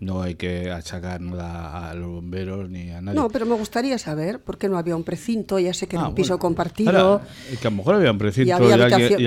No 0.00 0.22
hay 0.22 0.34
que 0.34 0.70
achacar 0.70 1.20
nada 1.20 1.90
a 1.90 1.94
los 1.94 2.08
bomberos 2.08 2.70
ni 2.70 2.90
a 2.90 3.02
nadie. 3.02 3.20
No, 3.20 3.28
pero 3.28 3.44
me 3.44 3.54
gustaría 3.54 3.98
saber 3.98 4.40
por 4.40 4.56
qué 4.56 4.66
no 4.68 4.78
había 4.78 4.96
un 4.96 5.04
precinto, 5.04 5.58
ya 5.58 5.74
sé 5.74 5.86
que 5.86 5.96
era 5.96 6.06
un 6.06 6.12
ah, 6.12 6.14
piso 6.14 6.38
compartido. 6.38 7.20
que 7.60 7.66
a 7.66 7.70
lo 7.70 7.76
mejor 7.76 7.96
había 7.96 8.10
un 8.10 8.18
precinto 8.18 8.48
y, 8.48 8.72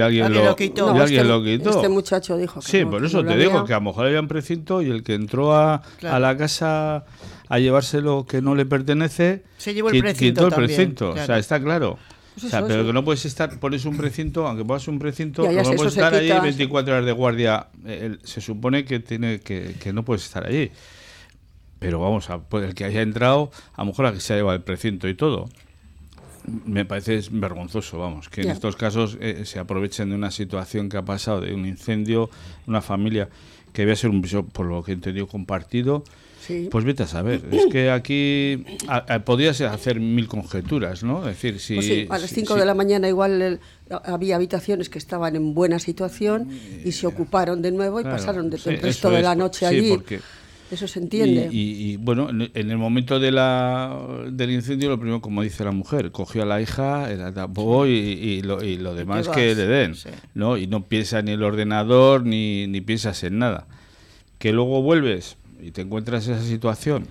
alguien, 0.02 0.34
lo, 0.34 0.56
quitó. 0.56 0.96
Este 1.04 1.90
muchacho 1.90 2.38
dijo 2.38 2.60
que 2.60 2.68
Sí, 2.68 2.86
por 2.86 3.06
eso 3.06 3.24
te 3.24 3.38
digo 3.38 3.66
que 3.66 3.74
a 3.74 3.78
lo 3.78 3.82
mejor 3.82 4.08
había 4.08 4.20
un 4.20 4.28
precinto 4.28 4.82
y 4.82 4.90
el 4.90 5.04
que 5.04 5.14
entró 5.14 5.54
a, 5.54 5.84
a 6.02 6.20
la 6.20 6.36
casa 6.36 7.06
a 7.50 7.60
llevarse 7.60 8.02
lo 8.02 8.26
que 8.26 8.42
no 8.42 8.56
le 8.56 8.66
pertenece, 8.66 9.44
se 9.58 9.76
llevó 9.76 9.90
el 9.90 10.00
precinto. 10.00 10.42
Quitó 10.42 10.48
el 10.48 10.54
precinto, 10.56 11.10
o 11.12 11.18
sea, 11.18 11.38
está 11.38 11.62
claro. 11.62 12.00
Pues 12.34 12.46
o 12.46 12.50
sea, 12.50 12.66
pero 12.66 12.86
que 12.86 12.94
no 12.94 13.04
puedes 13.04 13.26
estar, 13.26 13.60
pones 13.60 13.86
un 13.86 13.96
precinto, 13.96 14.48
aunque 14.48 14.66
pongas 14.66 14.88
un 14.88 14.98
precinto, 14.98 15.44
no 15.44 15.64
puedes 15.76 15.94
estar 15.94 16.14
allí 16.14 16.32
24 16.32 16.94
horas 16.94 17.06
de 17.06 17.12
guardia. 17.12 17.68
se 18.24 18.42
supone 18.42 18.86
que 18.86 19.00
tiene 19.00 19.40
que, 19.40 19.76
que, 19.80 19.94
no 19.94 20.04
puedes 20.04 20.24
estar 20.26 20.46
allí. 20.46 20.72
Pero 21.80 22.00
vamos, 22.00 22.30
a, 22.30 22.40
pues 22.40 22.66
el 22.66 22.74
que 22.74 22.86
haya 22.86 23.02
entrado, 23.02 23.52
a 23.74 23.82
lo 23.82 23.88
mejor 23.88 24.08
a 24.08 24.14
que 24.14 24.20
se 24.20 24.34
ha 24.34 24.38
llevado 24.38 24.56
el 24.56 24.64
precinto 24.64 25.08
y 25.08 25.14
todo. 25.14 25.50
Me 26.66 26.86
parece 26.86 27.22
vergonzoso, 27.32 28.00
vamos, 28.00 28.30
que 28.30 28.42
en 28.42 28.50
estos 28.50 28.76
casos 28.76 29.18
eh, 29.22 29.46
se 29.46 29.60
aprovechen 29.60 30.10
de 30.10 30.16
una 30.16 30.32
situación 30.32 30.90
que 30.90 30.98
ha 30.98 31.06
pasado, 31.06 31.40
de 31.40 31.54
un 31.54 31.66
incendio, 31.66 32.30
una 32.68 32.82
familia 32.82 33.30
que 33.72 33.84
debe 33.84 33.96
ser 33.96 34.10
un 34.10 34.22
piso, 34.22 34.46
por 34.46 34.66
lo 34.66 34.84
que 34.84 34.92
he 34.92 34.94
entendido, 34.96 35.28
compartido 35.28 36.04
pues 36.70 36.86
vete 36.86 37.04
a 37.04 37.08
saber. 37.08 37.42
Es 37.52 37.66
que 37.72 37.90
aquí 37.92 38.66
podías 39.26 39.62
hacer 39.62 40.00
mil 40.00 40.28
conjeturas, 40.28 41.04
¿no? 41.04 41.20
Es 41.28 41.42
decir, 41.42 41.60
si. 41.60 41.76
Pues 41.76 42.10
a 42.10 42.18
las 42.18 42.30
5 42.30 42.56
de 42.56 42.66
la 42.66 42.74
mañana 42.74 43.08
igual 43.08 43.60
había 43.90 44.36
habitaciones 44.36 44.90
que 44.90 44.98
estaban 44.98 45.36
en 45.36 45.54
buena 45.54 45.80
situación 45.80 46.50
y 46.84 46.92
se 46.92 47.08
ocuparon 47.08 47.62
de 47.62 47.72
nuevo 47.72 48.00
y 48.00 48.04
pasaron 48.04 48.52
el 48.52 48.82
resto 48.82 49.10
de 49.10 49.22
la 49.22 49.36
noche 49.36 49.66
allí. 49.66 49.90
Porque, 49.90 50.20
eso 50.74 50.88
se 50.88 51.00
entiende. 51.00 51.50
Y, 51.52 51.98
bueno, 51.98 52.30
en, 52.30 52.72
el 52.72 52.78
momento 52.78 53.20
de 53.20 53.32
la, 53.32 53.96
del 54.32 54.52
incendio, 54.52 54.90
lo 54.90 54.98
primero, 54.98 55.22
como 55.22 55.44
dice 55.44 55.64
la 55.64 55.72
mujer, 55.72 56.12
cogió 56.12 56.42
a 56.44 56.46
la 56.46 56.62
hija, 56.62 57.08
la 57.16 57.32
tapó 57.32 57.86
y, 57.86 58.42
lo, 58.42 58.64
y 58.64 58.78
lo 58.78 58.96
demás 58.96 59.30
que 59.30 59.54
le 59.54 59.68
den. 59.68 59.96
¿no? 60.34 60.58
Y 60.58 60.66
no 60.66 60.88
piensa 60.88 61.22
ni 61.22 61.32
el 61.32 61.44
ordenador 61.44 62.26
ni, 62.26 62.66
ni 62.68 62.82
piensas 62.82 63.24
en 63.24 63.38
nada. 63.38 63.68
Que 64.40 64.52
luego 64.52 64.82
vuelves, 64.82 65.38
y 65.64 65.72
te 65.72 65.82
encuentras 65.82 66.28
esa 66.28 66.44
situación, 66.44 67.08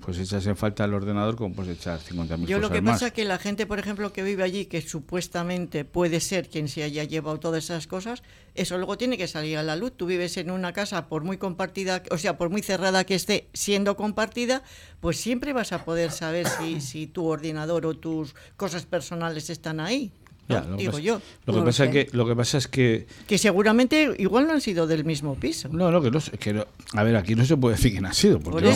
pues 0.00 0.18
echas 0.18 0.46
en 0.46 0.56
falta 0.56 0.84
el 0.84 0.94
ordenador 0.94 1.36
como 1.36 1.54
puedes 1.54 1.76
echar 1.78 1.98
50.000 2.00 2.28
cosas 2.28 2.46
Yo 2.46 2.58
lo 2.60 2.70
que 2.70 2.80
pasa 2.80 3.08
es 3.08 3.12
que 3.12 3.24
la 3.24 3.36
gente, 3.36 3.66
por 3.66 3.78
ejemplo, 3.78 4.12
que 4.12 4.22
vive 4.22 4.42
allí, 4.42 4.64
que 4.64 4.80
supuestamente 4.80 5.84
puede 5.84 6.20
ser 6.20 6.48
quien 6.48 6.68
se 6.68 6.82
haya 6.82 7.04
llevado 7.04 7.38
todas 7.38 7.64
esas 7.64 7.86
cosas, 7.86 8.22
eso 8.54 8.78
luego 8.78 8.96
tiene 8.96 9.18
que 9.18 9.28
salir 9.28 9.58
a 9.58 9.62
la 9.62 9.76
luz. 9.76 9.92
Tú 9.96 10.06
vives 10.06 10.38
en 10.38 10.50
una 10.50 10.72
casa, 10.72 11.08
por 11.08 11.24
muy 11.24 11.36
compartida, 11.36 12.02
o 12.10 12.16
sea, 12.16 12.38
por 12.38 12.48
muy 12.48 12.62
cerrada 12.62 13.04
que 13.04 13.16
esté 13.16 13.48
siendo 13.52 13.96
compartida, 13.96 14.62
pues 15.00 15.18
siempre 15.18 15.52
vas 15.52 15.72
a 15.72 15.84
poder 15.84 16.10
saber 16.10 16.48
si, 16.48 16.80
si 16.80 17.06
tu 17.06 17.26
ordenador 17.26 17.84
o 17.84 17.94
tus 17.94 18.34
cosas 18.56 18.86
personales 18.86 19.50
están 19.50 19.80
ahí 19.80 20.10
lo 20.48 20.76
digo 20.76 20.92
pasa, 20.92 21.02
yo. 21.02 21.20
Lo 21.46 21.54
que, 21.54 21.60
pasa 21.62 21.90
que, 21.90 22.08
lo 22.12 22.26
que 22.26 22.34
pasa 22.34 22.58
es 22.58 22.68
que... 22.68 23.06
Que 23.26 23.38
seguramente 23.38 24.14
igual 24.18 24.46
no 24.46 24.54
han 24.54 24.60
sido 24.60 24.86
del 24.86 25.04
mismo 25.04 25.34
piso. 25.34 25.68
No, 25.70 25.90
no, 25.90 26.00
que 26.00 26.10
no, 26.10 26.18
que 26.38 26.64
A 26.94 27.02
ver, 27.02 27.16
aquí 27.16 27.34
no 27.34 27.44
se 27.44 27.56
puede 27.56 27.76
decir 27.76 28.00
no 28.00 28.08
ha 28.08 28.12
sido, 28.14 28.40
porque 28.40 28.72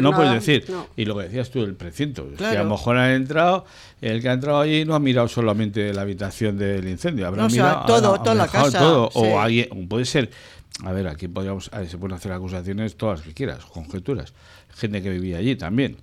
no, 0.00 0.12
puedes 0.12 0.32
decir... 0.32 0.64
Y 0.96 1.04
lo 1.04 1.16
que 1.16 1.24
decías 1.24 1.50
tú, 1.50 1.62
el 1.62 1.74
precinto. 1.74 2.28
Que 2.36 2.44
a 2.44 2.62
lo 2.62 2.70
mejor 2.70 2.96
han 2.96 3.10
entrado, 3.12 3.64
el 4.00 4.22
que 4.22 4.28
ha 4.28 4.32
entrado 4.32 4.60
allí 4.60 4.84
no 4.84 4.94
ha 4.94 5.00
mirado 5.00 5.28
solamente 5.28 5.92
la 5.92 6.02
habitación 6.02 6.56
del 6.56 6.86
incendio, 6.88 7.26
habrá 7.26 7.48
mirado... 7.48 7.86
todo, 7.86 8.18
toda 8.20 8.34
la 8.34 8.46
casa. 8.46 8.78
Todo, 8.78 9.10
o 9.14 9.40
alguien, 9.40 9.88
puede 9.88 10.04
ser... 10.04 10.30
A 10.84 10.92
ver, 10.92 11.08
aquí 11.08 11.26
podríamos, 11.26 11.70
se 11.88 11.98
pueden 11.98 12.16
hacer 12.16 12.30
acusaciones 12.30 12.96
todas 12.96 13.18
las 13.18 13.26
que 13.26 13.34
quieras, 13.34 13.64
conjeturas. 13.64 14.32
Gente 14.76 15.02
que 15.02 15.10
vivía 15.10 15.38
allí 15.38 15.56
también. 15.56 15.96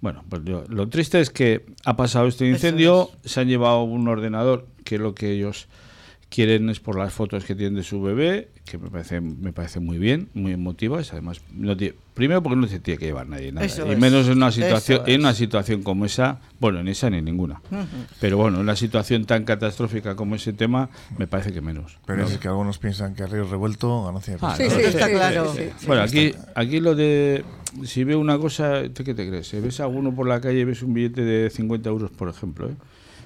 Bueno, 0.00 0.24
pues 0.28 0.42
lo 0.44 0.88
triste 0.88 1.20
es 1.20 1.30
que 1.30 1.66
ha 1.84 1.96
pasado 1.96 2.28
este 2.28 2.48
incendio, 2.48 3.10
se 3.24 3.40
han 3.40 3.48
llevado 3.48 3.82
un 3.82 4.06
ordenador, 4.06 4.66
que 4.84 4.94
es 4.94 5.00
lo 5.00 5.14
que 5.14 5.32
ellos 5.32 5.66
quieren 6.28 6.68
es 6.68 6.80
por 6.80 6.98
las 6.98 7.12
fotos 7.12 7.44
que 7.44 7.54
tienen 7.54 7.74
de 7.74 7.82
su 7.82 8.02
bebé, 8.02 8.48
que 8.64 8.78
me 8.78 8.90
parece, 8.90 9.20
me 9.20 9.52
parece 9.52 9.80
muy 9.80 9.98
bien, 9.98 10.28
muy 10.34 10.52
emotivas. 10.52 11.12
Además, 11.12 11.40
no 11.52 11.74
primero 12.14 12.42
porque 12.42 12.56
no 12.56 12.66
se 12.66 12.80
tiene 12.80 12.98
que 12.98 13.06
llevar 13.06 13.28
nadie 13.28 13.52
nada. 13.52 13.66
y 13.66 13.96
menos 13.96 14.26
en 14.26 14.38
una 14.38 14.50
situación, 14.50 15.02
en 15.06 15.20
una 15.20 15.34
situación 15.34 15.82
como 15.82 16.04
esa, 16.04 16.40
bueno, 16.60 16.80
en 16.80 16.88
esa 16.88 17.08
ni 17.08 17.22
ninguna. 17.22 17.62
Pero 18.20 18.36
bueno, 18.36 18.56
en 18.56 18.64
una 18.64 18.76
situación 18.76 19.24
tan 19.24 19.44
catastrófica 19.44 20.16
como 20.16 20.34
ese 20.34 20.52
tema, 20.52 20.90
me 21.16 21.26
parece 21.26 21.52
que 21.52 21.60
menos. 21.60 21.98
Pero 22.06 22.26
es 22.26 22.36
que 22.38 22.48
algunos 22.48 22.78
piensan 22.78 23.14
que 23.14 23.26
río 23.26 23.44
revuelto 23.44 24.04
ganancia 24.04 24.36
ah, 24.40 24.54
sí, 24.56 24.68
sí, 24.68 24.80
está 24.80 25.08
claro. 25.08 25.54
Bueno, 25.86 26.02
aquí, 26.02 26.34
aquí 26.54 26.80
lo 26.80 26.94
de 26.94 27.44
si 27.84 28.04
veo 28.04 28.18
una 28.18 28.38
cosa, 28.38 28.82
¿qué 28.94 29.14
te 29.14 29.28
crees? 29.28 29.48
Si 29.48 29.60
ves 29.60 29.80
a 29.80 29.84
alguno 29.84 30.14
por 30.14 30.26
la 30.26 30.40
calle, 30.40 30.64
ves 30.64 30.82
un 30.82 30.94
billete 30.94 31.22
de 31.22 31.50
50 31.50 31.88
euros, 31.88 32.10
por 32.10 32.28
ejemplo, 32.28 32.68
¿eh? 32.68 32.74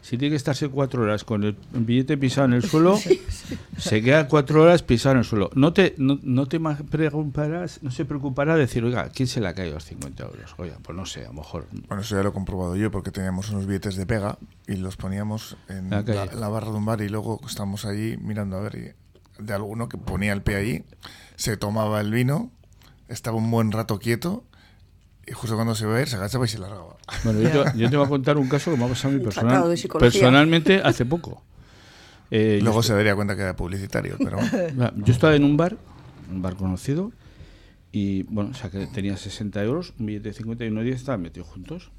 Si 0.03 0.19
tiene 0.19 0.33
que 0.33 0.37
estarse 0.37 0.69
cuatro 0.69 1.03
horas 1.03 1.23
con 1.23 1.45
el 1.45 1.57
billete 1.73 2.19
pisado 2.19 2.47
en 2.47 2.55
el 2.55 2.65
suelo, 2.65 2.99
se 3.79 4.03
queda 4.03 4.27
cuatro 4.27 4.63
horas 4.63 4.83
pisado 4.83 5.13
en 5.13 5.19
el 5.21 5.25
suelo. 5.25 5.51
No 5.55 5.73
te, 5.73 5.95
no, 5.97 6.47
te 6.49 6.61
preocuparás, 6.91 7.83
no 7.83 7.93
se 7.93 8.05
preocupará 8.05 8.55
de 8.55 8.63
decir, 8.63 8.85
oiga, 8.85 9.11
¿quién 9.11 9.29
se 9.29 9.41
le 9.41 9.47
ha 9.47 9.55
caído 9.55 9.75
los 9.75 9.85
50 9.85 10.25
euros? 10.25 10.55
Oiga, 10.59 10.77
pues 10.83 10.97
no 10.97 11.07
sé, 11.07 11.25
a 11.25 11.29
lo 11.29 11.35
mejor. 11.35 11.69
Bueno, 11.87 12.03
eso 12.03 12.17
ya 12.17 12.23
lo 12.25 12.31
he 12.31 12.33
comprobado 12.33 12.75
yo 12.75 12.91
porque 12.91 13.13
teníamos 13.13 13.51
unos 13.51 13.67
billetes 13.67 13.95
de 13.95 14.05
pega 14.05 14.39
y 14.67 14.75
los 14.75 14.97
poníamos 14.97 15.57
en 15.69 15.89
la, 15.91 16.03
barra 16.49 16.71
de 16.73 16.77
un 16.77 16.85
bar 16.85 17.01
y 17.01 17.09
luego 17.09 17.41
estábamos 17.47 17.85
allí 17.85 18.17
mirando 18.17 18.57
a 18.57 18.61
ver 18.61 18.97
de 19.39 19.55
alguno 19.55 19.89
que 19.89 19.99
ponía 19.99 20.33
el 20.33 20.43
pie 20.43 20.57
allí, 20.57 20.85
se 21.37 21.57
tomaba 21.57 22.01
el 22.01 22.11
vino, 22.11 22.51
estaba 23.09 23.37
un 23.37 23.51
buen 23.51 23.71
rato 23.71 24.01
quieto 24.01 24.45
y 25.33 25.35
justo 25.35 25.57
cuando 25.57 25.75
se 25.75 25.87
va 25.87 25.97
a 25.97 26.03
ir, 26.03 26.09
se 26.09 26.17
agachaba 26.17 26.45
y 26.45 26.49
se 26.49 26.59
largaba. 26.59 26.95
Bueno, 27.25 27.41
yo 27.41 27.91
te, 27.91 27.97
voy 27.97 28.05
a 28.05 28.09
contar 28.09 28.37
un 28.37 28.51
caso 28.51 28.71
que 28.71 28.77
me 28.77 28.85
ha 28.85 28.89
pasado 28.89 29.15
a 29.15 29.17
mí 29.17 29.25
personal, 29.25 29.79
personalmente 29.99 30.83
hace 30.85 31.07
poco. 31.07 31.43
Eh, 32.35 32.61
Luego 32.63 32.83
se 32.83 32.95
daría 32.95 33.15
cuenta 33.15 33.37
que 33.37 33.43
era 33.43 33.55
publicitario, 33.55 34.17
pero... 34.17 34.39
Yo 34.97 35.13
estaba 35.13 35.37
en 35.37 35.45
un 35.45 35.59
bar, 35.59 35.77
un 36.31 36.41
bar 36.41 36.57
conocido, 36.57 37.13
y 37.93 38.23
bueno, 38.23 38.53
o 38.53 38.55
sea 38.55 38.71
que 38.71 38.87
tenía 38.87 39.19
60 39.19 39.63
euros, 39.63 39.93
un 39.99 40.07
billete 40.07 40.31
de 40.31 40.33
50 40.37 40.65
y 40.65 40.69
uno 40.69 40.81
de 40.81 40.87
10 40.87 40.97
estaban 40.97 41.21
metidos 41.21 41.49
juntos 41.49 41.91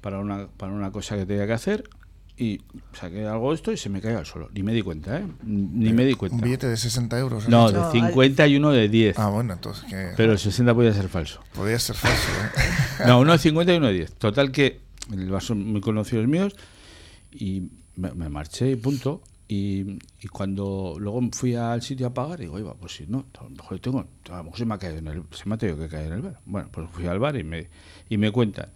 para 0.00 0.18
una, 0.18 0.48
para 0.48 0.72
una 0.72 0.90
cosa 0.90 1.16
que 1.16 1.24
tenía 1.24 1.46
que 1.46 1.52
hacer. 1.52 1.88
Y 2.36 2.60
saqué 2.92 3.26
algo 3.26 3.50
de 3.50 3.54
esto 3.56 3.70
y 3.70 3.76
se 3.76 3.88
me 3.88 4.00
cae 4.00 4.14
al 4.16 4.26
suelo. 4.26 4.48
Ni 4.52 4.62
me 4.62 4.72
di 4.72 4.82
cuenta, 4.82 5.18
¿eh? 5.18 5.26
Ni 5.44 5.92
me 5.92 6.04
di 6.04 6.14
cuenta. 6.14 6.34
Un 6.36 6.42
billete 6.42 6.66
de 6.66 6.76
60 6.76 7.18
euros. 7.18 7.44
¿has 7.44 7.48
No, 7.48 7.70
de 7.70 7.92
50 7.92 8.46
y 8.48 8.56
uno 8.56 8.70
de 8.72 8.88
10. 8.88 9.18
Ah, 9.18 9.28
bueno, 9.28 9.52
entonces 9.52 9.84
que 9.84 10.12
Pero 10.16 10.32
el 10.32 10.38
60 10.38 10.74
podía 10.74 10.92
ser 10.92 11.08
falso. 11.08 11.40
podría 11.54 11.78
ser 11.78 11.96
falso. 11.96 12.28
¿eh? 12.98 13.06
No, 13.06 13.20
uno 13.20 13.32
de 13.32 13.38
50 13.38 13.74
y 13.74 13.76
uno 13.76 13.86
de 13.86 13.92
10. 13.94 14.12
Total 14.14 14.50
que 14.50 14.80
son 15.40 15.64
muy 15.72 15.80
conocidos 15.80 16.26
míos 16.26 16.56
y 17.30 17.68
me, 17.96 18.12
me 18.14 18.28
marché 18.28 18.70
y 18.70 18.76
punto. 18.76 19.22
Y, 19.46 19.98
y 20.22 20.28
cuando 20.28 20.96
luego 20.98 21.20
fui 21.32 21.54
al 21.54 21.82
sitio 21.82 22.06
a 22.06 22.14
pagar, 22.14 22.40
digo, 22.40 22.58
iba, 22.58 22.74
pues 22.74 22.96
si 22.96 23.06
no, 23.06 23.26
a 23.38 23.44
lo 23.44 23.50
mejor 23.50 23.78
tengo, 23.78 24.06
a 24.30 24.36
lo 24.38 24.44
mejor 24.44 24.58
se 24.58 24.64
me 24.64 24.74
ha 24.74 24.78
caído 24.78 24.98
en 24.98 25.06
el, 25.06 25.22
se 25.32 25.46
me 25.46 25.54
ha 25.54 25.58
tenido 25.58 25.78
que 25.78 25.86
caer 25.88 26.06
en 26.06 26.12
el 26.14 26.22
bar. 26.22 26.40
Bueno, 26.46 26.68
pues 26.72 26.88
fui 26.90 27.06
al 27.06 27.18
bar 27.18 27.36
y 27.36 27.44
me, 27.44 27.68
y 28.08 28.16
me 28.16 28.30
cuentan. 28.32 28.70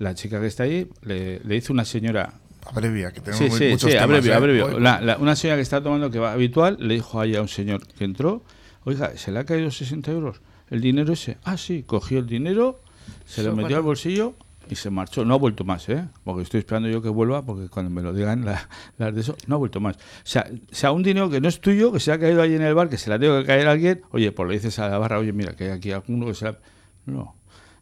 La 0.00 0.14
chica 0.16 0.40
que 0.40 0.48
está 0.48 0.64
ahí 0.64 0.90
le, 1.02 1.38
le 1.38 1.54
dice 1.54 1.72
una 1.72 1.84
señora, 1.84 2.34
Abrevia, 2.66 3.12
que 3.12 3.20
tenemos 3.20 3.38
Sí, 3.38 3.50
muy- 3.50 3.58
sí, 3.58 3.64
muchos 3.70 3.90
sí, 3.90 3.96
temas, 3.98 4.28
abrevio, 4.28 4.70
¿eh? 4.70 4.80
La- 4.80 5.00
la- 5.00 5.16
una 5.18 5.36
señora 5.36 5.56
que 5.56 5.62
está 5.62 5.82
tomando 5.82 6.10
que 6.10 6.18
va 6.18 6.32
habitual 6.32 6.76
le 6.80 6.94
dijo 6.94 7.20
ahí 7.20 7.36
a 7.36 7.42
un 7.42 7.48
señor 7.48 7.86
que 7.86 8.04
entró, 8.04 8.42
oiga, 8.84 9.16
¿se 9.16 9.30
le 9.32 9.38
ha 9.40 9.44
caído 9.44 9.70
60 9.70 10.10
euros? 10.10 10.40
¿El 10.70 10.80
dinero 10.80 11.12
ese? 11.12 11.38
Ah, 11.44 11.56
sí, 11.56 11.82
cogió 11.86 12.18
el 12.18 12.26
dinero, 12.26 12.80
se 13.26 13.42
lo 13.42 13.54
metió 13.54 13.76
al 13.76 13.82
bolsillo 13.82 14.34
y 14.70 14.76
se 14.76 14.88
marchó. 14.88 15.24
No 15.26 15.34
ha 15.34 15.38
vuelto 15.38 15.62
más, 15.64 15.86
¿eh? 15.90 16.06
Porque 16.24 16.42
estoy 16.42 16.60
esperando 16.60 16.88
yo 16.88 17.02
que 17.02 17.10
vuelva, 17.10 17.42
porque 17.42 17.68
cuando 17.68 17.90
me 17.90 18.00
lo 18.00 18.14
digan 18.14 18.44
la- 18.46 18.66
las 18.96 19.14
de 19.14 19.20
eso, 19.20 19.36
no 19.46 19.56
ha 19.56 19.58
vuelto 19.58 19.78
más. 19.80 19.96
O 19.96 20.00
sea, 20.24 20.46
o 20.50 20.74
sea, 20.74 20.90
un 20.92 21.02
dinero 21.02 21.28
que 21.28 21.40
no 21.40 21.48
es 21.48 21.60
tuyo, 21.60 21.92
que 21.92 22.00
se 22.00 22.12
ha 22.12 22.18
caído 22.18 22.40
ahí 22.40 22.54
en 22.54 22.62
el 22.62 22.74
bar, 22.74 22.88
que 22.88 22.96
se 22.96 23.10
la 23.10 23.18
tengo 23.18 23.38
que 23.40 23.44
caer 23.46 23.68
a 23.68 23.72
alguien, 23.72 24.00
oye, 24.10 24.32
pues 24.32 24.48
le 24.48 24.54
dices 24.54 24.78
a 24.78 24.88
la 24.88 24.96
barra, 24.98 25.18
oye, 25.18 25.32
mira, 25.34 25.54
que 25.54 25.64
hay 25.64 25.70
aquí 25.70 25.92
alguno 25.92 26.26
que 26.26 26.34
se 26.34 26.46
la... 26.46 26.58
No. 27.04 27.36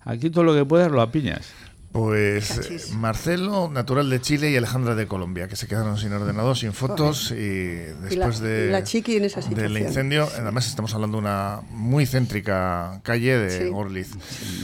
Aquí 0.05 0.29
todo 0.31 0.43
lo 0.43 0.53
que 0.55 0.65
puedas 0.65 0.91
lo 0.91 1.01
apiñas. 1.01 1.53
Pues 1.93 2.71
eh, 2.71 2.81
Marcelo, 2.97 3.69
natural 3.71 4.09
de 4.09 4.19
Chile, 4.21 4.51
y 4.51 4.57
Alejandra 4.57 4.95
de 4.95 5.07
Colombia, 5.07 5.47
que 5.47 5.57
se 5.57 5.67
quedaron 5.69 5.99
sin 5.99 6.13
ordenador, 6.13 6.57
sin 6.57 6.73
fotos, 6.73 7.31
y 7.33 7.35
después 7.37 8.41
la- 8.41 8.47
de, 8.49 8.71
la 8.71 8.83
chiqui 8.83 9.17
en 9.17 9.25
esa 9.25 9.41
del 9.43 9.77
incendio, 9.77 10.27
además 10.39 10.67
estamos 10.69 10.95
hablando 10.95 11.19
de 11.19 11.23
una 11.23 11.61
muy 11.71 12.07
céntrica 12.07 13.01
calle 13.03 13.37
de 13.37 13.59
Sí. 13.65 13.69
Gorliz. 13.69 14.09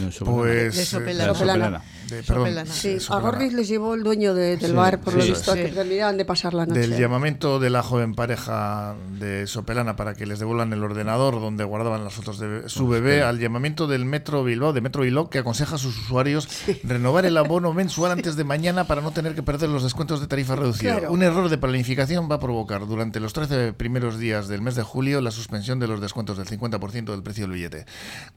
Eso- 0.09 0.25
Pues, 0.25 0.75
De 0.77 0.83
eh, 0.83 0.87
Sopelana. 0.87 1.35
Sopelana. 1.35 1.83
de- 2.09 2.23
perdón, 2.23 2.45
Sopelana. 2.47 2.73
Sí, 2.73 2.95
de 2.95 3.05
a. 3.11 3.19
Gorris 3.19 3.53
les 3.53 3.69
llevó 3.69 3.95
el 3.95 4.03
dueño 4.03 4.33
de- 4.35 4.57
del 4.57 4.71
Sí, 4.71 4.77
bar, 4.77 4.99
por 5.01 5.13
lo 5.15 5.23
sí, 5.23 5.29
visto, 5.31 5.53
sí. 5.53 5.59
que 5.59 5.69
en 5.69 5.75
realidad 5.75 6.09
han 6.09 6.17
de 6.17 6.25
pasar 6.25 6.55
la 6.55 6.65
noche. 6.65 6.81
del 6.81 6.97
llamamiento 6.99 7.59
de 7.59 7.69
la 7.69 7.83
joven 7.83 8.15
pareja 8.15 8.95
de 9.19 9.47
Sopelana 9.47 9.97
para 9.97 10.15
que 10.15 10.25
les 10.25 10.39
devuelvan 10.39 10.73
el 10.73 10.83
ordenador 10.83 11.35
donde 11.35 11.65
guardaban 11.65 12.05
las 12.05 12.15
fotos 12.15 12.39
de 12.39 12.69
su 12.71 12.89
bebé, 12.89 13.23
al 13.23 13.39
llamamiento 13.39 13.87
del 13.87 14.07
Metro 14.07 14.43
Bilbao, 14.45 14.73
de 14.73 14.81
Metro 14.81 15.03
Bilbao, 15.03 15.29
que 15.29 15.41
aconseja 15.41 15.75
a 15.75 15.79
sus 15.79 15.99
usuarios 15.99 16.49
renovar 16.85 17.18
el 17.25 17.37
abono 17.37 17.73
mensual 17.73 18.13
antes 18.13 18.37
de 18.37 18.45
mañana 18.45 18.85
para 18.85 19.01
no 19.01 19.11
tener 19.11 19.35
que 19.35 19.43
perder 19.43 19.69
los 19.69 19.83
descuentos 19.83 20.21
de 20.21 20.27
tarifa 20.27 20.57
reducida. 20.57 20.93
Claro. 20.99 21.13
Un 21.13 21.23
error 21.23 21.49
de 21.49 21.59
planificación 21.59 22.29
va 22.31 22.37
a 22.37 22.41
provocar 22.41 22.87
durante 22.87 23.21
los 23.21 23.33
13 23.33 23.73
primeros 23.73 24.19
días 24.19 24.49
del 24.49 24.63
mes 24.63 24.75
de 24.75 24.83
julio 24.83 25.21
la 25.21 25.31
suspensión 25.31 25.79
de 25.79 25.89
los 25.89 26.01
descuentos 26.01 26.37
del 26.39 26.47
50% 26.47 27.05
del 27.11 27.23
precio 27.23 27.45
del 27.45 27.53
billete. 27.53 27.87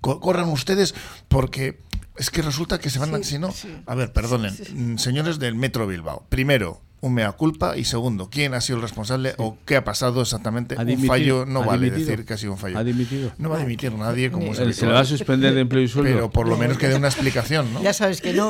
Co- 0.01 0.19
corran 0.19 0.49
ustedes 0.49 0.93
porque 1.27 1.79
es 2.17 2.29
que 2.29 2.41
resulta 2.41 2.79
que 2.79 2.89
se 2.89 2.99
van 2.99 3.15
a... 3.15 3.23
Si 3.23 3.39
no, 3.39 3.49
a 3.85 3.95
ver, 3.95 4.11
perdonen, 4.13 4.53
mm, 4.75 4.97
señores 4.97 5.39
del 5.39 5.55
Metro 5.55 5.87
Bilbao. 5.87 6.25
Primero, 6.29 6.81
un 7.01 7.13
mea 7.15 7.31
culpa 7.31 7.75
y 7.77 7.83
segundo, 7.83 8.29
¿quién 8.29 8.53
ha 8.53 8.61
sido 8.61 8.77
el 8.77 8.83
responsable 8.83 9.33
o 9.37 9.57
qué 9.65 9.75
ha 9.75 9.83
pasado 9.83 10.21
exactamente? 10.21 10.75
Ha 10.77 10.83
un 10.83 11.05
fallo 11.05 11.45
no 11.47 11.63
ha 11.63 11.65
vale 11.65 11.85
dimitido. 11.87 12.09
decir 12.11 12.25
que 12.25 12.33
ha 12.33 12.37
sido 12.37 12.51
un 12.53 12.57
fallo. 12.59 12.77
Ha 12.77 12.83
dimitido. 12.83 13.31
No 13.39 13.49
va 13.49 13.57
a 13.57 13.59
dimitir 13.61 13.91
nadie 13.93 14.31
como 14.31 14.51
es 14.53 14.59
Eh, 14.59 14.71
Se 14.73 14.85
le 14.85 14.91
va 14.93 14.99
a 14.99 15.05
suspender 15.05 15.53
de 15.53 15.61
empleo 15.61 15.81
y 15.83 15.87
sueldo. 15.87 16.13
pero 16.13 16.29
por 16.29 16.47
lo 16.47 16.57
menos 16.57 16.77
que 16.77 16.87
dé 16.87 16.95
una 16.95 17.07
explicación, 17.07 17.73
¿no? 17.73 17.81
Ya 17.81 17.93
sabes 17.93 18.21
que 18.21 18.33
no. 18.33 18.49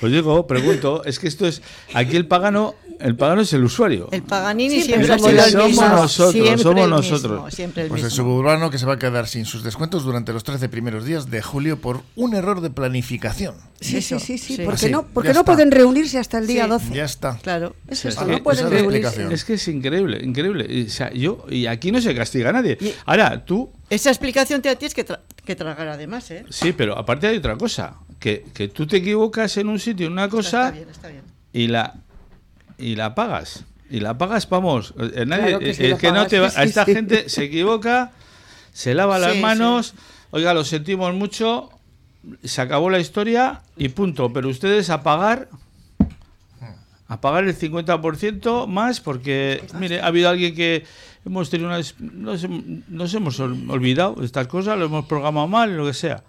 Pues 0.00 0.12
digo, 0.12 0.46
pregunto, 0.46 1.02
es 1.04 1.18
que 1.18 1.28
esto 1.28 1.46
es. 1.46 1.60
Aquí 1.94 2.16
el 2.16 2.26
pagano, 2.26 2.74
el 3.00 3.16
pagano 3.16 3.42
es 3.42 3.52
el 3.52 3.64
usuario. 3.64 4.08
El 4.12 4.22
Paganini 4.22 4.82
Siempre 4.82 5.06
siempre 5.06 5.32
somos 5.40 5.54
el 5.54 5.64
mismo. 5.68 5.88
Nosotros, 5.88 6.32
siempre 6.32 6.58
somos 6.62 6.84
el 6.84 6.90
nosotros. 6.90 7.32
mismo, 7.32 7.50
siempre 7.50 7.82
el 7.84 7.88
Pues 7.88 8.04
el 8.04 8.10
suburbano 8.10 8.70
que 8.70 8.78
se 8.78 8.86
va 8.86 8.94
a 8.94 8.98
quedar 8.98 9.26
sin 9.26 9.44
sus 9.44 9.62
descuentos 9.64 10.04
durante 10.04 10.32
los 10.32 10.44
13 10.44 10.68
primeros 10.68 11.04
días 11.04 11.30
de 11.30 11.42
julio 11.42 11.80
por 11.80 12.02
un 12.16 12.34
error 12.34 12.60
de 12.60 12.70
planificación. 12.70 13.54
Sí, 13.80 14.00
sí, 14.02 14.18
sí, 14.20 14.38
sí, 14.38 14.56
sí. 14.56 14.62
porque 14.64 14.86
Así, 14.86 14.90
no, 14.90 15.04
porque 15.06 15.28
ya 15.28 15.34
no 15.34 15.40
está. 15.40 15.52
pueden 15.52 15.70
reunirse 15.70 16.18
hasta 16.18 16.38
el 16.38 16.46
día 16.46 16.64
Sí. 16.64 16.70
12. 16.70 16.94
Ya 16.94 17.04
está. 17.04 17.38
Claro. 17.42 17.74
Es 17.88 18.04
eso, 18.04 18.24
no 18.26 18.42
pueden 18.42 18.66
es 18.66 18.70
reunirse. 18.72 19.32
Es 19.32 19.44
que 19.44 19.54
es 19.54 19.68
increíble, 19.68 20.20
increíble. 20.22 20.66
Y, 20.68 20.86
o 20.86 20.90
sea, 20.90 21.12
yo, 21.12 21.44
y 21.48 21.66
aquí 21.66 21.92
no 21.92 22.00
se 22.00 22.14
castiga 22.14 22.50
a 22.50 22.52
nadie. 22.52 22.78
Ahora, 23.04 23.44
tú, 23.44 23.70
Esa 23.90 24.10
explicación 24.10 24.62
te 24.62 24.68
la 24.68 24.76
tienes 24.76 24.94
que, 24.94 25.06
tra- 25.06 25.20
que 25.44 25.54
tragar 25.56 25.88
además, 25.88 26.30
¿eh? 26.30 26.44
sí, 26.50 26.72
pero 26.72 26.98
aparte 26.98 27.26
hay 27.28 27.36
otra 27.38 27.56
cosa. 27.56 27.94
Que, 28.18 28.44
que 28.52 28.68
tú 28.68 28.86
te 28.86 28.96
equivocas 28.96 29.56
en 29.58 29.68
un 29.68 29.78
sitio, 29.78 30.06
en 30.06 30.12
una 30.12 30.28
cosa, 30.28 30.66
Está 30.68 30.70
bien, 30.72 30.88
está 30.88 31.08
bien. 31.08 31.22
y 31.52 31.68
la 31.68 31.94
y 32.78 32.96
la 32.96 33.14
pagas. 33.14 33.64
Y 33.90 34.00
la 34.00 34.18
pagas, 34.18 34.48
vamos. 34.48 34.92
eh, 34.98 35.24
Nadie, 35.26 35.44
Claro 35.44 35.58
que 35.60 35.70
eh, 35.70 35.90
la 35.90 35.98
que 35.98 36.12
no 36.12 36.26
te 36.26 36.38
va- 36.40 36.50
sí, 36.50 36.60
a 36.60 36.64
esta 36.64 36.84
sí. 36.84 36.92
gente 36.94 37.28
se 37.28 37.44
equivoca, 37.44 38.12
se 38.72 38.94
lava 38.94 39.18
las 39.18 39.36
manos, 39.38 39.94
oiga, 40.30 40.52
lo 40.52 40.64
sentimos 40.64 41.14
mucho, 41.14 41.70
se 42.44 42.60
acabó 42.60 42.90
la 42.90 42.98
historia 42.98 43.62
y 43.76 43.88
punto. 43.90 44.32
Pero 44.32 44.48
ustedes 44.48 44.90
a 44.90 45.02
pagar 45.02 45.48
a 47.10 47.20
pagar 47.22 47.44
el 47.44 47.56
50% 47.56 48.66
más 48.66 49.00
porque, 49.00 49.64
mire, 49.78 50.00
ha 50.02 50.06
habido 50.08 50.28
alguien 50.28 50.54
que 50.54 50.84
hemos 51.24 51.48
tenido 51.48 51.70
una... 51.70 51.80
Nos, 52.00 52.46
nos 52.88 53.14
hemos 53.14 53.40
ol- 53.40 53.70
olvidado 53.70 54.16
de 54.16 54.26
estas 54.26 54.46
cosas, 54.46 54.78
lo 54.78 54.84
hemos 54.86 55.06
programado 55.06 55.48
mal, 55.48 55.74
lo 55.74 55.86
que 55.86 55.94
sea. 55.94 56.22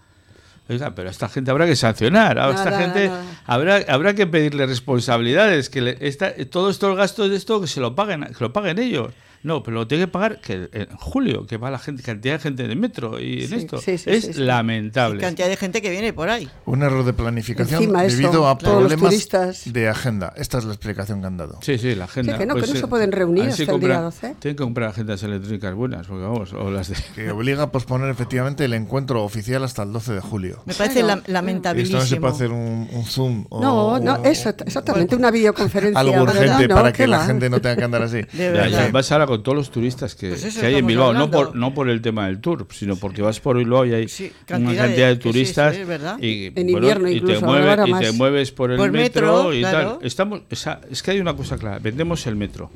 Pero 0.95 1.09
esta 1.09 1.27
gente 1.29 1.49
habrá 1.51 1.65
que 1.65 1.75
sancionar, 1.75 2.37
a 2.37 2.49
esta 2.51 2.65
Nada, 2.69 2.77
gente 2.79 3.07
nada. 3.09 3.23
habrá 3.45 3.75
habrá 3.87 4.13
que 4.13 4.27
pedirle 4.27 4.65
responsabilidades, 4.67 5.69
que 5.69 5.81
le- 5.81 5.97
esta, 5.99 6.31
todos 6.49 6.75
estos 6.75 6.95
gastos 6.95 7.29
de 7.29 7.35
esto 7.35 7.59
que 7.59 7.67
se 7.67 7.79
lo 7.79 7.95
paguen, 7.95 8.25
que 8.25 8.43
lo 8.43 8.53
paguen 8.53 8.77
ellos. 8.79 9.11
No, 9.43 9.63
pero 9.63 9.77
lo 9.77 9.87
tiene 9.87 10.05
que 10.05 10.07
pagar 10.11 10.41
que 10.41 10.69
en 10.73 10.87
julio, 10.97 11.45
que 11.47 11.57
va 11.57 11.71
la 11.71 11.79
gente, 11.79 12.03
cantidad 12.03 12.33
de 12.35 12.39
gente 12.39 12.67
de 12.67 12.75
metro 12.75 13.19
y 13.19 13.43
en 13.43 13.49
Sí, 13.49 13.55
esto. 13.55 13.77
sí, 13.79 13.97
sí, 13.97 14.09
es 14.09 14.25
sí, 14.25 14.33
sí. 14.33 14.41
lamentable. 14.41 15.21
Cantidad 15.21 15.47
de 15.47 15.55
gente 15.57 15.81
que 15.81 15.89
viene 15.89 16.11
por 16.13 16.29
ahí. 16.29 16.49
Un 16.65 16.83
error 16.83 17.05
de 17.05 17.13
planificación 17.13 17.81
Encima 17.83 18.03
eso, 18.05 18.17
debido 18.17 18.47
a 18.49 18.57
todos 18.57 18.73
los 18.83 18.93
problemas 18.93 19.09
turistas. 19.11 19.71
de 19.73 19.87
agenda. 19.89 20.33
Esta 20.35 20.57
es 20.57 20.65
la 20.65 20.73
explicación 20.73 21.21
que 21.21 21.27
han 21.27 21.37
dado. 21.37 21.57
Sí, 21.61 21.77
sí, 21.77 21.95
la 21.95 22.05
agenda. 22.05 22.37
que 22.37 22.45
no, 22.45 22.55
que 22.55 22.61
no 22.61 22.67
se 22.67 22.87
pueden 22.87 23.11
reunir 23.11 23.45
a 23.45 23.47
hasta 23.47 23.55
si 23.57 23.61
el 23.63 23.79
día 23.79 23.89
compran- 23.89 24.01
12. 24.03 24.35
Tienen 24.39 24.55
que 24.57 24.63
comprar 24.63 24.89
agendas 24.89 25.23
eléctricas 25.23 25.73
buenas, 25.73 26.07
porque 26.07 26.23
vamos, 26.23 26.53
o 26.53 26.69
las 26.71 26.89
de... 26.89 26.95
Que 27.15 27.31
obliga 27.31 27.63
a 27.63 27.71
posponer 27.71 28.09
efectivamente 28.09 28.65
el 28.65 28.73
encuentro 28.73 29.23
oficial 29.23 29.63
hasta 29.63 29.83
el 29.83 29.93
12 29.93 30.13
de 30.13 30.19
julio. 30.21 30.61
Me 30.65 30.73
parece 30.73 30.99
Claro. 31.01 31.21
la- 31.25 31.29
Y 31.29 31.31
lamentabilísimo. 31.31 31.99
esto 31.99 32.05
no 32.05 32.15
se 32.15 32.21
puede 32.21 32.33
hacer 32.33 32.51
un, 32.51 32.87
un 32.91 33.05
Zoom 33.05 33.45
o 33.49 33.61
No, 33.61 33.99
no, 33.99 34.23
eso, 34.25 34.49
exactamente, 34.49 35.15
una 35.15 35.31
videoconferencia. 35.31 35.99
algo 35.99 36.23
urgente 36.23 36.67
No, 36.67 36.75
para 36.75 36.91
¿qué 36.91 37.03
que 37.03 37.07
la 37.07 37.19
va? 37.19 37.25
gente 37.25 37.49
no 37.49 37.61
tenga 37.61 37.75
que 37.77 37.83
andar 37.83 38.01
así. 38.03 38.17
De 38.17 38.27
Ya, 38.33 38.51
verdad. 38.51 38.69
ya, 38.87 38.91
vas 38.91 39.11
ahora 39.11 39.25
con 39.29 39.43
todos 39.43 39.57
los 39.57 39.69
turistas 39.71 40.15
que, 40.15 40.29
Pues 40.29 40.57
que 40.57 40.65
hay 40.65 40.75
en 40.75 40.85
Bilbao, 40.87 41.13
no 41.13 41.29
por, 41.31 41.55
no 41.55 41.73
por 41.73 41.89
el 41.89 42.01
tema 42.01 42.27
del 42.27 42.39
tour, 42.41 42.67
sino 42.71 42.95
porque 42.95 43.21
vas 43.21 43.39
por 43.39 43.57
Bilbao 43.57 43.85
y 43.85 43.93
hay 43.93 44.07
Sí, 44.09 44.31
una 44.49 44.57
cantidad 44.59 44.87
de, 44.87 44.95
de- 44.95 45.11
sí, 45.13 45.15
sí, 45.15 45.19
turistas 45.29 45.75
y, 46.19 46.51
En 46.55 46.69
invierno 46.69 47.07
y, 47.09 47.21
te 47.21 47.35
ahora 47.35 47.85
y 47.87 47.93
te 47.93 48.11
mueves 48.11 48.51
por 48.51 48.71
el 48.71 48.77
Por 48.77 48.91
metro, 48.91 49.35
metro, 49.45 49.53
y 49.53 49.59
claro. 49.61 49.97
tal. 49.99 50.05
Estamos, 50.07 50.41
es 50.89 51.03
que 51.03 51.11
hay 51.11 51.19
una 51.19 51.35
cosa 51.35 51.57
clara, 51.57 51.79
vendemos 51.79 52.25
el 52.27 52.35
metro. 52.35 52.69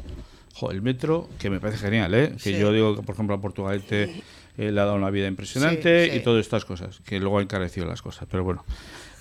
Jo, 0.53 0.69
el 0.71 0.81
metro, 0.83 1.27
que 1.39 1.49
me 1.49 1.59
parece 1.59 1.79
genial, 1.79 2.13
¿eh? 2.13 2.33
que 2.41 2.51
Sí. 2.53 2.57
yo 2.59 2.71
digo 2.71 2.95
que, 2.95 3.01
por 3.01 3.15
ejemplo, 3.15 3.35
a 3.35 3.41
Portugalete 3.41 4.03
eh, 4.57 4.71
le 4.71 4.79
ha 4.79 4.85
dado 4.85 4.95
una 4.95 5.09
vida 5.09 5.27
impresionante 5.27 6.05
Sí, 6.05 6.11
sí. 6.11 6.17
y 6.17 6.19
todas 6.21 6.41
estas 6.45 6.63
cosas, 6.63 6.99
que 7.05 7.19
luego 7.19 7.39
ha 7.39 7.41
encarecido 7.41 7.87
las 7.87 8.03
cosas, 8.03 8.27
pero 8.29 8.43
bueno, 8.43 8.63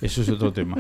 eso 0.03 0.21
es 0.21 0.29
otro 0.29 0.53
tema. 0.53 0.77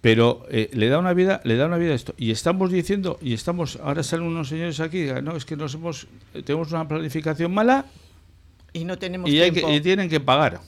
Pero 0.00 0.46
eh, 0.50 0.70
le 0.72 0.88
da 0.88 0.98
una 0.98 1.12
vida, 1.12 1.40
le 1.44 1.56
da 1.56 1.66
una 1.66 1.76
vida 1.76 1.92
a 1.92 1.94
esto. 1.94 2.14
Y 2.16 2.30
estamos 2.30 2.70
diciendo, 2.72 3.18
y 3.20 3.34
estamos, 3.34 3.76
ahora 3.82 4.02
salen 4.02 4.26
unos 4.26 4.48
señores 4.48 4.80
aquí, 4.80 5.02
digan, 5.02 5.24
no, 5.24 5.36
es 5.36 5.44
que 5.44 5.56
nos 5.56 5.74
hemos, 5.74 6.06
eh, 6.34 6.42
tenemos 6.42 6.72
una 6.72 6.88
planificación 6.88 7.52
mala 7.52 7.84
Y 8.72 8.84
no 8.84 8.98
tenemos 8.98 9.28
y, 9.28 9.40
hay 9.40 9.50
que, 9.52 9.74
y 9.74 9.80
tienen 9.80 10.08
que 10.08 10.20
pagar. 10.20 10.60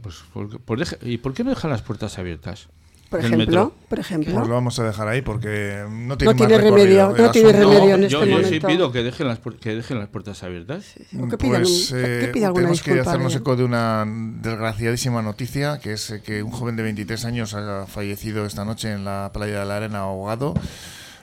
Pues, 0.00 0.22
por- 0.32 0.88
¿y 1.02 1.18
por 1.18 1.34
qué 1.34 1.44
no 1.44 1.50
dejan 1.50 1.70
las 1.70 1.82
puertas 1.82 2.18
abiertas? 2.18 2.68
Por 3.08 3.20
ejemplo, 3.20 3.38
metro? 3.46 3.72
por 3.88 3.98
ejemplo. 4.00 4.34
Pues 4.34 4.48
lo 4.48 4.54
vamos 4.54 4.78
a 4.80 4.84
dejar 4.84 5.06
ahí 5.08 5.22
porque 5.22 5.84
no 5.88 6.18
tiene, 6.18 6.34
No 6.34 6.38
más 6.38 6.48
tiene 6.48 6.62
recorrido 6.62 7.08
remedio, 7.12 7.24
no 7.26 7.30
tiene 7.30 7.52
remedio 7.52 7.94
en 7.94 8.02
este 8.04 8.08
yo, 8.12 8.24
yo 8.24 8.36
sí 8.38 8.44
momento. 8.44 8.66
pido 8.68 8.92
que 8.92 9.02
dejen 9.04 9.28
las, 9.28 9.38
que 9.60 9.74
dejen 9.76 9.98
las 10.00 10.08
puertas 10.08 10.42
abiertas. 10.42 10.94
O 11.18 11.28
que 11.28 11.38
pidan 11.38 11.62
Pues, 11.62 11.92
un- 11.92 11.98
que 11.98 12.24
eh, 12.24 12.44
alguna 12.44 12.52
tenemos 12.54 12.82
que 12.82 13.00
hacernos 13.00 13.32
¿no? 13.34 13.38
eco 13.40 13.56
de 13.56 13.64
una 13.64 14.04
desgraciadísima 14.06 15.22
noticia, 15.22 15.78
que 15.78 15.92
es 15.92 16.10
eh, 16.10 16.20
que 16.22 16.42
un 16.42 16.50
joven 16.50 16.76
de 16.76 16.82
23 16.82 17.24
años 17.26 17.54
ha 17.54 17.86
fallecido 17.86 18.44
esta 18.46 18.64
noche 18.64 18.92
en 18.92 19.04
la 19.04 19.30
playa 19.32 19.60
de 19.60 19.66
la 19.66 19.76
Arena 19.76 20.00
ahogado. 20.00 20.54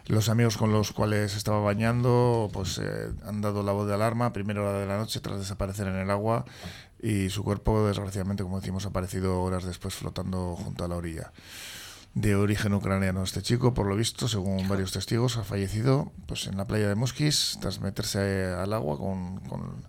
Los 0.07 0.27
amigos 0.29 0.57
con 0.57 0.71
los 0.73 0.91
cuales 0.91 1.35
estaba 1.35 1.59
bañando 1.61 2.49
pues 2.51 2.77
eh, 2.77 3.09
han 3.25 3.41
dado 3.41 3.63
la 3.63 3.71
voz 3.71 3.87
de 3.87 3.93
alarma 3.93 4.27
a 4.27 4.33
primera 4.33 4.61
hora 4.61 4.77
de 4.79 4.85
la 4.85 4.97
noche 4.97 5.21
tras 5.21 5.39
desaparecer 5.39 5.87
en 5.87 5.95
el 5.95 6.09
agua 6.11 6.43
y 7.01 7.29
su 7.29 7.41
cuerpo 7.43 7.87
desgraciadamente 7.87 8.43
como 8.43 8.59
decimos 8.59 8.85
ha 8.85 8.89
aparecido 8.89 9.41
horas 9.41 9.63
después 9.63 9.93
flotando 9.93 10.57
junto 10.57 10.83
a 10.83 10.89
la 10.89 10.97
orilla. 10.97 11.31
De 12.15 12.35
origen 12.35 12.75
ucraniano 12.75 13.23
este 13.23 13.41
chico, 13.41 13.73
por 13.73 13.87
lo 13.87 13.95
visto, 13.95 14.27
según 14.27 14.67
varios 14.67 14.91
testigos, 14.91 15.37
ha 15.37 15.43
fallecido 15.43 16.11
pues 16.27 16.45
en 16.45 16.57
la 16.57 16.65
playa 16.65 16.87
de 16.87 16.93
Muskis 16.93 17.57
tras 17.59 17.81
meterse 17.81 18.53
al 18.53 18.71
agua 18.73 18.99
con, 18.99 19.39
con 19.39 19.83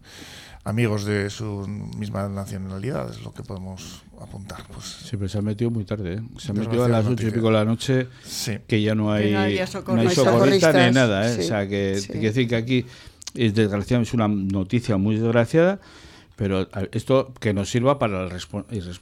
amigos 0.65 1.05
de 1.05 1.29
su 1.29 1.67
misma 1.99 2.29
nacionalidad, 2.29 3.11
es 3.11 3.23
lo 3.23 3.35
que 3.35 3.43
podemos 3.43 4.03
apuntar. 4.21 4.65
Pues. 4.73 4.87
Sí, 4.87 5.19
pero 5.19 5.29
se 5.29 5.39
ha 5.39 5.43
metido 5.43 5.71
muy 5.71 5.85
tarde, 5.85 6.15
¿eh? 6.15 6.23
Se 6.39 6.53
ha 6.53 6.55
metido 6.55 6.85
a 6.85 6.89
las 6.89 7.05
ocho 7.05 7.29
y 7.29 7.31
pico 7.31 7.49
de 7.49 7.53
la 7.53 7.65
noche, 7.67 8.09
que 8.67 8.81
ya 8.81 8.95
no 8.95 9.13
hay, 9.13 9.31
no 9.33 9.41
hay 9.41 9.67
socorristas 10.15 10.75
ni 10.75 10.95
nada, 10.95 11.31
¿eh? 11.31 11.41
O 11.41 11.43
sea, 11.43 11.69
que, 11.69 12.01
que 12.11 12.19
decir 12.19 12.49
que 12.49 12.57
aquí 12.57 12.87
es 13.35 13.55
desgraciadamente 13.55 14.09
es 14.09 14.15
una 14.15 14.29
noticia 14.29 14.97
muy 14.97 15.17
desgraciada 15.17 15.79
pero 16.37 16.69
esto 16.93 17.33
que 17.41 17.55
nos 17.55 17.71
sirva 17.71 17.99
para 17.99 18.29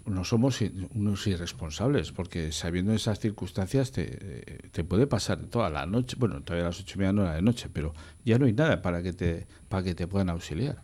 no 0.07 0.25
somos 0.25 0.61
unos 0.95 1.27
irresponsables, 1.27 2.13
porque 2.13 2.53
sabiendo 2.53 2.93
esas 2.93 3.21
circunstancias 3.21 3.91
te, 3.91 4.69
te, 4.71 4.85
puede 4.85 5.07
pasar 5.07 5.39
toda 5.47 5.71
la 5.71 5.87
noche, 5.87 6.17
bueno, 6.19 6.43
todavía 6.43 6.67
a 6.67 6.69
las 6.69 6.81
ocho 6.81 6.95
y 6.97 6.99
media 6.99 7.13
no 7.13 7.23
era 7.23 7.35
de 7.35 7.43
noche, 7.43 7.69
pero 7.73 7.95
ya 8.25 8.39
no 8.39 8.47
hay 8.47 8.53
nada 8.53 8.83
para 8.83 9.03
que 9.03 9.13
te, 9.13 9.47
para 9.69 9.83
que 9.83 9.95
te 9.95 10.07
puedan 10.07 10.29
auxiliar. 10.29 10.83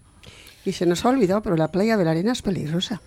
Y 0.65 0.73
se 0.73 0.87
nos 0.87 1.05
ha 1.05 1.11
olvidado, 1.11 1.43
pero 1.43 1.57
la 1.57 1.71
playa 1.71 1.97
de 1.97 2.05
la 2.05 2.13
arena 2.13 2.33
es 2.33 2.43
peligrosa. 2.43 3.01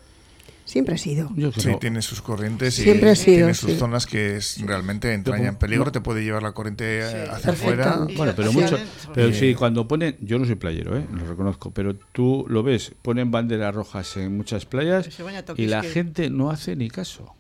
Siempre 0.72 0.96
ha 0.96 0.98
sido. 0.98 1.30
Sí, 1.58 1.70
tiene 1.82 2.02
sus 2.02 2.22
corrientes 2.22 2.80
y 2.80 2.84
tiene 2.86 3.54
sus 3.54 3.74
zonas 3.74 4.06
que 4.06 4.40
realmente 4.64 5.14
entrañan 5.14 5.58
peligro. 5.58 5.92
Te 5.92 6.00
puede 6.00 6.24
llevar 6.24 6.44
la 6.44 6.54
corriente 6.54 7.04
hacia 7.30 7.52
afuera. 7.52 8.08
Bueno, 8.16 8.32
pero 8.38 8.54
mucho. 8.54 8.78
Pero 9.14 9.34
sí, 9.34 9.54
cuando 9.54 9.86
ponen. 9.86 10.16
Yo 10.22 10.40
no 10.40 10.46
soy 10.46 10.56
playero, 10.56 10.98
¿eh? 10.98 11.06
lo 11.12 11.26
reconozco, 11.26 11.72
pero 11.72 11.94
tú 12.14 12.46
lo 12.48 12.64
ves, 12.64 12.94
ponen 13.02 13.32
banderas 13.32 13.76
rojas 13.76 14.16
en 14.16 14.38
muchas 14.38 14.66
playas 14.66 15.10
y 15.58 15.66
la 15.66 15.84
gente 15.84 16.30
no 16.30 16.52
hace 16.52 16.78
ni 16.78 16.90
caso. 16.90 17.36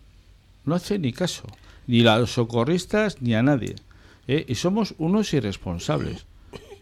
No 0.66 0.76
hace 0.76 1.00
ni 1.00 1.14
caso. 1.14 1.48
Ni 1.88 2.06
a 2.06 2.18
los 2.18 2.34
socorristas 2.34 3.22
ni 3.22 3.34
a 3.34 3.44
nadie. 3.44 3.76
¿eh? 4.28 4.44
Y 4.46 4.56
somos 4.56 4.94
unos 4.98 5.34
irresponsables. 5.34 6.26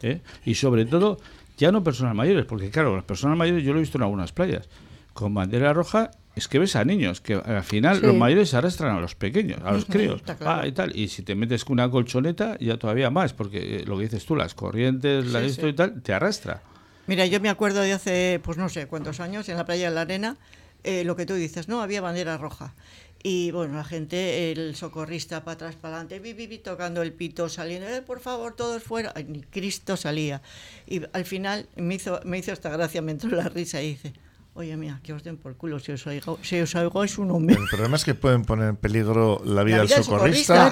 ¿eh? 0.02 0.22
Y 0.45 0.56
sobre 0.56 0.86
todo, 0.86 1.20
ya 1.60 1.72
no 1.72 1.84
personas 1.84 2.16
mayores, 2.16 2.45
porque 2.45 2.72
claro, 2.72 2.95
las 2.95 3.06
personas 3.06 3.38
mayores 3.38 3.64
yo 3.64 3.72
lo 3.72 3.78
he 3.78 3.82
visto 3.82 4.00
en 4.00 4.04
algunas 4.04 4.32
playas 4.32 4.68
con 5.14 5.34
bandera 5.34 5.74
roja 5.74 6.12
es 6.36 6.48
que 6.48 6.60
ves 6.60 6.76
a 6.76 6.86
niños, 6.86 7.22
que 7.22 7.34
al 7.34 7.64
final 7.64 8.02
los 8.02 8.16
mayores 8.16 8.54
arrastran 8.54 8.96
a 8.96 9.02
los 9.02 9.16
pequeños, 9.16 9.60
a 9.64 9.72
los 9.72 9.86
críos, 9.90 10.22
ah, 10.42 10.66
y 10.66 10.72
tal. 10.72 10.96
Y 10.96 11.08
si 11.08 11.24
te 11.24 11.36
metes 11.36 11.66
con 11.66 11.74
una 11.74 11.90
colchoneta, 11.90 12.58
ya 12.60 12.78
todavía 12.78 13.10
más, 13.10 13.34
porque 13.34 13.78
eh, 13.78 13.84
lo 13.86 13.98
que 13.98 14.04
dices 14.04 14.26
tú, 14.26 14.36
las 14.36 14.54
corrientes, 14.54 15.28
la 15.28 15.42
esto 15.42 15.68
y 15.68 15.74
tal, 15.74 16.02
te 16.02 16.14
arrastra. 16.14 16.62
Mira, 17.08 17.26
yo 17.26 17.40
me 17.40 17.50
acuerdo 17.50 17.82
de 17.82 17.94
hace, 17.94 18.40
pues 18.44 18.58
no 18.58 18.70
sé 18.70 18.88
cuántos 18.88 19.20
años, 19.20 19.50
en 19.50 19.58
la 19.58 19.66
playa 19.66 19.90
de 19.90 19.96
la 19.96 20.02
Arena, 20.02 20.38
eh, 20.84 21.04
lo 21.04 21.16
que 21.16 21.26
tú 21.26 21.34
dices, 21.34 21.68
¿no? 21.68 21.82
Había 21.82 22.02
bandera 22.02 22.38
roja. 22.38 22.74
Y 23.22 23.52
bueno, 23.52 23.76
la 23.76 23.84
gente, 23.84 24.52
el 24.52 24.76
socorrista 24.76 25.44
para 25.44 25.56
atrás, 25.56 25.76
para 25.76 25.98
adelante, 25.98 26.20
vi, 26.20 26.58
tocando 26.60 27.02
el 27.02 27.12
pito, 27.12 27.50
saliendo, 27.50 27.90
eh, 27.90 28.02
por 28.02 28.22
favor, 28.22 28.56
todos 28.56 28.82
fuera. 28.82 29.14
ni 29.28 29.42
Cristo 29.42 29.98
salía. 29.98 30.42
Y 30.88 31.02
al 31.12 31.26
final 31.26 31.68
me 31.76 31.96
hizo, 31.96 32.22
me 32.24 32.38
hizo 32.38 32.54
esta 32.54 32.70
gracia, 32.70 33.02
me 33.02 33.12
entró 33.12 33.30
la 33.32 33.50
risa 33.50 33.82
y 33.82 33.90
dice, 33.90 34.14
Oye, 34.60 34.76
mira, 34.76 34.99
que 35.01 35.14
os 35.14 35.24
den 35.24 35.38
por 35.38 35.55
culo 35.55 35.80
si 35.80 35.93
os, 35.93 36.05
oigo, 36.05 36.38
si 36.43 36.60
os 36.60 36.76
es 36.76 37.18
un 37.18 37.32
hombre. 37.32 37.55
El 37.55 37.64
problema 37.72 37.95
es 37.95 38.03
que 38.03 38.14
pueden 38.14 38.43
poner 38.43 38.68
en 38.68 38.76
peligro 38.76 39.41
la 39.45 39.64
vida, 39.64 39.78
del 39.78 39.88
socorrista, 39.88 40.70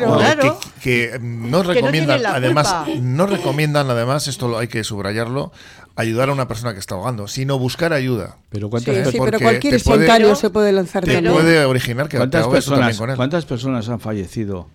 Que, 0.83 1.17
no 1.21 1.63
recomiendan, 1.63 2.25
además, 2.25 2.75
no 2.99 3.27
recomiendan, 3.27 3.89
además, 3.89 4.27
esto 4.27 4.49
lo 4.49 4.57
hay 4.57 4.67
que 4.67 4.83
subrayarlo, 4.83 5.53
ayudar 5.95 6.27
a 6.27 6.33
una 6.33 6.49
persona 6.49 6.73
que 6.73 6.81
está 6.81 6.95
ahogando, 6.95 7.29
sino 7.29 7.57
buscar 7.57 7.93
ayuda. 7.93 8.35
Pero 8.49 8.69
cuántas 8.69 9.09
sí, 9.09 9.19
pero 9.23 9.39
cualquier 9.39 9.75
espontáneo 9.75 10.35
se 10.35 10.49
puede 10.49 10.73
lanzar 10.73 11.05
te 11.05 11.21
puede 11.21 11.63
originar 11.63 12.09
que 12.09 12.17
¿Cuántas 12.17 12.45
personas, 12.45 12.97
con 12.97 13.09
él. 13.09 13.15
¿Cuántas 13.15 13.45
personas 13.45 13.87
han 13.87 14.01
fallecido? 14.01 14.67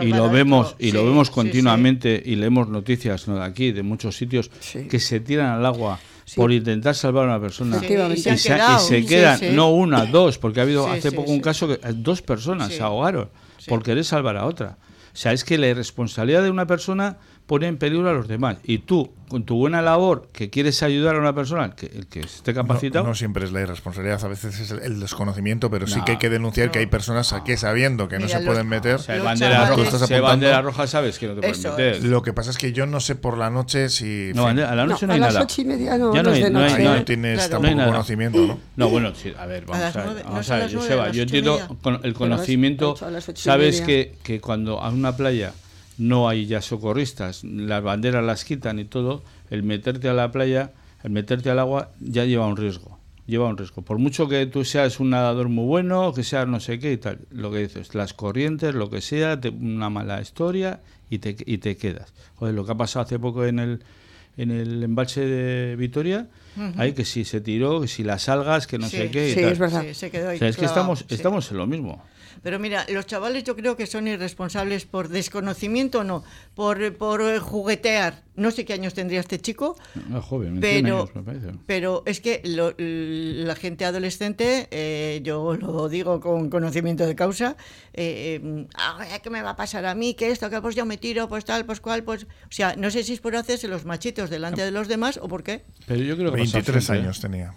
y 0.00 0.08
lo 0.08 0.28
vemos 0.28 0.74
y 0.80 0.90
lo 0.90 1.04
vemos 1.04 1.30
continuamente 1.30 2.20
y 2.26 2.34
leemos 2.34 2.68
noticias 2.68 3.26
de 3.26 3.40
aquí 3.40 3.70
de 3.70 3.84
muchos 3.84 4.16
sitios 4.16 4.50
que 4.90 4.98
se 4.98 5.20
tiran 5.20 5.52
al 5.52 5.64
agua 5.64 6.00
por 6.36 6.52
intentar 6.52 6.94
salvar 6.94 7.24
a 7.24 7.28
una 7.28 7.40
persona. 7.40 7.76
Y, 7.78 8.16
se, 8.18 9.06
quedan, 9.06 9.56
no 9.56 9.70
una, 9.70 10.06
dos, 10.06 10.38
porque 10.38 10.60
ha 10.60 10.62
habido 10.64 10.88
hace 10.88 11.12
poco 11.12 11.30
un 11.30 11.40
caso 11.40 11.68
que 11.68 11.78
dos 11.94 12.22
personas 12.22 12.72
se 12.72 12.82
ahogaron 12.82 13.30
por 13.66 13.82
querer 13.82 14.04
salvar 14.04 14.36
a 14.36 14.46
otra. 14.46 14.78
O 15.12 15.16
sea, 15.20 15.32
es 15.32 15.44
que 15.44 15.58
la 15.58 15.68
irresponsabilidad 15.68 16.42
de 16.42 16.50
una 16.50 16.66
persona 16.66 17.18
pone 17.48 17.66
en 17.66 17.78
peligro 17.78 18.10
a 18.10 18.12
los 18.12 18.28
demás. 18.28 18.58
Y 18.62 18.80
tú, 18.80 19.10
con 19.26 19.44
tu 19.44 19.56
buena 19.56 19.80
labor, 19.80 20.28
que 20.32 20.50
quieres 20.50 20.82
ayudar 20.82 21.16
a 21.16 21.18
una 21.18 21.34
persona 21.34 21.74
que, 21.74 21.88
que 22.10 22.20
esté 22.20 22.52
capacitado. 22.52 23.06
No, 23.06 23.14
siempre 23.14 23.46
es 23.46 23.52
la 23.52 23.62
irresponsabilidad, 23.62 24.22
a 24.22 24.28
veces 24.28 24.60
es 24.60 24.70
el, 24.70 25.00
desconocimiento, 25.00 25.70
pero 25.70 25.86
sí 25.86 25.98
que 26.02 26.12
hay 26.12 26.18
que 26.18 26.28
denunciar 26.28 26.70
que 26.70 26.78
hay 26.78 26.86
personas 26.86 27.32
aquí 27.32 27.56
sabiendo 27.56 28.06
que 28.06 28.18
no 28.18 28.28
se 28.28 28.40
pueden 28.40 28.68
meter. 28.68 28.96
O 28.96 28.98
sea, 28.98 29.20
bandera 29.22 29.66
roja, 29.70 30.20
bandera 30.20 30.60
roja 30.62 30.86
sabes 30.86 31.18
que 31.18 31.26
no 31.26 31.34
te 31.34 31.40
puedes 31.40 31.64
meter. 31.64 32.04
Lo 32.04 32.22
que 32.22 32.34
pasa 32.34 32.50
es 32.50 32.58
que 32.58 32.72
yo 32.72 32.84
no 32.84 33.00
sé 33.00 33.14
por 33.14 33.38
la 33.38 33.48
noche 33.48 33.88
si. 33.88 34.30
No, 34.34 34.46
a 34.46 34.52
la 34.52 34.84
noche 34.84 35.06
no, 35.06 35.14
hay 35.14 35.20
nada. 35.20 35.30
A 35.30 35.34
las 35.34 35.44
ocho 35.44 35.62
y 35.62 35.64
media 35.64 35.96
no, 35.96 36.14
ya 36.14 36.22
no, 36.22 36.30
hay, 36.30 36.50
no, 36.50 36.60
hay, 36.60 36.84
no, 36.84 37.04
tienes 37.04 37.48
tampoco 37.48 37.76
conocimiento, 37.76 38.46
¿no? 38.46 38.58
No, 38.76 38.90
bueno, 38.90 39.14
sí, 39.14 39.32
a 39.38 39.46
ver, 39.46 39.64
vamos 39.64 39.96
a, 39.96 40.04
ver. 40.04 40.24
Vamos 40.24 40.50
a 40.50 40.56
ver, 40.58 40.74
Joseba, 40.74 41.10
yo 41.10 41.22
entiendo 41.22 41.58
el 42.02 42.12
conocimiento. 42.12 42.94
Sabes 43.34 43.80
que, 43.80 44.16
que 44.22 44.38
cuando 44.38 44.80
a 44.80 44.90
una 44.90 45.16
playa 45.16 45.54
no 45.98 46.28
hay 46.28 46.46
ya 46.46 46.62
socorristas, 46.62 47.44
las 47.44 47.82
banderas 47.82 48.24
las 48.24 48.44
quitan 48.44 48.78
y 48.78 48.84
todo, 48.84 49.22
el 49.50 49.62
meterte 49.62 50.08
a 50.08 50.14
la 50.14 50.30
playa, 50.30 50.72
el 51.02 51.10
meterte 51.10 51.50
al 51.50 51.58
agua 51.58 51.90
ya 52.00 52.24
lleva 52.24 52.46
un 52.46 52.56
riesgo, 52.56 52.98
lleva 53.26 53.48
un 53.48 53.56
riesgo. 53.56 53.82
Por 53.82 53.98
mucho 53.98 54.28
que 54.28 54.46
tú 54.46 54.64
seas 54.64 55.00
un 55.00 55.10
nadador 55.10 55.48
muy 55.48 55.66
bueno, 55.66 56.12
que 56.14 56.24
seas 56.24 56.46
no 56.46 56.60
sé 56.60 56.78
qué 56.78 56.92
y 56.92 56.96
tal, 56.96 57.20
lo 57.30 57.50
que 57.50 57.58
dices, 57.58 57.94
las 57.94 58.14
corrientes, 58.14 58.74
lo 58.74 58.90
que 58.90 59.00
sea, 59.00 59.38
una 59.60 59.90
mala 59.90 60.20
historia 60.20 60.80
y 61.10 61.18
te, 61.18 61.36
y 61.44 61.58
te 61.58 61.76
quedas. 61.76 62.14
Joder, 62.36 62.54
lo 62.54 62.64
que 62.64 62.72
ha 62.72 62.76
pasado 62.76 63.04
hace 63.04 63.18
poco 63.18 63.44
en 63.44 63.58
el 63.58 63.82
en 64.38 64.52
el 64.52 64.84
embalse 64.84 65.26
de 65.26 65.74
Vitoria, 65.74 66.28
hay 66.76 66.92
que 66.92 67.04
si 67.04 67.24
se 67.24 67.40
tiró, 67.40 67.80
que 67.80 67.88
si 67.88 68.04
las 68.04 68.28
algas, 68.28 68.68
que 68.68 68.78
no 68.78 68.88
sé 68.88 69.10
qué. 69.10 69.30
Y 69.30 69.34
sí, 69.34 69.40
es 69.40 69.58
verdad. 69.58 69.84
se 69.92 70.12
quedó 70.12 70.30
es 70.30 70.56
que 70.56 70.64
estamos, 70.64 71.04
estamos 71.08 71.50
en 71.50 71.56
lo 71.58 71.66
mismo. 71.66 72.04
Pero 72.42 72.58
mira, 72.58 72.86
los 72.88 73.06
chavales 73.06 73.44
yo 73.44 73.56
creo 73.56 73.76
que 73.76 73.86
son 73.86 74.08
irresponsables 74.08 74.84
por 74.84 75.08
desconocimiento 75.08 76.00
o 76.00 76.04
no, 76.04 76.24
por, 76.54 76.96
por 76.96 77.22
eh, 77.22 77.38
juguetear. 77.38 78.27
No 78.38 78.52
sé 78.52 78.64
qué 78.64 78.72
años 78.72 78.94
tendría 78.94 79.20
este 79.20 79.40
chico. 79.40 79.76
No, 80.08 80.22
joven, 80.22 80.60
pero, 80.60 81.02
años, 81.02 81.14
me 81.14 81.22
parece. 81.22 81.48
pero 81.66 82.04
es 82.06 82.20
que 82.20 82.40
la 82.44 83.54
gente 83.56 83.84
adolescente, 83.84 84.68
eh, 84.70 85.20
yo 85.24 85.56
lo 85.56 85.88
digo 85.88 86.20
con 86.20 86.48
conocimiento 86.48 87.04
de 87.04 87.16
causa, 87.16 87.56
eh, 87.92 88.40
eh 88.40 89.20
¿qué 89.22 89.30
me 89.30 89.42
va 89.42 89.50
a 89.50 89.56
pasar 89.56 89.84
a 89.86 89.94
mí? 89.94 90.14
¿Qué 90.14 90.30
esto? 90.30 90.48
¿Qué 90.50 90.60
pues 90.60 90.76
yo 90.76 90.86
me 90.86 90.96
tiro? 90.96 91.28
Pues 91.28 91.44
tal, 91.44 91.66
pues 91.66 91.80
cual, 91.80 92.04
pues... 92.04 92.24
O 92.24 92.50
sea, 92.50 92.76
no 92.76 92.90
sé 92.90 93.02
si 93.02 93.14
es 93.14 93.20
por 93.20 93.34
hacerse 93.34 93.66
los 93.66 93.84
machitos 93.84 94.30
delante 94.30 94.62
de 94.62 94.70
los 94.70 94.86
demás 94.86 95.18
o 95.20 95.26
por 95.26 95.42
qué. 95.42 95.64
Pero 95.86 96.02
yo 96.02 96.16
creo 96.16 96.30
que 96.30 96.36
23 96.36 96.90
años 96.90 97.20
tenía. 97.20 97.54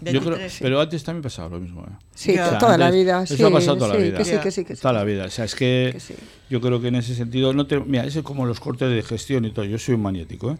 Pero 0.60 0.82
antes 0.82 1.04
también 1.04 1.22
pasaba 1.22 1.50
lo 1.50 1.60
mismo. 1.60 1.86
Sí, 2.16 2.36
toda 2.60 2.78
la 2.78 2.90
vida. 2.90 3.24
Eso 3.24 3.48
ha 3.48 3.52
pasado 3.52 3.78
toda 3.78 3.94
la 3.94 4.00
vida. 4.00 4.18
Que 4.18 4.26
sí, 4.26 4.38
que 4.42 4.52
sí, 4.52 4.66
que 4.66 4.76
sí. 4.76 4.82
Toda 4.82 4.94
la 4.94 5.04
vida. 5.04 5.26
O 5.26 5.30
sea, 5.30 5.46
es 5.46 5.56
que, 5.56 5.96
yo 6.50 6.60
creo 6.60 6.82
que 6.82 6.88
en 6.88 6.96
ese 6.96 7.14
sentido... 7.16 7.54
no 7.54 7.68
te, 7.68 7.80
Mira, 7.80 8.06
es 8.06 8.18
como 8.24 8.46
los 8.46 8.60
cortes 8.60 8.90
de 8.90 9.04
gestión 9.04 9.46
y 9.46 9.52
todo. 9.52 9.66
Yo 9.66 9.78
soy 9.78 9.96
un 9.96 10.02
maniático, 10.02 10.52
¿eh? 10.52 10.58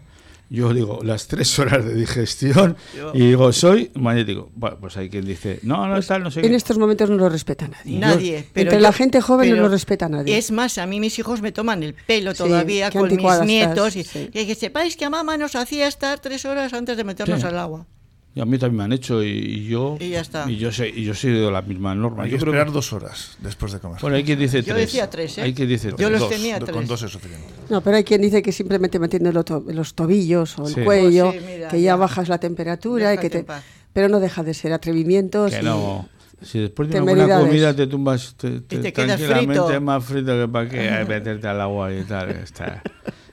Yo 0.52 0.74
digo, 0.74 1.00
las 1.02 1.28
tres 1.28 1.58
horas 1.58 1.82
de 1.82 1.94
digestión 1.94 2.76
y 3.14 3.28
digo, 3.28 3.50
soy 3.54 3.90
magnético. 3.94 4.50
Bueno, 4.54 4.76
pues 4.78 4.98
hay 4.98 5.08
quien 5.08 5.24
dice, 5.24 5.58
no, 5.62 5.88
no, 5.88 5.96
está, 5.96 6.18
no 6.18 6.30
sé. 6.30 6.44
En 6.44 6.52
estos 6.52 6.76
momentos 6.76 7.08
no 7.08 7.16
lo 7.16 7.30
respeta 7.30 7.68
nadie. 7.68 7.98
Nadie. 7.98 8.46
pero 8.52 8.68
Entre 8.68 8.80
la 8.82 8.92
gente 8.92 9.22
joven 9.22 9.48
no 9.48 9.56
lo 9.56 9.68
respeta 9.70 10.10
nadie. 10.10 10.36
Es 10.36 10.50
más, 10.50 10.76
a 10.76 10.86
mí 10.86 11.00
mis 11.00 11.18
hijos 11.18 11.40
me 11.40 11.52
toman 11.52 11.82
el 11.82 11.94
pelo 11.94 12.34
todavía 12.34 12.90
con 12.90 13.08
mis 13.08 13.40
nietos. 13.46 13.96
y, 13.96 14.04
que 14.04 14.54
sepáis 14.54 14.98
que 14.98 15.06
a 15.06 15.10
mamá 15.10 15.38
nos 15.38 15.56
hacía 15.56 15.88
estar 15.88 16.18
tres 16.20 16.44
horas 16.44 16.74
antes 16.74 16.98
de 16.98 17.04
meternos 17.04 17.42
al 17.44 17.58
agua. 17.58 17.86
Y 18.34 18.40
a 18.40 18.46
mí 18.46 18.56
también 18.56 18.78
me 18.78 18.84
han 18.84 18.92
hecho 18.92 19.22
y, 19.22 19.66
yo 19.66 19.98
y, 20.00 20.10
ya 20.10 20.20
está. 20.20 20.50
y 20.50 20.56
yo 20.56 20.72
sé 20.72 20.88
y 20.88 21.04
yo 21.04 21.14
soy 21.14 21.32
de 21.32 21.50
la 21.50 21.60
misma 21.60 21.94
norma. 21.94 22.22
Hay 22.22 22.30
que 22.30 22.36
esperar 22.36 22.72
dos 22.72 22.92
horas 22.94 23.36
después 23.40 23.72
de 23.72 23.78
comer. 23.78 24.00
Bueno, 24.00 24.16
hay 24.16 24.24
quien 24.24 24.38
dice 24.38 24.62
tres. 24.62 24.66
Yo 24.66 24.74
decía 24.74 25.10
tres, 25.10 25.36
¿eh? 25.36 25.42
Hay 25.42 25.52
quien 25.52 25.68
dice 25.68 25.92
Yo 25.98 26.08
los 26.08 26.30
tenía 26.30 26.58
tres. 26.58 26.70
Con 26.70 26.86
dos 26.86 27.02
es 27.02 27.10
suficiente. 27.10 27.46
No, 27.68 27.82
pero 27.82 27.98
hay 27.98 28.04
quien 28.04 28.22
dice 28.22 28.40
que 28.40 28.52
simplemente 28.52 28.98
metiendo 28.98 29.30
los 29.32 29.94
tobillos 29.94 30.58
o 30.58 30.66
el 30.66 30.82
cuello, 30.82 31.28
oh, 31.28 31.68
que 31.70 31.82
ya, 31.82 31.96
bajas 31.96 32.28
la 32.28 32.38
temperatura 32.38 33.12
y 33.12 33.18
que 33.18 33.28
te, 33.28 33.44
pero 33.92 34.08
no 34.08 34.18
deja 34.18 34.42
de 34.42 34.54
ser 34.54 34.72
atrevimientos. 34.72 35.52
Que 35.52 35.62
no. 35.62 36.08
Si 36.40 36.58
después 36.58 36.88
de 36.88 37.00
una 37.00 37.12
buena 37.12 37.38
comida 37.38 37.76
te 37.76 37.86
tumbas 37.86 38.34
te, 38.36 38.60
te, 38.60 38.90
tranquilamente 38.90 39.60
frito. 39.60 39.80
más 39.80 40.04
frito 40.04 40.32
que 40.32 40.48
para 40.48 40.68
que 40.68 41.04
meterte 41.06 41.46
al 41.48 41.60
agua 41.60 41.92
y 41.92 42.02
tal. 42.04 42.30
Está. 42.30 42.82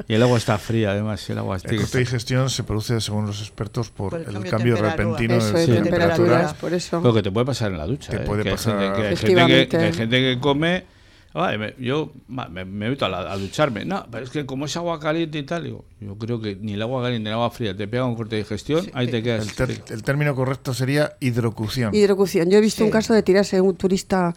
Y 0.09 0.15
el 0.15 0.23
agua 0.23 0.39
está 0.39 0.57
fría, 0.57 0.89
además. 0.89 1.29
El 1.29 1.37
agua 1.37 1.57
está 1.57 1.69
El 1.69 1.85
de 1.85 1.99
digestión 1.99 2.49
se 2.49 2.63
produce, 2.63 2.99
según 2.99 3.27
los 3.27 3.41
expertos, 3.41 3.91
por, 3.91 4.15
el, 4.15 4.43
cambio, 4.49 4.75
repentino 4.75 5.35
de, 5.37 5.67
temperatura. 5.67 6.55
Por 6.59 6.73
eso. 6.73 6.99
Lo 6.99 7.13
que 7.13 7.21
te 7.21 7.29
puede 7.29 7.45
pasar 7.45 7.71
en 7.71 7.77
la 7.77 7.85
ducha. 7.85 8.13
Te 8.13 8.17
¿eh? 8.17 8.25
puede 8.25 8.49
pasar. 8.49 8.79
Hay 8.79 9.15
gente 9.15 9.67
que, 9.67 9.77
hay 9.77 9.93
gente 9.93 10.19
que 10.19 10.39
come. 10.41 10.85
yo 11.77 12.11
me, 12.27 12.65
meto 12.65 13.05
a, 13.05 13.37
ducharme. 13.37 13.85
No, 13.85 14.03
pero 14.09 14.23
es 14.23 14.31
que 14.31 14.47
como 14.47 14.65
es 14.65 14.75
agua 14.77 14.99
caliente 14.99 15.37
y 15.37 15.43
tal, 15.43 15.65
digo, 15.65 15.85
yo 15.99 16.17
creo 16.17 16.41
que 16.41 16.55
ni 16.55 16.73
el 16.73 16.81
agua 16.81 17.03
caliente 17.03 17.25
ni 17.25 17.29
el 17.29 17.35
agua 17.35 17.51
fría 17.51 17.77
te 17.77 17.87
pega 17.87 18.05
un 18.05 18.15
corte 18.15 18.35
de 18.35 18.41
digestión, 18.41 18.89
ahí 18.95 19.09
te 19.09 19.21
quedas. 19.21 19.59
El, 19.91 20.01
término 20.01 20.33
correcto 20.33 20.73
sería 20.73 21.17
hidrocución. 21.19 21.93
Hidrocución. 21.93 22.49
Yo 22.49 22.57
he 22.57 22.61
visto 22.61 22.83
un 22.83 22.89
caso 22.89 23.13
de 23.13 23.21
tirarse 23.21 23.61
un 23.61 23.75
turista 23.75 24.33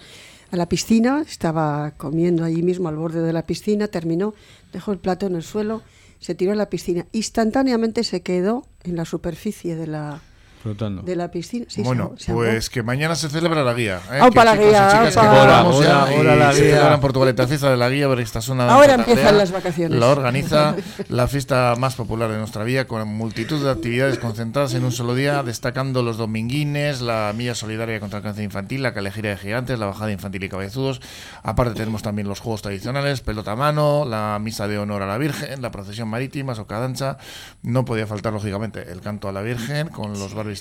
a 0.53 0.57
la 0.57 0.68
piscina, 0.68 1.24
estaba 1.26 1.92
comiendo 1.96 2.44
allí 2.44 2.62
mismo 2.62 2.90
al 2.90 2.96
borde 2.96 3.22
de 3.22 3.32
la 3.32 3.46
piscina, 3.46 3.88
terminó, 3.88 4.34
dejó 4.70 4.92
el 4.92 4.98
plato 4.98 5.26
en 5.26 5.34
el 5.34 5.42
suelo, 5.42 5.80
se 6.20 6.34
tiró 6.34 6.53
a 6.53 6.55
la 6.55 6.68
piscina. 6.68 7.07
Instantáneamente 7.12 8.05
se 8.05 8.20
quedó 8.20 8.66
en 8.84 8.96
la 8.96 9.07
superficie 9.07 9.76
de 9.76 9.86
la, 9.86 10.20
Flotando. 10.62 11.02
de 11.02 11.16
la 11.16 11.30
piscina. 11.30 11.64
Sí, 11.68 11.76
se 11.76 11.82
bueno, 11.82 12.12
se 12.16 12.30
ahogó. 12.30 12.44
pues 12.44 12.70
que 12.70 12.82
mañana 12.82 13.16
se 13.16 13.28
celebra 13.28 13.64
la 13.64 13.74
guía. 13.74 14.00
¿eh? 14.12 14.18
Aupa 14.20 14.42
Que 14.42 14.44
la 14.44 14.52
chicos 14.52 14.64
y 14.66 14.68
guía, 14.68 14.88
chicas 14.90 15.14
vamos 15.16 15.36
Ahora, 15.36 15.58
ahora, 15.58 16.02
ahora 16.16 16.36
la 16.36 16.52
se 16.52 16.64
guía. 16.66 17.00
Portugalete 17.00 17.42
la 17.42 17.48
fiesta 17.48 17.70
de 17.70 17.76
la 17.76 17.90
guía, 17.90 18.06
Beristasuna 18.06 18.68
Ahora 18.72 18.88
de 18.88 18.92
empiezan 18.94 19.24
Tartea. 19.24 19.38
las 19.38 19.50
vacaciones. 19.52 19.98
La 19.98 20.06
organiza 20.06 20.76
la 21.08 21.26
fiesta 21.26 21.74
más 21.78 21.96
popular 21.96 22.30
de 22.30 22.38
nuestra 22.38 22.62
vía 22.62 22.86
con 22.86 23.06
multitud 23.08 23.62
de 23.64 23.70
actividades 23.70 24.18
concentradas 24.18 24.74
en 24.74 24.84
un 24.84 24.92
solo 24.92 25.14
día, 25.16 25.42
destacando 25.42 26.02
los 26.04 26.16
dominguines, 26.16 27.00
la 27.00 27.32
milla 27.36 27.54
solidaria 27.56 27.98
contra 27.98 28.18
el 28.18 28.22
cáncer 28.22 28.44
infantil, 28.44 28.82
la 28.84 28.94
calejira 28.94 29.30
de 29.30 29.36
gigantes, 29.38 29.78
la 29.80 29.86
bajada 29.86 30.12
infantil 30.12 30.44
y 30.44 30.48
cabezudos. 30.48 31.00
Aparte 31.42 31.74
tenemos 31.74 32.02
también 32.02 32.28
los 32.28 32.38
juegos 32.38 32.62
tradicionales, 32.62 33.20
pelota 33.20 33.52
a 33.52 33.56
mano, 33.56 34.04
la 34.04 34.38
misa 34.40 34.68
de 34.68 34.78
honor 34.78 35.02
a 35.02 35.06
la 35.06 35.18
Virgen, 35.18 35.60
la 35.60 35.72
procesión 35.72 36.08
marítima, 36.08 36.54
socadancha. 36.54 37.16
No 37.62 37.84
podía 37.84 38.06
faltar, 38.06 38.32
lógicamente, 38.32 38.92
el 38.92 39.00
canto 39.00 39.28
a 39.28 39.32
la 39.32 39.42
Virgen 39.42 39.88
con 39.88 40.12
los 40.12 40.34
Barbis 40.34 40.51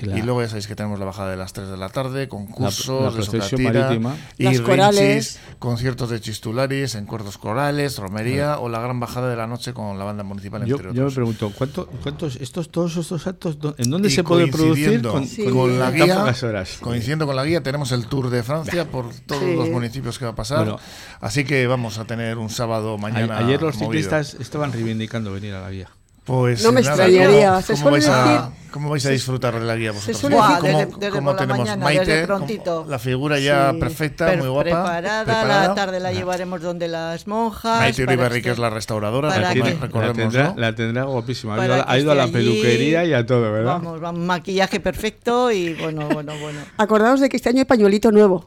Y 0.00 0.06
la- 0.06 0.18
Y 0.18 0.22
luego 0.22 0.42
ya 0.42 0.48
sabéis 0.48 0.66
que 0.66 0.74
tenemos 0.74 0.98
la 0.98 1.04
bajada 1.04 1.30
de 1.30 1.36
las 1.36 1.52
3 1.52 1.68
de 1.68 1.76
la 1.76 1.88
tarde, 1.88 2.28
concursos 2.28 3.14
La- 3.14 3.38
la 3.38 3.46
de 3.48 3.62
marítima. 3.62 4.16
y 4.38 4.44
Las 4.44 4.52
rinchis, 4.54 4.60
corales. 4.68 5.38
conciertos 5.58 6.10
de 6.10 6.20
chistularis, 6.20 6.94
encuentros 6.94 7.38
corales, 7.38 7.98
romería 7.98 8.58
o 8.58 8.68
la 8.68 8.80
gran 8.80 9.00
bajada 9.00 9.28
de 9.30 9.36
la 9.36 9.46
noche 9.46 9.72
con 9.72 9.98
la 9.98 10.04
banda 10.04 10.22
municipal, 10.22 10.64
Yo, 10.64 10.76
entre 10.76 10.94
yo 10.94 11.04
me 11.06 11.10
pregunto, 11.10 11.52
¿cuánto, 11.56 11.86
¿cuántos, 12.02 12.36
estos, 12.36 12.70
todos 12.70 12.96
estos 12.96 13.26
actos, 13.26 13.58
en 13.78 13.90
dónde 13.90 14.08
Y 14.08 14.10
se 14.10 14.24
puede 14.24 14.46
producir 14.48 15.02
coincidiendo 15.02 15.12
con, 15.12 15.26
Sí. 15.26 15.44
con 15.44 15.78
la 15.78 15.90
guía, 15.90 16.22
horas? 16.42 16.78
coincidiendo 16.80 17.26
con 17.26 17.36
la 17.36 17.44
guía, 17.44 17.62
tenemos 17.62 17.92
el 17.92 18.06
Tour 18.06 18.30
de 18.30 18.42
Francia 18.42 18.88
por 18.90 19.12
todos 19.26 19.42
Sí. 19.42 19.54
los 19.56 19.68
municipios 19.68 20.18
que 20.18 20.24
va 20.24 20.32
a 20.32 20.34
pasar. 20.34 20.58
Bueno. 20.64 20.78
Así 21.20 21.44
que 21.44 21.66
vamos 21.66 21.98
a 21.98 22.04
tener 22.04 22.38
un 22.38 22.50
sábado 22.50 22.96
mañana. 22.98 23.38
ayer 23.38 23.60
los 23.62 23.74
movido. 23.76 23.90
ciclistas 23.92 24.34
estaban 24.40 24.72
reivindicando 24.72 25.32
venir 25.32 25.54
a 25.54 25.60
la 25.60 25.70
guía. 25.70 25.88
Pues 26.30 26.62
No 26.62 26.70
me 26.70 26.80
nada, 26.80 27.06
extrañaría. 27.08 27.48
¿cómo- 27.48 27.60
Se 27.62 27.72
¿Cómo, 27.72 27.82
suele 27.82 27.90
vais 27.96 28.08
a, 28.08 28.50
¿Cómo 28.70 28.88
vais 28.90 29.04
a 29.06 29.10
disfrutar 29.10 29.58
de 29.58 29.66
la 29.66 29.74
guía 29.74 29.90
vosotros? 29.90 30.16
suele 30.16 30.36
¿Cómo- 30.36 30.46
decir- 30.48 30.60
cómo- 30.60 30.78
Desde- 30.78 30.94
desde 31.00 31.10
cómo 31.10 31.24
por 31.30 31.34
la 31.34 31.40
tenemos 31.40 31.58
mañana, 31.58 31.84
Maite? 31.84 32.00
desde 32.04 32.26
¿Cómo- 32.28 32.38
prontito. 32.38 32.86
La 32.88 32.98
figura 33.00 33.38
ya 33.40 33.72
Sí. 33.72 33.78
perfecta, 33.80 34.26
Per- 34.26 34.38
muy 34.38 34.46
guapa. 34.48 34.62
Preparada, 34.62 35.24
preparada. 35.24 35.68
la 35.68 35.74
tarde 35.74 35.98
la 35.98 36.12
llevaremos 36.12 36.62
donde 36.62 36.86
las 36.86 37.26
monjas. 37.26 37.80
Maite 37.80 38.02
Uribarri, 38.04 38.42
que 38.42 38.50
es 38.52 38.58
la 38.60 38.70
restauradora, 38.70 39.28
la 39.40 39.52
que- 39.52 39.58
La 39.58 40.12
tendrá, 40.12 40.44
¿no? 40.50 40.54
la 40.56 40.72
tendrá 40.76 41.02
guapísima. 41.02 41.54
Ha 41.54 41.56
Para 41.56 41.66
ido, 41.66 41.74
a 41.74 41.78
la- 41.78 41.84
que 41.84 41.90
ha 41.90 41.98
ido 41.98 42.12
a 42.12 42.14
la 42.14 42.24
esté 42.26 42.38
allí. 42.38 42.48
peluquería 42.48 43.04
y 43.06 43.12
a 43.12 43.26
todo, 43.26 43.40
¿verdad? 43.52 43.72
Vamos, 43.72 44.00
vamos, 44.00 44.20
maquillaje 44.20 44.78
perfecto 44.78 45.50
y 45.50 45.74
bueno, 45.74 46.08
bueno, 46.08 46.32
bueno. 46.40 46.60
Acordaos 46.76 47.18
de 47.18 47.28
que 47.28 47.38
este 47.38 47.48
año 47.48 47.58
hay 47.58 47.64
pañuelito 47.64 48.12
nuevo. 48.12 48.46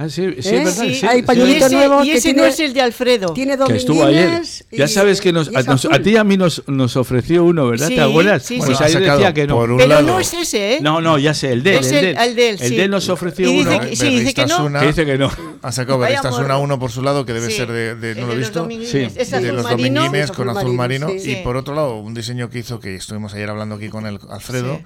Ah, 0.00 0.08
sí, 0.08 0.22
sí, 0.22 0.26
¿Eh? 0.28 0.32
es 0.38 0.64
verdad. 0.64 0.84
Sí, 0.84 0.94
sí, 0.94 1.06
hay 1.06 1.16
sí. 1.16 1.18
Y 1.18 1.22
pañuelito 1.22 1.66
ese, 1.66 1.74
nuevo 1.74 2.04
y 2.04 2.10
que 2.12 2.16
ese 2.18 2.28
no 2.28 2.34
tiene- 2.34 2.48
es 2.50 2.60
el 2.60 2.72
de 2.72 2.80
Alfredo. 2.82 3.32
Tiene 3.34 3.58
Que 3.66 3.76
estuvo 3.76 4.04
ayer. 4.04 4.22
dominguines 4.26 4.64
Ya 4.70 4.84
y- 4.84 4.88
sabes 4.88 5.20
que 5.20 5.32
nos, 5.32 5.50
y 5.50 5.56
a, 5.56 5.62
nos- 5.62 5.84
a 5.86 5.98
ti 5.98 6.10
y 6.10 6.16
a 6.16 6.22
mí 6.22 6.36
nos, 6.36 6.62
nos 6.68 6.96
ofreció 6.96 7.42
uno, 7.42 7.66
¿verdad? 7.66 7.88
Sí, 7.88 7.96
¿Te 7.96 8.00
acuerdas? 8.02 8.42
sí, 8.44 8.58
pues 8.64 8.78
sí. 8.78 8.84
ayer 8.84 9.00
decía 9.02 9.34
que 9.34 9.46
no. 9.48 9.56
por 9.56 9.72
un 9.72 9.78
Pero 9.78 9.88
lado, 9.88 10.06
no 10.06 10.20
es 10.20 10.32
ese, 10.32 10.74
¿eh? 10.76 10.78
No, 10.80 11.00
no, 11.00 11.18
ya 11.18 11.34
sé, 11.34 11.52
el 11.52 11.64
de 11.64 11.78
él. 11.78 11.84
Es 11.84 11.90
el, 11.90 11.96
el- 11.96 12.02
de 12.04 12.10
él. 12.10 12.16
el 12.28 12.36
de 12.36 12.48
él, 12.50 12.58
El 12.60 12.68
sí. 12.68 12.76
de 12.76 12.84
él 12.84 12.90
nos 12.92 13.08
ofreció 13.08 13.48
Y 13.50 13.52
dice 13.58 13.68
uno 13.70 13.80
que- 13.80 13.96
sí, 13.96 14.08
dice 14.20 14.34
que 14.34 14.46
no. 14.46 14.72
Que 14.80 14.86
dice 14.86 15.04
que 15.04 15.18
no. 15.18 15.30
Ha 15.62 15.72
sacado 15.72 15.98
Beristasuna 15.98 16.58
uno 16.58 16.78
por 16.78 16.92
su 16.92 17.02
lado, 17.02 17.26
que 17.26 17.32
debe 17.32 17.50
Sí. 17.50 17.56
ser 17.56 17.72
de, 17.72 18.14
no 18.14 18.26
lo 18.28 18.34
he 18.34 18.36
visto. 18.36 18.66
de 18.68 19.52
los 19.52 19.68
dominguines 19.68 20.30
con 20.30 20.48
azul 20.48 20.74
marino, 20.74 21.08
y 21.12 21.36
por 21.42 21.56
otro 21.56 21.74
lado 21.74 21.96
un 21.98 22.14
diseño 22.14 22.48
que 22.50 22.60
hizo 22.60 22.78
que 22.78 22.94
estuvimos 22.94 23.34
ayer 23.34 23.50
hablando 23.50 23.74
aquí 23.74 23.88
con 23.88 24.06
el 24.06 24.20
Alfredo 24.30 24.80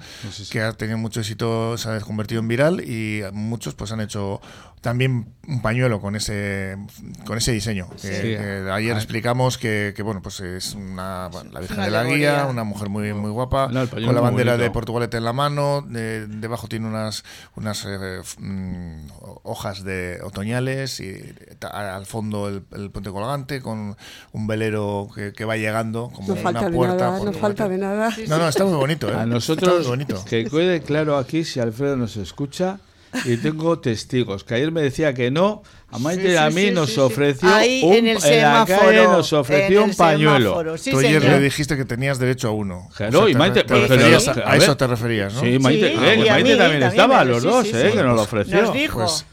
que 0.49 0.61
ha 0.61 0.73
tenido 0.73 0.97
mucho 0.97 1.19
éxito 1.19 1.77
se 1.77 1.89
ha 1.89 1.99
convertido 1.99 2.41
en 2.41 2.47
viral 2.47 2.81
y 2.81 3.21
muchos 3.31 3.75
pues 3.75 3.91
han 3.91 4.01
hecho 4.01 4.41
también 4.81 5.02
un 5.07 5.61
pañuelo 5.61 5.99
con 5.99 6.15
ese 6.15 6.77
con 7.25 7.37
ese 7.37 7.51
diseño 7.51 7.89
que, 7.89 7.97
Sí. 7.97 8.21
que 8.21 8.69
ayer 8.71 8.93
Ah. 8.93 8.97
explicamos 8.97 9.57
que, 9.57 9.93
que, 9.95 10.01
bueno 10.03 10.21
pues 10.21 10.39
es 10.39 10.73
una 10.73 11.29
la 11.51 11.59
Virgen 11.59 11.77
una 11.77 11.85
de 11.85 11.91
la 11.91 12.03
Guía 12.05 12.47
una 12.49 12.63
mujer 12.63 12.89
muy 12.89 13.13
muy 13.13 13.29
guapa 13.31 13.67
No, 13.71 13.87
con 13.89 14.15
la 14.15 14.21
bandera 14.21 14.57
de. 14.57 14.71
Portugalete 14.71 15.17
en 15.17 15.25
la 15.25 15.33
mano 15.33 15.81
de- 15.81 16.27
debajo 16.27 16.67
tiene 16.67 16.87
unas 16.87 17.23
unas 17.55 17.85
eh, 17.85 18.21
mm, 18.39 19.07
hojas 19.43 19.83
de 19.83 20.19
otoñales 20.23 20.99
y 20.99 21.13
ta- 21.59 21.95
al 21.95 22.05
fondo 22.05 22.47
el, 22.47 22.63
el 22.71 22.89
puente 22.91 23.11
colgante 23.11 23.61
con 23.61 23.95
un 24.31 24.47
velero 24.47 25.09
que, 25.13 25.33
que 25.33 25.45
va 25.45 25.57
llegando 25.57 26.09
como 26.13 26.27
No 26.29 26.33
una 26.33 26.41
falta 26.41 26.69
de 26.69 26.75
puerta 26.75 26.95
nada, 27.11 27.23
no 27.25 27.33
falta 27.33 27.67
de 27.69 27.77
nada. 27.77 28.09
no, 28.27 28.37
no, 28.37 28.47
está 28.47 28.63
muy 28.65 28.75
bonito, 28.75 29.07
¿eh? 29.09 29.11
A 29.11 29.13
Está 29.23 29.25
nosotros, 29.25 29.79
muy 29.79 29.87
bonito. 29.87 30.23
que 30.25 30.45
quede 30.45 30.81
claro 30.81 31.17
aquí 31.17 31.43
si 31.43 31.59
Alfredo 31.59 31.95
nos 31.97 32.17
escucha, 32.17 32.79
y 33.25 33.37
tengo 33.37 33.79
testigos, 33.79 34.43
que 34.43 34.55
ayer 34.55 34.71
me 34.71 34.81
decía 34.81 35.13
que 35.13 35.29
no, 35.31 35.61
a 35.91 35.99
Maite 35.99 36.31
y 36.31 36.35
a 36.35 36.49
Sí, 36.49 36.55
mí 36.55 36.61
sí, 36.65 36.71
nos 36.71 36.89
sí, 36.89 36.95
sí. 36.95 36.99
ofreció 37.01 37.53
Ahí 37.53 37.81
un, 37.83 37.93
en 37.93 38.07
el 38.07 38.15
la 38.15 38.65
calle 38.67 39.03
nos 39.03 39.33
ofreció 39.33 39.83
un 39.83 39.89
el 39.91 39.95
pañuelo. 39.95 40.77
sí, 40.77 40.91
Tú 40.91 40.99
ayer 40.99 41.21
señor. 41.21 41.37
le 41.37 41.43
dijiste 41.43 41.77
que 41.77 41.85
tenías 41.85 42.17
derecho 42.19 42.47
a 42.47 42.51
uno. 42.51 42.89
Claro, 42.95 43.19
O 43.19 43.21
sea, 43.23 43.29
y 43.29 43.33
te- 43.33 43.37
Maite, 43.39 43.59
te 43.61 43.65
pero- 43.65 43.81
a, 43.83 44.45
a 44.45 44.49
a 44.49 44.51
ver. 44.53 44.63
eso 44.63 44.77
te 44.77 44.87
referías, 44.87 45.33
¿no? 45.33 45.41
Sí, 45.41 45.59
Maite, 45.59 45.89
Sí, 45.89 45.93
eh, 45.93 45.97
Maite 45.97 46.21
mí 46.21 46.27
también 46.27 46.57
también, 46.57 46.83
estaba, 46.83 47.23
los 47.23 47.41
sí, 47.41 47.47
dos, 47.47 47.67
sí, 47.67 47.71
eh, 47.75 47.81
sí. 47.91 47.97
que 47.97 48.03
nos 48.03 48.05
lo 48.05 48.13
Nos 48.15 48.21
ofreció. 48.21 48.71
dijo. 48.71 48.99
Pues 48.99 49.25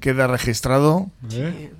queda 0.00 0.26
registrado. 0.26 1.08
¿Eh? 1.32 1.70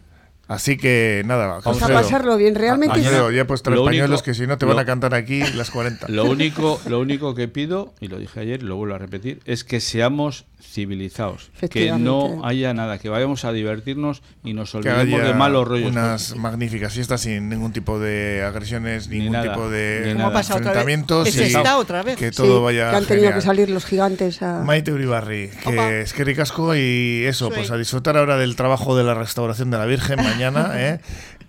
Así 0.50 0.76
que 0.76 1.22
nada, 1.26 1.60
Vamos 1.64 1.80
a 1.80 1.86
pasarlo 1.88 2.36
bien. 2.36 2.56
Realmente 2.56 3.00
ya 3.02 3.44
pues 3.46 3.62
tres 3.62 3.76
Lo 3.76 3.84
pañuelos 3.84 4.10
único- 4.20 4.24
que 4.24 4.34
si 4.34 4.46
no 4.48 4.58
te 4.58 4.66
lo- 4.66 4.74
van 4.74 4.82
a 4.82 4.84
cantar 4.84 5.14
aquí 5.14 5.40
las 5.54 5.70
40. 5.70 6.08
Lo 6.08 6.24
único, 6.24 6.80
lo 6.88 6.98
único 6.98 7.36
que 7.36 7.46
pido, 7.46 7.94
y 8.00 8.08
lo 8.08 8.18
dije 8.18 8.40
ayer 8.40 8.60
y 8.60 8.66
lo 8.66 8.74
vuelvo 8.74 8.96
a 8.96 8.98
repetir, 8.98 9.38
es 9.44 9.62
que 9.62 9.80
seamos 9.80 10.46
civilizados. 10.60 11.50
Que 11.70 11.92
no 11.92 12.44
haya 12.44 12.74
nada, 12.74 12.98
que 12.98 13.08
vayamos 13.08 13.44
a 13.44 13.52
divertirnos 13.52 14.22
y 14.44 14.52
nos 14.54 14.72
que 14.72 14.78
olvidemos 14.78 15.20
haya 15.20 15.24
de 15.28 15.34
malos 15.34 15.66
rollos. 15.68 15.90
unas 15.90 16.36
magníficas 16.36 16.92
fiestas 16.94 17.20
sin 17.20 17.48
ningún 17.48 17.72
tipo 17.72 17.98
de 17.98 18.42
agresiones, 18.44 19.08
Ni 19.08 19.18
ningún 19.18 19.32
nada, 19.34 19.52
tipo 19.54 19.66
ni 19.66 19.70
de 19.72 20.00
nada. 20.00 20.14
¿Cómo 20.14 20.26
ha 20.28 20.32
pasado 20.32 20.58
otra 20.60 20.72
vez? 20.72 20.80
enfrentamientos 20.82 21.36
y 21.36 21.42
está 21.42 21.78
otra 21.78 22.02
vez. 22.02 22.16
que 22.18 22.30
sí, 22.30 22.36
todo 22.36 22.62
vaya 22.62 22.90
que 22.90 22.96
han 22.96 23.04
tenido 23.04 23.28
genial. 23.28 23.34
que 23.40 23.46
salir 23.46 23.70
los 23.70 23.84
gigantes 23.84 24.42
a... 24.42 24.62
Maite 24.64 24.92
Uribarri, 24.92 25.50
Opa. 25.64 25.88
que 25.88 26.00
es 26.02 26.12
que 26.12 26.24
ricasco 26.24 26.74
y 26.74 27.24
eso, 27.26 27.48
Sí. 27.48 27.52
pues 27.56 27.70
a 27.70 27.76
disfrutar 27.76 28.16
ahora 28.16 28.36
del 28.36 28.56
trabajo 28.56 28.96
de 28.96 29.04
la 29.04 29.14
restauración 29.14 29.70
de 29.70 29.78
la 29.78 29.86
Virgen 29.86 30.16
mañana, 30.16 30.39
¿eh? 30.76 31.00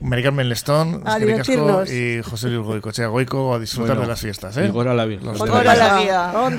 Mari 0.03 0.23
Carmen 0.23 0.49
Lestón, 0.49 1.03
A 1.05 1.19
divertirnos. 1.19 1.91
y 1.91 2.23
José 2.23 2.49
Luis 2.49 2.65
Goicochea 2.65 3.05
Goico 3.05 3.53
a 3.53 3.59
disfrutar 3.59 3.89
Bueno, 3.97 4.01
de 4.01 4.07
las 4.07 4.19
fiestas, 4.19 4.57
¿eh? 4.57 4.65
y 4.65 4.69
gora 4.69 4.95
la 4.95 5.05
Virgen. 5.05 5.27
Los 5.27 5.37
¿Cuándo 5.37 5.61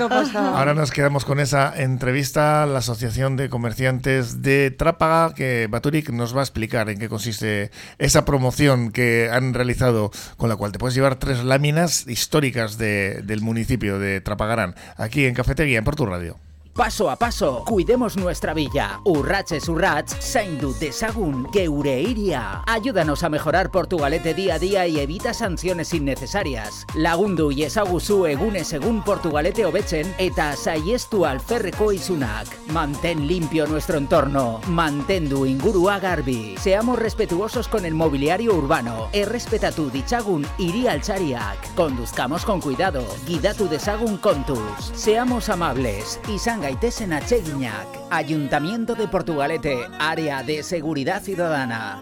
tres. 0.07 0.33
Ahora 0.35 0.73
nos 0.73 0.91
quedamos 0.91 1.25
con 1.25 1.41
esa 1.41 1.73
entrevista 1.75 2.63
a 2.63 2.65
la 2.65 2.79
Asociación 2.79 3.35
de 3.35 3.49
Comerciantes 3.49 4.41
de 4.41 4.71
Trápaga, 4.71 5.33
que 5.35 5.67
Baturik 5.69 6.09
nos 6.11 6.33
va 6.33 6.39
a 6.39 6.43
explicar 6.43 6.89
en 6.89 6.99
qué 6.99 7.09
consiste 7.09 7.69
esa 7.97 8.23
promoción 8.23 8.91
que 8.91 9.29
han 9.29 9.53
realizado, 9.53 10.11
con 10.37 10.47
la 10.47 10.55
cual 10.55 10.71
te 10.71 10.79
puedes 10.79 10.95
llevar 10.95 11.15
tres 11.17 11.43
láminas 11.43 12.07
históricas 12.07 12.77
de- 12.77 13.21
del 13.25 13.41
municipio 13.41 13.99
de 13.99 14.21
Trapagarán, 14.21 14.75
aquí 14.95 15.25
en 15.25 15.33
Cafetería, 15.33 15.79
en 15.79 15.83
Portu 15.83 16.05
Radio. 16.05 16.37
Paso 16.75 17.11
a 17.11 17.17
paso, 17.17 17.63
cuidemos 17.67 18.17
nuestra 18.17 18.55
villa. 18.55 18.99
Urratses 19.03 19.69
urrats, 19.69 20.17
zaindu 20.19 20.73
dezagun 20.79 21.47
geure 21.53 22.01
iria. 22.01 22.63
Ayúdanos 22.65 23.21
a 23.21 23.29
mejorar 23.29 23.69
Portugalete 23.69 24.33
día 24.33 24.55
a 24.55 24.59
día 24.59 24.87
y 24.87 24.99
evita 24.99 25.35
sanciones 25.35 25.93
innecesarias. 25.93 26.87
Lagundu 26.95 27.51
y 27.51 27.61
ezaguzu 27.61 28.25
egunez 28.25 28.73
egun 28.73 29.03
Portugalete 29.03 29.67
hobetzen 29.67 30.15
eta 30.17 30.55
saiestu 30.55 31.27
alferreko 31.27 31.91
izunak. 31.91 32.47
Mantén 32.69 33.27
limpio 33.27 33.67
nuestro 33.67 33.99
entorno. 33.99 34.59
Mantendu 34.65 35.45
ingurua 35.45 35.99
garbi. 35.99 36.55
Seamos 36.57 36.97
respetuosos 36.97 37.67
con 37.67 37.85
el 37.85 37.93
mobiliario 37.93 38.55
urbano. 38.55 39.09
Errespetatu 39.13 39.91
ditzagun 39.91 40.43
hiri 40.57 40.87
altzariak. 40.87 41.75
Conduzcamos 41.75 42.43
con 42.43 42.59
cuidado. 42.59 43.05
Gidatu 43.27 43.69
dezagun 43.69 44.17
kontuz. 44.17 44.89
Seamos 44.95 45.49
amables. 45.49 46.19
Izan 46.27 46.62
gaitezen 46.63 47.11
atseginak. 47.11 47.87
Ayuntamiento 48.09 48.95
de 48.95 49.09
Portugalete. 49.09 49.85
Área 49.99 50.43
de 50.43 50.63
Seguridad 50.63 51.21
Ciudadana. 51.21 52.01